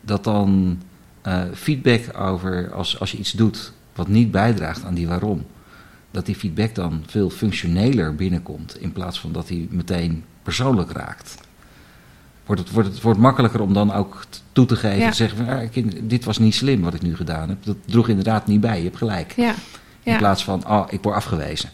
Dat 0.01 0.23
dan 0.23 0.79
eh, 1.21 1.41
feedback 1.53 2.19
over 2.19 2.71
als, 2.73 2.99
als 2.99 3.11
je 3.11 3.17
iets 3.17 3.31
doet 3.31 3.71
wat 3.95 4.07
niet 4.07 4.31
bijdraagt 4.31 4.83
aan 4.83 4.93
die 4.93 5.07
waarom. 5.07 5.45
Dat 6.11 6.25
die 6.25 6.35
feedback 6.35 6.75
dan 6.75 7.03
veel 7.07 7.29
functioneler 7.29 8.15
binnenkomt. 8.15 8.81
In 8.81 8.91
plaats 8.91 9.19
van 9.19 9.31
dat 9.31 9.49
hij 9.49 9.67
meteen 9.69 10.23
persoonlijk 10.43 10.91
raakt. 10.91 11.35
Wordt 12.45 12.61
het, 12.61 12.71
wordt 12.71 12.89
het 12.89 13.01
wordt 13.01 13.19
makkelijker 13.19 13.61
om 13.61 13.73
dan 13.73 13.93
ook 13.93 14.25
toe 14.51 14.65
te 14.65 14.75
geven. 14.75 14.99
Ja. 14.99 15.09
Te 15.09 15.15
zeggen 15.15 15.37
van 15.37 15.47
ah, 15.47 15.69
kind, 15.71 15.95
dit 16.01 16.25
was 16.25 16.37
niet 16.37 16.55
slim 16.55 16.81
wat 16.81 16.93
ik 16.93 17.01
nu 17.01 17.15
gedaan 17.15 17.49
heb. 17.49 17.57
Dat 17.63 17.77
droeg 17.85 18.07
inderdaad 18.07 18.47
niet 18.47 18.61
bij. 18.61 18.77
Je 18.77 18.83
hebt 18.83 18.97
gelijk. 18.97 19.33
Ja, 19.35 19.53
In 20.03 20.17
plaats 20.17 20.43
van, 20.43 20.67
oh, 20.67 20.85
ik 20.89 20.99
word 21.01 21.15
afgewezen. 21.15 21.69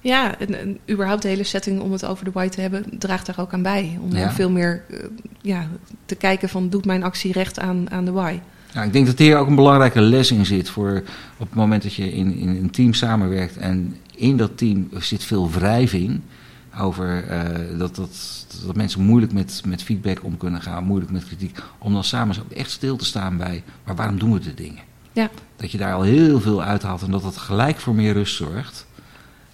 Ja, 0.00 0.38
en, 0.38 0.78
überhaupt 0.90 1.22
de 1.22 1.28
hele 1.28 1.44
setting 1.44 1.80
om 1.80 1.92
het 1.92 2.04
over 2.04 2.24
de 2.24 2.30
why 2.30 2.48
te 2.48 2.60
hebben, 2.60 2.84
draagt 2.98 3.26
daar 3.26 3.38
ook 3.38 3.52
aan 3.52 3.62
bij. 3.62 3.98
Om 4.00 4.30
veel 4.30 4.50
meer 4.50 4.84
uh, 4.88 4.98
ja, 5.40 5.68
te 6.04 6.14
kijken 6.14 6.48
van, 6.48 6.68
doet 6.68 6.84
mijn 6.84 7.02
actie 7.02 7.32
recht 7.32 7.58
aan, 7.58 7.90
aan 7.90 8.04
de 8.04 8.10
why? 8.10 8.38
Ja, 8.72 8.82
ik 8.82 8.92
denk 8.92 9.06
dat 9.06 9.18
hier 9.18 9.36
ook 9.36 9.46
een 9.46 9.54
belangrijke 9.54 10.00
les 10.00 10.30
in 10.30 10.46
zit 10.46 10.70
voor 10.70 11.02
op 11.36 11.46
het 11.46 11.54
moment 11.54 11.82
dat 11.82 11.94
je 11.94 12.12
in, 12.12 12.36
in 12.36 12.48
een 12.48 12.70
team 12.70 12.92
samenwerkt 12.92 13.56
en 13.56 13.96
in 14.16 14.36
dat 14.36 14.56
team 14.56 14.88
zit 14.98 15.24
veel 15.24 15.50
wrijving 15.50 16.20
over 16.78 17.24
uh, 17.30 17.78
dat, 17.78 17.96
dat, 17.96 18.46
dat 18.66 18.76
mensen 18.76 19.00
moeilijk 19.00 19.32
met, 19.32 19.62
met 19.66 19.82
feedback 19.82 20.24
om 20.24 20.36
kunnen 20.36 20.62
gaan, 20.62 20.84
moeilijk 20.84 21.10
met 21.12 21.24
kritiek, 21.24 21.58
om 21.78 21.92
dan 21.92 22.04
samen 22.04 22.34
zo 22.34 22.42
echt 22.54 22.70
stil 22.70 22.96
te 22.96 23.04
staan 23.04 23.36
bij, 23.36 23.62
maar 23.84 23.96
waarom 23.96 24.18
doen 24.18 24.32
we 24.32 24.38
de 24.38 24.54
dingen? 24.54 24.82
Ja. 25.12 25.30
Dat 25.56 25.70
je 25.70 25.78
daar 25.78 25.94
al 25.94 26.02
heel 26.02 26.40
veel 26.40 26.62
uithaalt 26.62 27.02
en 27.02 27.10
dat 27.10 27.22
dat 27.22 27.36
gelijk 27.36 27.78
voor 27.78 27.94
meer 27.94 28.12
rust 28.12 28.36
zorgt. 28.36 28.86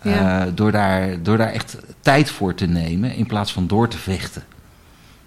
Ja. 0.03 0.47
Uh, 0.47 0.53
door, 0.55 0.73
daar, 0.73 1.23
door 1.23 1.37
daar 1.37 1.53
echt 1.53 1.77
tijd 2.01 2.31
voor 2.31 2.55
te 2.55 2.67
nemen 2.67 3.15
in 3.15 3.27
plaats 3.27 3.53
van 3.53 3.67
door 3.67 3.89
te 3.89 3.99
vechten. 3.99 4.43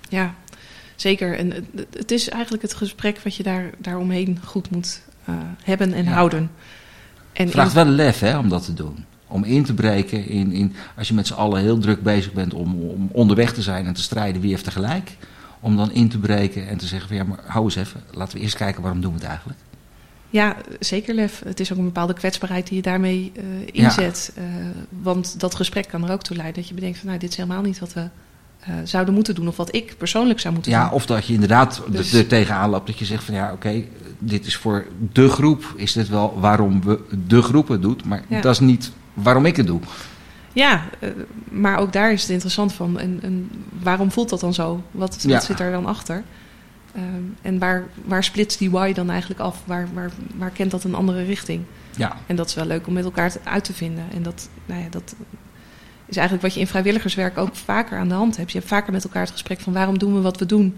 Ja, 0.10 0.34
zeker. 0.96 1.38
En 1.38 1.68
het 1.92 2.12
is 2.12 2.30
eigenlijk 2.30 2.64
het 2.64 2.74
gesprek 2.74 3.20
wat 3.24 3.36
je 3.36 3.44
daar, 3.44 3.70
daaromheen 3.78 4.40
goed 4.44 4.70
moet 4.70 5.02
uh, 5.30 5.36
hebben 5.64 5.94
en 5.94 6.04
ja. 6.04 6.12
houden. 6.12 6.52
En 7.34 7.44
het 7.44 7.52
vraagt 7.52 7.74
wel 7.74 7.86
lef 7.86 8.20
hè, 8.20 8.38
om 8.38 8.50
dat 8.50 8.66
te 8.66 8.74
doen. 8.74 9.06
Om 9.32 9.44
in 9.44 9.64
te 9.64 9.74
breken 9.74 10.28
in, 10.28 10.52
in 10.52 10.74
als 10.98 11.08
je 11.08 11.14
met 11.14 11.28
z'n 11.28 11.34
allen 11.34 11.62
heel 11.62 11.78
druk 11.78 12.04
bezig 12.04 12.34
bent 12.34 12.54
om, 12.54 12.76
om 12.76 13.10
onderweg 13.12 13.54
te 13.54 13.62
zijn 13.62 13.86
en 13.86 13.94
te 13.94 14.02
strijden 14.02 14.42
wie 14.42 14.52
heeft 14.52 14.66
er 14.66 14.72
gelijk. 14.72 15.18
Om 15.60 15.78
dan 15.78 15.92
in 15.92 16.10
te 16.10 16.18
breken 16.18 16.68
en 16.68 16.78
te 16.78 16.86
zeggen 16.86 17.08
van 17.08 17.18
ja, 17.18 17.24
maar 17.24 17.40
hou 17.46 17.66
eens 17.66 17.76
even, 17.76 18.02
laten 18.12 18.38
we 18.38 18.44
eerst 18.44 18.56
kijken 18.56 18.82
waarom 18.82 19.02
doen 19.02 19.14
we 19.14 19.20
het 19.20 19.28
eigenlijk. 19.28 19.60
Ja, 20.30 20.56
zeker 20.80 21.14
lef. 21.14 21.42
Het 21.46 21.60
is 21.60 21.72
ook 21.72 21.78
een 21.78 21.84
bepaalde 21.84 22.14
kwetsbaarheid 22.14 22.68
die 22.68 22.76
je 22.76 22.82
daarmee 22.82 23.32
uh, 23.36 23.44
inzet. 23.72 24.32
Ja. 24.36 24.42
Uh, 24.42 24.48
want 24.90 25.40
dat 25.40 25.56
gesprek 25.56 25.88
kan 25.88 26.04
er 26.04 26.12
ook 26.12 26.24
toe 26.24 26.36
leiden 26.36 26.56
dat 26.56 26.68
je 26.68 26.76
bedenkt 26.76 26.98
van 26.98 27.08
nou, 27.08 27.20
dit 27.20 27.30
is 27.30 27.36
helemaal 27.36 27.62
niet 27.62 27.80
wat 27.80 27.94
we 27.94 28.02
uh, 28.70 28.76
zouden 28.84 29.14
moeten 29.14 29.36
doen 29.36 29.48
of 29.48 29.58
wat 29.58 29.76
ik 29.76 29.96
persoonlijk 29.98 30.40
zou 30.40 30.54
moeten 30.54 30.72
ja, 30.72 30.80
doen. 30.80 30.88
Ja, 30.88 30.94
of 30.96 31.06
dat 31.06 31.26
je 31.26 31.34
inderdaad 31.34 31.82
dus... 31.88 32.14
er 32.14 32.28
tegenaan 32.28 32.70
loopt 32.70 32.88
dat 32.88 33.00
je 33.00 33.06
zegt 33.06 33.24
van 33.24 33.34
ja, 33.34 33.46
oké, 33.46 33.54
okay, 33.54 33.88
dit 34.20 34.46
is 34.46 34.56
voor 34.56 34.86
de 35.12 35.30
groep, 35.30 35.74
is 35.76 35.94
dit 35.94 36.10
wel 36.10 36.40
waarom 36.40 36.84
we 36.84 37.00
de 37.28 37.42
groep 37.42 37.68
het 37.68 37.82
doet, 37.82 38.06
maar 38.06 38.24
ja. 38.28 38.42
dat 38.42 38.52
is 38.52 38.60
niet 38.60 38.92
waarom 39.14 39.46
ik 39.46 39.56
het 39.56 39.68
doe. 39.68 39.80
Ja, 40.54 40.84
maar 41.50 41.78
ook 41.78 41.94
daar 41.94 42.12
is 42.12 42.22
het 42.22 42.30
interessant 42.30 42.74
van. 42.74 43.00
En, 43.00 43.20
en 43.22 43.50
waarom 43.82 44.12
voelt 44.12 44.30
dat 44.30 44.40
dan 44.40 44.54
zo? 44.54 44.84
Wat, 44.92 45.14
wat 45.14 45.24
ja. 45.24 45.40
zit 45.40 45.58
daar 45.58 45.72
dan 45.72 45.86
achter? 45.86 46.24
Um, 46.96 47.36
en 47.42 47.60
waar, 47.60 47.84
waar 48.06 48.24
splitst 48.24 48.60
die 48.60 48.72
why 48.72 48.94
dan 48.94 49.10
eigenlijk 49.10 49.40
af? 49.40 49.62
Waar, 49.66 49.88
waar, 49.94 50.12
waar 50.36 50.50
kent 50.50 50.72
dat 50.72 50.84
een 50.84 50.96
andere 50.96 51.24
richting? 51.24 51.64
Ja. 51.96 52.18
En 52.28 52.36
dat 52.36 52.48
is 52.48 52.54
wel 52.54 52.66
leuk 52.66 52.88
om 52.88 52.94
met 52.94 53.04
elkaar 53.04 53.34
uit 53.44 53.64
te 53.64 53.74
vinden. 53.74 54.04
En 54.14 54.24
dat, 54.24 54.50
nou 54.66 54.82
ja, 54.82 54.90
dat 54.90 55.16
is 56.06 56.18
eigenlijk 56.18 56.46
wat 56.48 56.54
je 56.54 56.60
in 56.60 56.68
vrijwilligerswerk 56.68 57.38
ook 57.38 57.56
vaker 57.56 57.98
aan 57.98 58.08
de 58.08 58.14
hand 58.14 58.38
hebt. 58.38 58.52
Je 58.52 58.58
hebt 58.58 58.70
vaker 58.70 58.94
met 58.94 59.04
elkaar 59.04 59.22
het 59.22 59.32
gesprek 59.32 59.60
van 59.60 59.74
waarom 59.74 59.98
doen 59.98 60.14
we 60.14 60.22
wat 60.22 60.38
we 60.38 60.46
doen. 60.46 60.78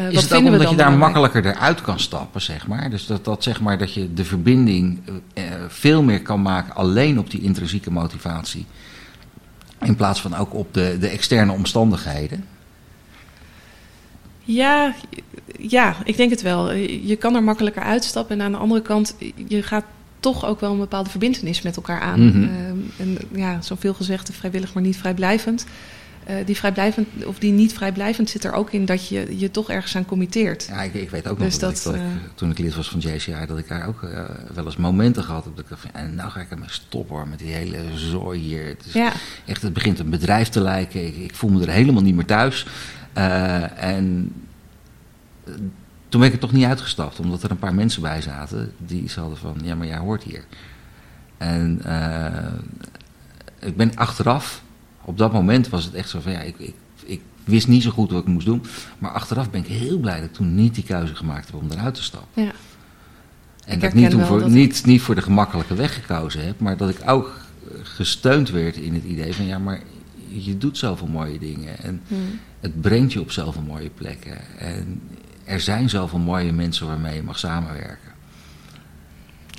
Uh, 0.00 0.08
is 0.08 0.14
wat 0.14 0.22
het 0.22 0.32
ook 0.32 0.44
omdat 0.44 0.52
je 0.52 0.76
daar 0.76 0.76
belangrijk? 0.76 0.98
makkelijker 0.98 1.46
eruit 1.46 1.80
kan 1.80 2.00
stappen, 2.00 2.40
zeg 2.40 2.66
maar? 2.66 2.90
Dus 2.90 3.06
dat, 3.06 3.24
dat, 3.24 3.42
zeg 3.42 3.60
maar, 3.60 3.78
dat 3.78 3.94
je 3.94 4.14
de 4.14 4.24
verbinding 4.24 4.98
uh, 5.08 5.44
veel 5.68 6.02
meer 6.02 6.22
kan 6.22 6.42
maken 6.42 6.74
alleen 6.74 7.18
op 7.18 7.30
die 7.30 7.40
intrinsieke 7.40 7.90
motivatie. 7.90 8.66
In 9.80 9.96
plaats 9.96 10.20
van 10.20 10.36
ook 10.36 10.54
op 10.54 10.74
de, 10.74 10.96
de 11.00 11.08
externe 11.08 11.52
omstandigheden. 11.52 12.44
Ja, 14.42 14.94
ja, 15.58 15.96
ik 16.04 16.16
denk 16.16 16.30
het 16.30 16.42
wel. 16.42 16.72
Je 16.72 17.16
kan 17.16 17.34
er 17.34 17.42
makkelijker 17.42 17.82
uitstappen. 17.82 18.38
En 18.38 18.44
aan 18.44 18.52
de 18.52 18.58
andere 18.58 18.82
kant, 18.82 19.16
je 19.48 19.62
gaat 19.62 19.84
toch 20.20 20.44
ook 20.44 20.60
wel 20.60 20.72
een 20.72 20.78
bepaalde 20.78 21.10
verbindenis 21.10 21.62
met 21.62 21.76
elkaar 21.76 22.00
aan. 22.00 22.20
Mm 22.20 22.30
-hmm. 22.30 22.42
uh, 22.42 23.06
en 23.06 23.18
ja, 23.32 23.60
zoveel 23.62 23.94
gezegd, 23.94 24.30
vrijwillig 24.32 24.74
maar 24.74 24.82
niet 24.82 24.96
vrijblijvend. 24.96 25.66
Uh, 26.30 26.36
die 26.46 26.56
vrijblijvend, 26.56 27.24
of 27.24 27.38
die 27.38 27.52
niet 27.52 27.72
vrijblijvend 27.72 28.30
zit 28.30 28.44
er 28.44 28.52
ook 28.52 28.72
in 28.72 28.84
dat 28.84 29.08
je 29.08 29.38
je 29.38 29.50
toch 29.50 29.70
ergens 29.70 29.96
aan 29.96 30.04
committeert. 30.04 30.66
Ja, 30.68 30.82
ik, 30.82 30.94
ik 30.94 31.10
weet 31.10 31.28
ook 31.28 31.38
nog 31.38 31.46
dus 31.46 31.58
dat, 31.58 31.80
dat, 31.84 31.94
ik, 31.94 32.00
dat 32.00 32.10
ik, 32.10 32.30
toen 32.34 32.50
ik 32.50 32.58
lid 32.58 32.74
was 32.74 32.88
van 32.88 33.00
JCI, 33.00 33.46
dat 33.46 33.58
ik 33.58 33.68
daar 33.68 33.86
ook 33.86 34.02
uh, 34.02 34.24
wel 34.54 34.64
eens 34.64 34.76
momenten 34.76 35.24
gehad 35.24 35.44
heb. 35.44 35.56
Dat 35.56 35.64
ik 35.64 35.70
dacht 35.70 35.82
van, 35.82 35.90
en 35.92 36.14
nou 36.14 36.30
ga 36.30 36.40
ik 36.40 36.50
ermee 36.50 36.70
stoppen 36.70 37.16
hoor, 37.16 37.28
met 37.28 37.38
die 37.38 37.52
hele 37.52 37.78
zooi 37.94 38.40
hier. 38.40 38.66
Het, 38.66 38.84
is 38.86 38.92
ja. 38.92 39.12
echt, 39.46 39.62
het 39.62 39.72
begint 39.72 39.98
een 39.98 40.10
bedrijf 40.10 40.48
te 40.48 40.60
lijken. 40.60 41.06
Ik, 41.06 41.16
ik 41.16 41.34
voel 41.34 41.50
me 41.50 41.62
er 41.62 41.70
helemaal 41.70 42.02
niet 42.02 42.14
meer 42.14 42.24
thuis. 42.24 42.66
Uh, 43.16 43.82
en 43.82 44.32
toen 46.08 46.20
ben 46.20 46.28
ik 46.28 46.32
er 46.34 46.40
toch 46.40 46.52
niet 46.52 46.64
uitgestapt, 46.64 47.20
omdat 47.20 47.42
er 47.42 47.50
een 47.50 47.58
paar 47.58 47.74
mensen 47.74 48.02
bij 48.02 48.22
zaten 48.22 48.72
die 48.78 49.10
hadden 49.14 49.38
van, 49.38 49.60
ja, 49.62 49.74
maar 49.74 49.86
jij 49.86 49.98
hoort 49.98 50.22
hier. 50.22 50.44
En 51.38 51.82
uh, 51.86 52.26
ik 53.58 53.76
ben 53.76 53.94
achteraf, 53.94 54.62
op 55.10 55.18
dat 55.18 55.32
moment 55.32 55.68
was 55.68 55.84
het 55.84 55.94
echt 55.94 56.08
zo 56.08 56.20
van, 56.20 56.32
ja, 56.32 56.40
ik, 56.40 56.58
ik, 56.58 56.74
ik, 57.04 57.20
wist 57.44 57.68
niet 57.68 57.82
zo 57.82 57.90
goed 57.90 58.10
wat 58.10 58.22
ik 58.22 58.28
moest 58.28 58.46
doen. 58.46 58.62
Maar 58.98 59.10
achteraf 59.10 59.50
ben 59.50 59.60
ik 59.60 59.66
heel 59.66 59.98
blij 59.98 60.20
dat 60.20 60.28
ik 60.28 60.34
toen 60.34 60.54
niet 60.54 60.74
die 60.74 60.84
keuze 60.84 61.14
gemaakt 61.14 61.46
heb 61.46 61.60
om 61.60 61.70
eruit 61.70 61.94
te 61.94 62.02
stappen. 62.02 62.42
Ja. 62.42 62.52
En 63.64 63.74
ik 63.74 63.80
dat 63.80 63.92
niet, 63.92 64.14
voor, 64.14 64.50
niet, 64.50 64.78
ik... 64.78 64.84
niet 64.84 65.00
voor 65.02 65.14
de 65.14 65.22
gemakkelijke 65.22 65.74
weg 65.74 65.94
gekozen 65.94 66.46
heb, 66.46 66.60
maar 66.60 66.76
dat 66.76 66.88
ik 66.88 66.98
ook 67.06 67.40
gesteund 67.82 68.50
werd 68.50 68.76
in 68.76 68.94
het 68.94 69.04
idee 69.04 69.34
van, 69.34 69.46
ja, 69.46 69.58
maar 69.58 69.80
je 70.28 70.58
doet 70.58 70.78
zoveel 70.78 71.06
mooie 71.06 71.38
dingen. 71.38 71.78
En 71.78 72.00
hmm. 72.08 72.40
het 72.60 72.80
brengt 72.80 73.12
je 73.12 73.20
op 73.20 73.30
zoveel 73.30 73.62
mooie 73.62 73.90
plekken. 73.90 74.58
En 74.58 75.00
er 75.44 75.60
zijn 75.60 75.88
zoveel 75.88 76.18
mooie 76.18 76.52
mensen 76.52 76.86
waarmee 76.86 77.14
je 77.14 77.22
mag 77.22 77.38
samenwerken. 77.38 78.10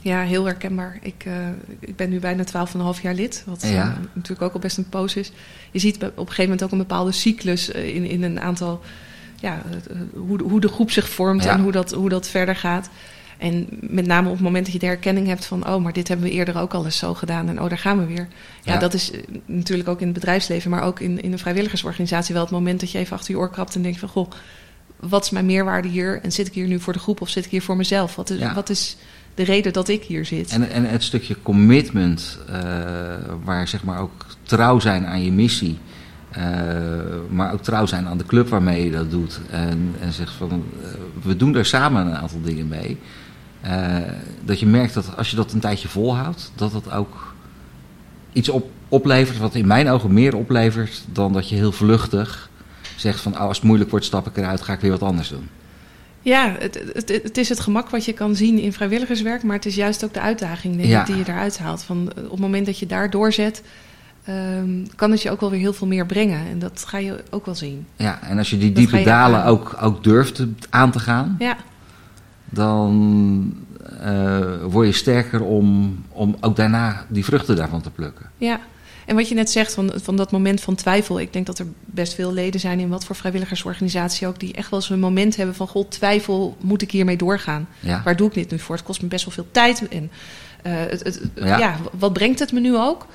Ja, 0.04 0.22
heel 0.22 0.46
herkenbaar. 0.46 1.00
Ik, 1.02 1.24
uh, 1.28 1.34
ik 1.80 1.96
ben 1.96 2.10
nu 2.10 2.20
bijna 2.20 2.44
12,5 2.96 3.02
jaar 3.02 3.14
lid, 3.14 3.44
wat 3.46 3.62
ja. 3.62 3.70
uh, 3.70 3.94
natuurlijk 4.14 4.42
ook 4.42 4.54
al 4.54 4.60
best 4.60 4.78
een 4.78 4.90
poos 4.90 5.16
is. 5.16 5.32
Je 5.72 5.80
ziet 5.80 5.96
op 5.96 6.02
een 6.04 6.12
gegeven 6.18 6.44
moment 6.44 6.64
ook 6.64 6.72
een 6.72 6.78
bepaalde 6.78 7.12
cyclus 7.12 7.74
uh, 7.76 7.96
in, 7.96 8.06
in 8.06 8.24
een 8.24 8.40
aantal, 8.40 8.82
ja, 9.40 9.62
hoe, 10.14 10.42
hoe 10.42 10.60
de 10.62 10.68
groep 10.68 10.92
zich 10.92 11.10
vormt 11.10 11.44
Ja. 11.44 11.54
en 11.54 11.62
hoe 11.62 11.72
dat, 11.72 11.92
hoe 11.92 12.10
dat 12.10 12.28
verder 12.28 12.56
gaat. 12.56 12.90
En 13.38 13.68
met 13.80 14.06
name 14.06 14.28
op 14.28 14.34
het 14.34 14.44
moment 14.44 14.64
dat 14.64 14.74
je 14.74 14.80
de 14.80 14.86
herkenning 14.86 15.28
hebt 15.28 15.46
van, 15.46 15.68
oh, 15.68 15.84
maar 15.84 15.94
dit 15.94 16.08
hebben 16.08 16.26
we 16.26 16.32
eerder 16.32 16.58
ook 16.58 16.74
al 16.74 16.86
eens 16.86 16.98
zo 16.98 17.14
gedaan 17.14 17.50
en 17.50 17.62
oh, 17.62 17.70
daar 17.70 17.78
gaan 17.78 17.98
we 18.00 18.06
weer. 18.06 18.28
Ja, 18.64 18.74
Ja. 18.74 18.80
dat 18.80 18.94
is 18.94 19.12
eh, 19.12 19.20
natuurlijk 19.46 19.90
ook 19.90 20.00
in 20.00 20.06
het 20.06 20.16
bedrijfsleven, 20.16 20.70
maar 20.70 20.84
ook 20.84 21.00
in, 21.00 21.22
in 21.22 21.32
een 21.32 21.40
vrijwilligersorganisatie 21.40 22.34
wel 22.34 22.44
het 22.44 22.52
moment 22.52 22.80
dat 22.80 22.92
je 22.92 22.98
even 22.98 23.16
achter 23.16 23.34
je 23.34 23.40
oor 23.40 23.50
krabt 23.50 23.76
en 23.76 23.82
denkt 23.82 24.00
van, 24.00 24.10
goh, 24.10 24.32
wat 25.00 25.24
is 25.24 25.30
mijn 25.30 25.46
meerwaarde 25.46 25.88
hier? 25.88 26.20
En 26.24 26.32
zit 26.32 26.48
ik 26.48 26.54
hier 26.54 26.68
nu 26.68 26.80
voor 26.80 26.94
de 26.94 27.00
groep 27.00 27.22
of 27.22 27.30
zit 27.30 27.46
ik 27.46 27.52
hier 27.52 27.62
voor 27.62 27.76
mezelf? 27.76 28.16
Wat 28.16 28.30
is, 28.30 28.40
Ja. 28.40 28.54
wat 28.54 28.70
is 28.70 28.98
de 29.34 29.44
reden 29.44 29.74
dat 29.74 29.88
ik 29.88 30.04
hier 30.04 30.26
zit? 30.26 30.52
En, 30.52 30.70
en 30.70 30.86
het 30.86 31.04
stukje 31.04 31.36
commitment, 31.42 32.38
uh, 32.50 32.56
waar 33.44 33.68
zeg 33.68 33.84
maar 33.84 34.00
ook 34.00 34.26
trouw 34.44 34.80
zijn 34.80 35.06
aan 35.06 35.24
je 35.24 35.32
missie, 35.32 35.78
uh, 36.38 36.44
maar 37.30 37.54
ook 37.54 37.62
trouw 37.62 37.86
zijn 37.86 38.08
aan 38.08 38.18
de 38.18 38.26
club 38.26 38.50
waarmee 38.50 38.84
je 38.84 38.92
dat 38.92 39.12
doet. 39.12 39.40
En, 39.50 39.96
en 40.00 40.14
zegt 40.14 40.34
van, 40.34 40.64
uh, 40.82 40.88
we 41.22 41.36
doen 41.36 41.56
er 41.56 41.66
samen 41.66 42.06
een 42.06 42.16
aantal 42.16 42.42
dingen 42.42 42.68
mee. 42.68 42.98
Dat 44.44 44.60
je 44.60 44.66
merkt 44.66 44.94
dat 44.94 45.18
als 45.18 45.30
je 45.30 45.36
dat 45.36 45.52
een 45.52 45.60
tijdje 45.60 45.88
volhoudt, 45.88 46.52
dat 46.56 46.72
dat 46.72 46.92
ook 46.92 47.34
iets 48.34 48.50
op, 48.50 48.70
oplevert, 48.88 49.38
wat 49.38 49.56
in 49.56 49.68
mijn 49.68 49.90
ogen 49.90 50.14
meer 50.14 50.36
oplevert 50.36 51.04
dan 51.12 51.34
dat 51.34 51.50
je 51.50 51.56
heel 51.56 51.72
vluchtig 51.72 52.50
zegt 52.96 53.20
van, 53.20 53.34
oh, 53.34 53.40
als 53.40 53.58
het 53.58 53.66
moeilijk 53.66 53.90
wordt, 53.90 54.06
stap 54.06 54.28
ik 54.28 54.38
eruit, 54.38 54.62
ga 54.62 54.74
ik 54.74 54.80
weer 54.80 54.92
wat 54.92 55.02
anders 55.02 55.30
doen. 55.30 55.50
Ja, 56.22 56.56
het, 56.60 56.82
het, 56.94 57.10
het, 57.24 57.38
is 57.38 57.50
het 57.50 57.60
gemak 57.60 57.90
wat 57.90 58.06
je 58.06 58.14
kan 58.14 58.36
zien 58.36 58.60
in 58.60 58.74
vrijwilligerswerk, 58.74 59.44
maar 59.44 59.56
het 59.56 59.66
is 59.66 59.76
juist 59.76 60.04
ook 60.04 60.14
de 60.14 60.20
uitdaging 60.22 60.76
denk 60.76 60.88
Ja. 60.90 61.00
ik, 61.00 61.06
die 61.06 61.16
je 61.16 61.24
eruit 61.28 61.58
haalt. 61.58 61.84
Van, 61.84 62.12
eh, 62.16 62.24
op 62.24 62.32
het 62.32 62.40
moment 62.40 62.66
dat 62.66 62.80
je 62.80 62.86
daar 62.86 63.10
doorzet, 63.10 63.64
um, 64.30 64.88
kan 64.96 65.12
het 65.12 65.22
je 65.22 65.32
ook 65.32 65.40
wel 65.40 65.50
weer 65.50 65.60
heel 65.60 65.74
veel 65.74 65.88
meer 65.88 66.06
brengen. 66.06 66.48
En 66.48 66.60
dat 66.60 66.84
ga 66.88 66.98
je 66.98 67.24
ook 67.30 67.46
wel 67.46 67.56
zien. 67.56 67.86
Ja, 67.96 68.20
en 68.22 68.38
als 68.38 68.50
je 68.50 68.58
die 68.58 68.72
diepe 68.72 68.98
je 68.98 69.06
dalen 69.06 69.46
ook, 69.46 69.78
ook 69.82 70.04
durft 70.04 70.44
aan 70.70 70.92
te 70.92 71.00
gaan, 71.00 71.36
Ja, 71.40 71.58
dan 72.50 73.54
eh, 74.02 74.40
word 74.70 74.88
je 74.88 74.94
sterker 74.94 75.42
om, 75.44 75.98
om 76.10 76.36
ook 76.40 76.56
daarna 76.56 77.06
die 77.08 77.26
vruchten 77.26 77.56
daarvan 77.56 77.82
te 77.82 77.90
plukken. 77.90 78.30
ja. 78.38 78.60
En 79.06 79.16
wat 79.16 79.30
je 79.30 79.36
net 79.36 79.52
zegt 79.52 79.74
van, 79.74 79.92
van 79.96 80.16
dat 80.16 80.32
moment 80.32 80.62
van 80.62 80.76
twijfel. 80.76 81.20
Ik 81.20 81.34
denk 81.34 81.46
dat 81.46 81.60
er 81.60 81.68
best 81.86 82.14
veel 82.14 82.34
leden 82.34 82.60
zijn 82.60 82.80
in 82.80 82.90
wat 82.90 83.06
voor 83.06 83.16
vrijwilligersorganisatie 83.16 84.28
ook... 84.28 84.40
die 84.40 84.54
echt 84.54 84.70
wel 84.70 84.80
eens 84.80 84.90
een 84.90 85.00
moment 85.00 85.36
hebben 85.36 85.56
van... 85.56 85.68
god, 85.68 85.92
twijfel, 85.92 86.58
moet 86.62 86.82
ik 86.82 86.92
hiermee 86.92 87.18
doorgaan? 87.18 87.68
Ja. 87.80 88.02
Waar 88.04 88.16
doe 88.16 88.28
ik 88.28 88.34
dit 88.34 88.52
nu 88.52 88.60
voor? 88.60 88.76
Het 88.76 88.86
kost 88.86 89.02
me 89.02 89.08
best 89.08 89.26
wel 89.26 89.34
veel 89.34 89.48
tijd. 89.52 89.88
En 89.88 90.12
uh, 90.68 90.74
het, 90.74 91.04
het, 91.04 91.22
Ja. 91.36 91.58
ja. 91.58 91.78
wat 91.92 92.14
brengt 92.14 92.40
het 92.40 92.52
me 92.52 92.60
nu 92.60 92.78
ook? 92.78 93.08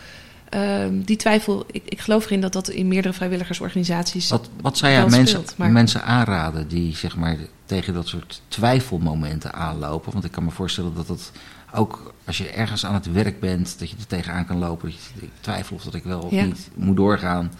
Uh, 0.54 0.84
die 0.90 1.16
twijfel, 1.16 1.64
ik, 1.70 1.82
ik 1.84 2.00
geloof 2.00 2.24
erin 2.24 2.40
dat 2.40 2.52
dat 2.52 2.68
in 2.68 2.88
meerdere 2.88 3.14
vrijwilligersorganisaties... 3.14 4.30
Wat, 4.30 4.48
wat 4.60 4.78
zou 4.78 4.92
jij 4.92 5.06
mensen, 5.06 5.42
speelt, 5.46 5.70
mensen 5.70 6.04
aanraden 6.04 6.68
die 6.68 6.96
zeg 6.96 7.16
maar, 7.16 7.36
tegen 7.64 7.94
dat 7.94 8.08
soort 8.08 8.42
twijfelmomenten 8.48 9.52
aanlopen? 9.52 10.12
Want 10.12 10.24
ik 10.24 10.30
kan 10.30 10.44
me 10.44 10.50
voorstellen 10.50 10.94
dat 10.94 11.06
dat 11.06 11.32
ook 11.76 12.14
als 12.26 12.38
je 12.38 12.48
ergens 12.48 12.86
aan 12.86 12.94
het 12.94 13.12
werk 13.12 13.40
bent, 13.40 13.78
dat 13.78 13.90
je 13.90 13.96
er 13.98 14.06
tegenaan 14.06 14.46
kan 14.46 14.58
lopen. 14.58 14.90
Dat 14.90 14.98
je 15.14 15.26
ik 15.26 15.30
twijfel 15.40 15.76
of 15.76 15.82
dat 15.82 15.94
ik 15.94 16.04
wel 16.04 16.20
of 16.20 16.30
Ja. 16.30 16.44
niet 16.44 16.70
moet 16.74 16.96
doorgaan. 16.96 17.52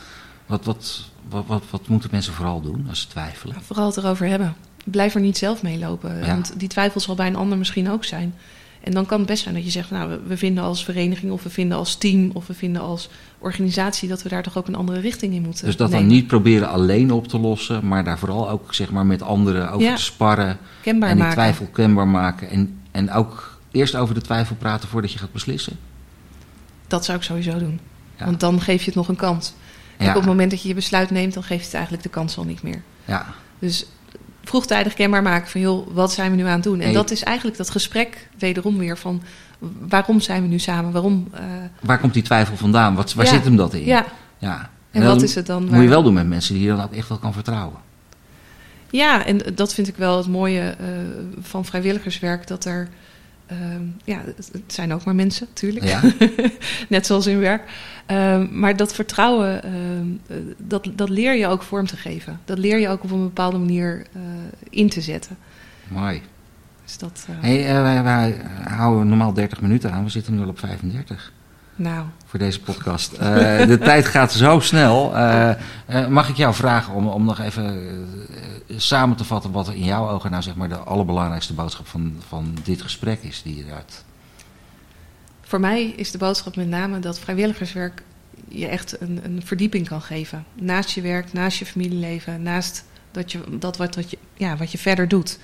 Wat, 0.47 0.65
wat, 0.65 1.11
wat, 1.29 1.47
wat, 1.47 1.63
wat 1.71 1.89
moeten 1.89 2.09
mensen 2.13 2.33
vooral 2.33 2.61
doen 2.61 2.87
als 2.89 3.01
ze 3.01 3.09
twijfelen? 3.09 3.57
Vooral 3.63 3.87
het 3.87 3.97
erover 3.97 4.27
hebben. 4.27 4.55
Blijf 4.85 5.15
er 5.15 5.21
niet 5.21 5.39
zelf 5.39 5.63
mee 5.63 5.79
lopen. 5.79 6.19
Ja. 6.19 6.27
Want 6.27 6.53
die 6.57 6.69
twijfel 6.69 7.01
zal 7.01 7.15
bij 7.15 7.27
een 7.27 7.37
ander 7.37 7.59
misschien 7.59 7.91
ook 7.91 8.05
zijn. 8.05 8.35
En 8.81 8.93
dan 8.93 9.07
kan 9.07 9.19
het 9.19 9.29
best 9.29 9.43
zijn 9.43 9.55
dat 9.55 9.65
je 9.65 9.71
zegt, 9.71 9.91
nou, 9.91 10.19
we 10.27 10.37
vinden 10.37 10.65
als 10.65 10.85
vereniging 10.85 11.33
of 11.33 11.43
we 11.43 11.51
vinden 11.51 11.79
als 11.79 11.97
team 11.97 12.31
of 12.33 12.47
we 12.47 12.55
vinden 12.55 12.83
als 12.83 13.09
organisatie 13.39 14.09
dat 14.09 14.23
we 14.23 14.29
daar 14.29 14.43
toch 14.43 14.59
ook 14.59 14.67
een 14.67 14.75
andere 14.75 15.01
richting 15.01 15.35
in 15.35 15.43
moeten. 15.43 15.65
Dus 15.65 15.77
dat 15.77 15.91
dan 15.91 16.07
niet 16.07 16.27
proberen 16.27 16.69
alleen 16.69 17.13
op 17.13 17.29
te 17.29 17.39
lossen, 17.39 17.87
maar 17.89 18.05
daar 18.05 18.19
vooral 18.19 18.51
ook 18.51 18.75
zeg 18.75 18.91
maar 18.91 19.07
met 19.07 19.23
anderen 19.23 19.71
over 19.71 19.95
te 19.95 20.03
sparren. 20.03 20.59
Kenbaar 20.83 21.11
en 21.11 21.17
die 21.17 21.29
twijfel 21.29 21.67
kenbaar 21.73 22.09
maken. 22.09 22.51
En, 22.51 22.81
en 22.91 23.13
ook 23.13 23.56
eerst 23.77 23.95
over 23.95 24.15
de 24.15 24.21
twijfel 24.21 24.57
praten 24.57 24.89
voordat 24.89 25.13
je 25.13 25.19
gaat 25.19 25.33
beslissen. 25.33 25.79
Dat 26.87 27.05
zou 27.05 27.19
ik 27.19 27.25
sowieso 27.25 27.59
doen. 27.59 27.81
Want 28.19 28.41
dan 28.41 28.61
geef 28.61 28.81
je 28.81 28.87
het 28.87 28.95
nog 28.95 29.09
een 29.09 29.17
kans. 29.17 29.55
op 29.99 30.15
het 30.15 30.25
moment 30.25 30.51
dat 30.51 30.63
je 30.63 30.69
je 30.69 30.75
besluit 30.75 31.11
neemt, 31.11 31.35
dan 31.35 31.43
geef 31.43 31.59
je 31.59 31.65
het 31.65 31.75
eigenlijk 31.75 32.03
de 32.03 32.09
kans 32.09 32.39
al 32.39 32.45
niet 32.45 32.63
meer. 32.63 32.83
Ja. 33.05 33.27
Dus 33.59 33.87
vroegtijdig 34.45 34.95
kenbaar 34.95 35.23
maken 35.23 35.51
van 35.51 35.61
joh, 35.61 35.89
wat 35.93 36.13
zijn 36.13 36.31
we 36.31 36.37
nu 36.37 36.45
aan 36.45 36.53
het 36.53 36.63
doen? 36.63 36.81
En 36.81 36.93
dat 36.93 37.11
is 37.11 37.23
eigenlijk 37.23 37.57
dat 37.57 37.71
gesprek 37.71 38.29
wederom 38.39 38.79
weer 38.79 38.99
van 38.99 39.23
waarom 39.89 40.21
zijn 40.21 40.43
we 40.43 40.49
nu 40.49 40.59
samen? 40.59 40.93
Waarom, 40.93 41.29
uh... 41.35 41.41
Waar 41.81 41.99
komt 41.99 42.15
die 42.15 42.23
twijfel 42.23 42.57
vandaan? 42.57 42.95
Wat, 42.95 43.15
waar 43.15 43.27
zit 43.27 43.45
hem 43.45 43.57
dat 43.57 43.75
in? 43.75 43.85
Ja. 43.85 44.07
ja. 44.39 44.71
En, 44.91 45.05
wat 45.05 45.23
is 45.23 45.35
het 45.35 45.47
dan? 45.47 45.65
Moet 45.71 45.83
je 45.83 45.89
wel 45.89 46.03
doen 46.03 46.15
met 46.15 46.27
mensen 46.27 46.55
die 46.55 46.63
je 46.63 46.69
dan 46.69 46.83
ook 46.83 46.93
echt 46.93 47.09
wel 47.09 47.19
kan 47.19 47.33
vertrouwen. 47.33 47.79
Ja, 48.91 49.25
en 49.25 49.41
dat 49.55 49.75
vind 49.75 49.89
ik 49.89 49.97
wel 49.97 50.17
het 50.17 50.27
mooie 50.27 50.77
uh, 50.81 50.87
van 51.41 51.65
vrijwilligerswerk. 51.65 52.47
Dat 52.47 52.65
er, 52.65 52.89
uh, 53.53 53.59
ja, 54.05 54.21
het 54.37 54.63
zijn 54.67 54.93
ook 54.93 55.05
maar 55.05 55.15
mensen, 55.15 55.47
natuurlijk. 55.49 55.85
Ja. 55.85 56.01
Net 56.89 57.07
zoals 57.07 57.27
in 57.27 57.39
werk. 57.39 57.71
Ehm, 58.07 58.47
maar 58.59 58.77
dat 58.77 58.95
vertrouwen, 58.95 59.63
ehm, 59.63 60.07
eh, 60.27 60.37
dat, 60.59 60.89
dat 60.95 61.09
leer 61.09 61.35
je 61.35 61.47
ook 61.47 61.63
vorm 61.63 61.87
te 61.87 61.97
geven. 61.97 62.41
Dat 62.45 62.59
leer 62.59 62.79
je 62.79 62.89
ook 62.89 63.03
op 63.05 63.11
een 63.11 63.23
bepaalde 63.23 63.59
manier 63.59 64.07
uh, 64.17 64.23
in 64.71 64.89
te 64.89 65.01
zetten. 65.01 65.37
Mooi. 65.89 66.23
Dus 66.85 66.99
dat, 66.99 67.27
uh... 67.31 67.37
hey, 67.41 67.83
wij, 67.83 68.03
wij, 68.03 68.37
houden 68.65 69.09
normaal 69.09 69.33
30 69.33 69.61
minuten 69.61 69.93
aan. 69.93 70.05
We 70.05 70.11
zitten 70.11 70.35
nu 70.35 70.43
al 70.43 70.49
op 70.49 70.59
35. 70.59 71.33
Nou. 71.77 72.07
Voor 72.27 72.39
deze 72.39 72.61
podcast. 72.61 73.19
de 73.19 73.79
tijd 73.85 74.07
gaat 74.07 74.33
zo 74.33 74.61
snel. 74.61 75.13
mag 76.09 76.29
ik 76.29 76.37
jou 76.37 76.55
vragen 76.55 76.95
om, 76.95 77.07
om 77.07 77.25
nog 77.25 77.41
even 77.41 78.07
samen 78.77 79.17
te 79.17 79.25
vatten... 79.25 79.51
wat 79.51 79.69
er 79.69 79.75
in 79.75 79.85
jouw 79.85 80.09
ogen 80.09 80.31
nou 80.31 80.43
zeg 80.43 80.55
maar 80.55 80.69
de 80.69 80.77
allerbelangrijkste 80.77 81.55
boodschap 81.55 81.87
van, 81.87 82.17
van 82.29 82.57
dit 82.65 82.83
gesprek 82.83 83.23
is... 83.23 83.43
die 83.43 83.57
je 83.57 83.65
eruit 83.65 84.05
voor 85.47 85.61
mij 85.61 85.85
is 85.85 86.11
de 86.11 86.19
boodschap 86.19 86.57
met 86.57 86.69
name 86.69 86.99
dat 86.99 87.19
vrijwilligerswerk 87.19 88.03
je 88.49 88.67
echt 88.67 89.01
een, 89.01 89.21
een 89.25 89.43
verdieping 89.45 89.89
kan 89.89 90.03
geven. 90.03 90.45
Naast 90.55 90.91
je 90.91 91.01
werk, 91.01 91.33
naast 91.33 91.59
je 91.59 91.67
familieleven, 91.67 92.43
naast 92.43 92.85
dat 93.11 93.33
je, 93.33 93.41
dat 93.59 93.77
wat, 93.77 93.95
wat, 93.95 94.11
je, 94.11 94.19
ja, 94.35 94.57
wat 94.57 94.73
je 94.73 94.79
verder 94.79 95.09
doet. 95.09 95.39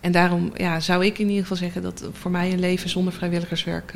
En 0.00 0.12
daarom 0.12 0.52
ja, 0.56 0.80
zou 0.80 1.04
ik 1.04 1.18
in 1.18 1.26
ieder 1.26 1.42
geval 1.42 1.56
zeggen 1.56 1.82
dat 1.82 2.08
voor 2.12 2.30
mij 2.30 2.52
een 2.52 2.58
leven 2.58 2.88
zonder 2.88 3.12
vrijwilligerswerk 3.12 3.94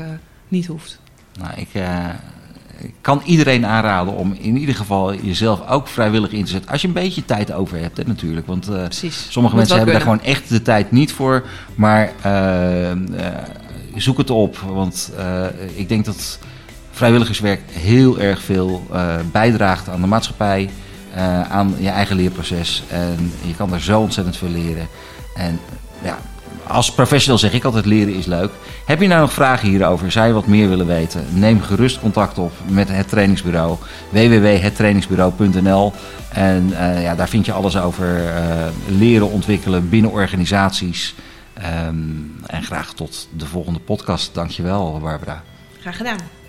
niet 0.49 0.67
hoeft. 0.67 1.01
Nou, 1.39 1.53
ik, 1.57 1.69
uh, 1.73 2.05
ik, 2.79 2.95
kan 3.01 3.23
iedereen 3.25 3.67
aanraden 3.67 4.15
om 4.15 4.37
in 4.41 4.57
ieder 4.57 4.75
geval 4.75 5.15
jezelf 5.15 5.69
ook 5.69 5.89
vrijwillig 5.89 6.33
in 6.33 6.45
te 6.45 6.51
zetten. 6.51 6.71
Als 6.71 6.81
je 6.81 6.89
een 6.89 6.95
beetje 6.95 7.25
tijd 7.25 7.53
over 7.53 7.79
hebt, 7.79 7.97
hè, 7.97 8.03
natuurlijk. 8.07 8.47
Want 8.47 8.71
uh, 8.71 8.85
sommige 9.11 9.57
mensen 9.57 9.77
hebben 9.77 9.95
daar 9.95 10.03
gewoon 10.03 10.23
echt 10.23 10.49
de 10.49 10.63
tijd 10.63 10.91
niet 10.91 11.13
voor. 11.13 11.45
Maar 11.75 12.13
zoek 13.97 14.19
het 14.19 14.31
op. 14.31 14.57
Want 14.57 15.13
ik 15.75 15.89
denk 15.89 16.05
dat 16.05 16.39
vrijwilligerswerk 16.91 17.61
heel 17.71 18.21
erg 18.21 18.43
veel 18.43 18.87
bijdraagt 19.33 19.89
aan 19.89 20.01
de 20.01 20.07
maatschappij, 20.07 20.71
aan 21.49 21.75
je 21.79 21.89
eigen 21.89 22.17
leerproces. 22.17 22.83
En 22.89 23.33
je 23.43 23.55
kan 23.55 23.71
daar 23.71 23.81
zo 23.81 24.01
ontzettend 24.01 24.37
veel 24.37 24.49
leren. 24.49 24.89
En 25.35 25.61
ja, 26.03 26.19
als 26.71 26.93
professional 26.93 27.39
zeg 27.39 27.53
ik 27.53 27.65
altijd 27.65 27.87
leren 27.87 28.15
is 28.15 28.27
leuk. 28.27 28.51
Heb 28.85 29.01
je 29.01 29.07
nou 29.07 29.21
nog 29.21 29.33
vragen 29.33 29.69
hierover? 29.69 30.13
Zou 30.13 30.27
je 30.27 30.33
wat 30.33 30.47
meer 30.47 30.69
willen 30.69 30.87
weten? 30.87 31.25
Neem 31.33 31.63
gerust 31.63 32.01
contact 32.01 32.39
op 32.39 32.53
met 32.67 32.89
het 32.89 33.09
trainingsbureau 33.09 33.77
www.hettrainingsbureau.nl 34.09 35.93
En 36.29 36.69
uh, 36.71 37.03
ja, 37.03 37.15
daar 37.15 37.29
vind 37.29 37.47
je 37.47 37.53
alles 37.53 37.77
over 37.77 38.25
uh, 38.25 38.33
leren 38.87 39.31
ontwikkelen 39.31 39.89
binnen 39.89 40.11
organisaties. 40.11 41.15
Um, 41.87 42.35
en 42.47 42.63
graag 42.63 42.93
tot 42.93 43.29
de 43.37 43.47
volgende 43.47 43.79
podcast. 43.79 44.35
Dankjewel, 44.35 44.99
Barbara. 45.01 45.43
Graag 45.81 45.97
gedaan. 45.97 46.40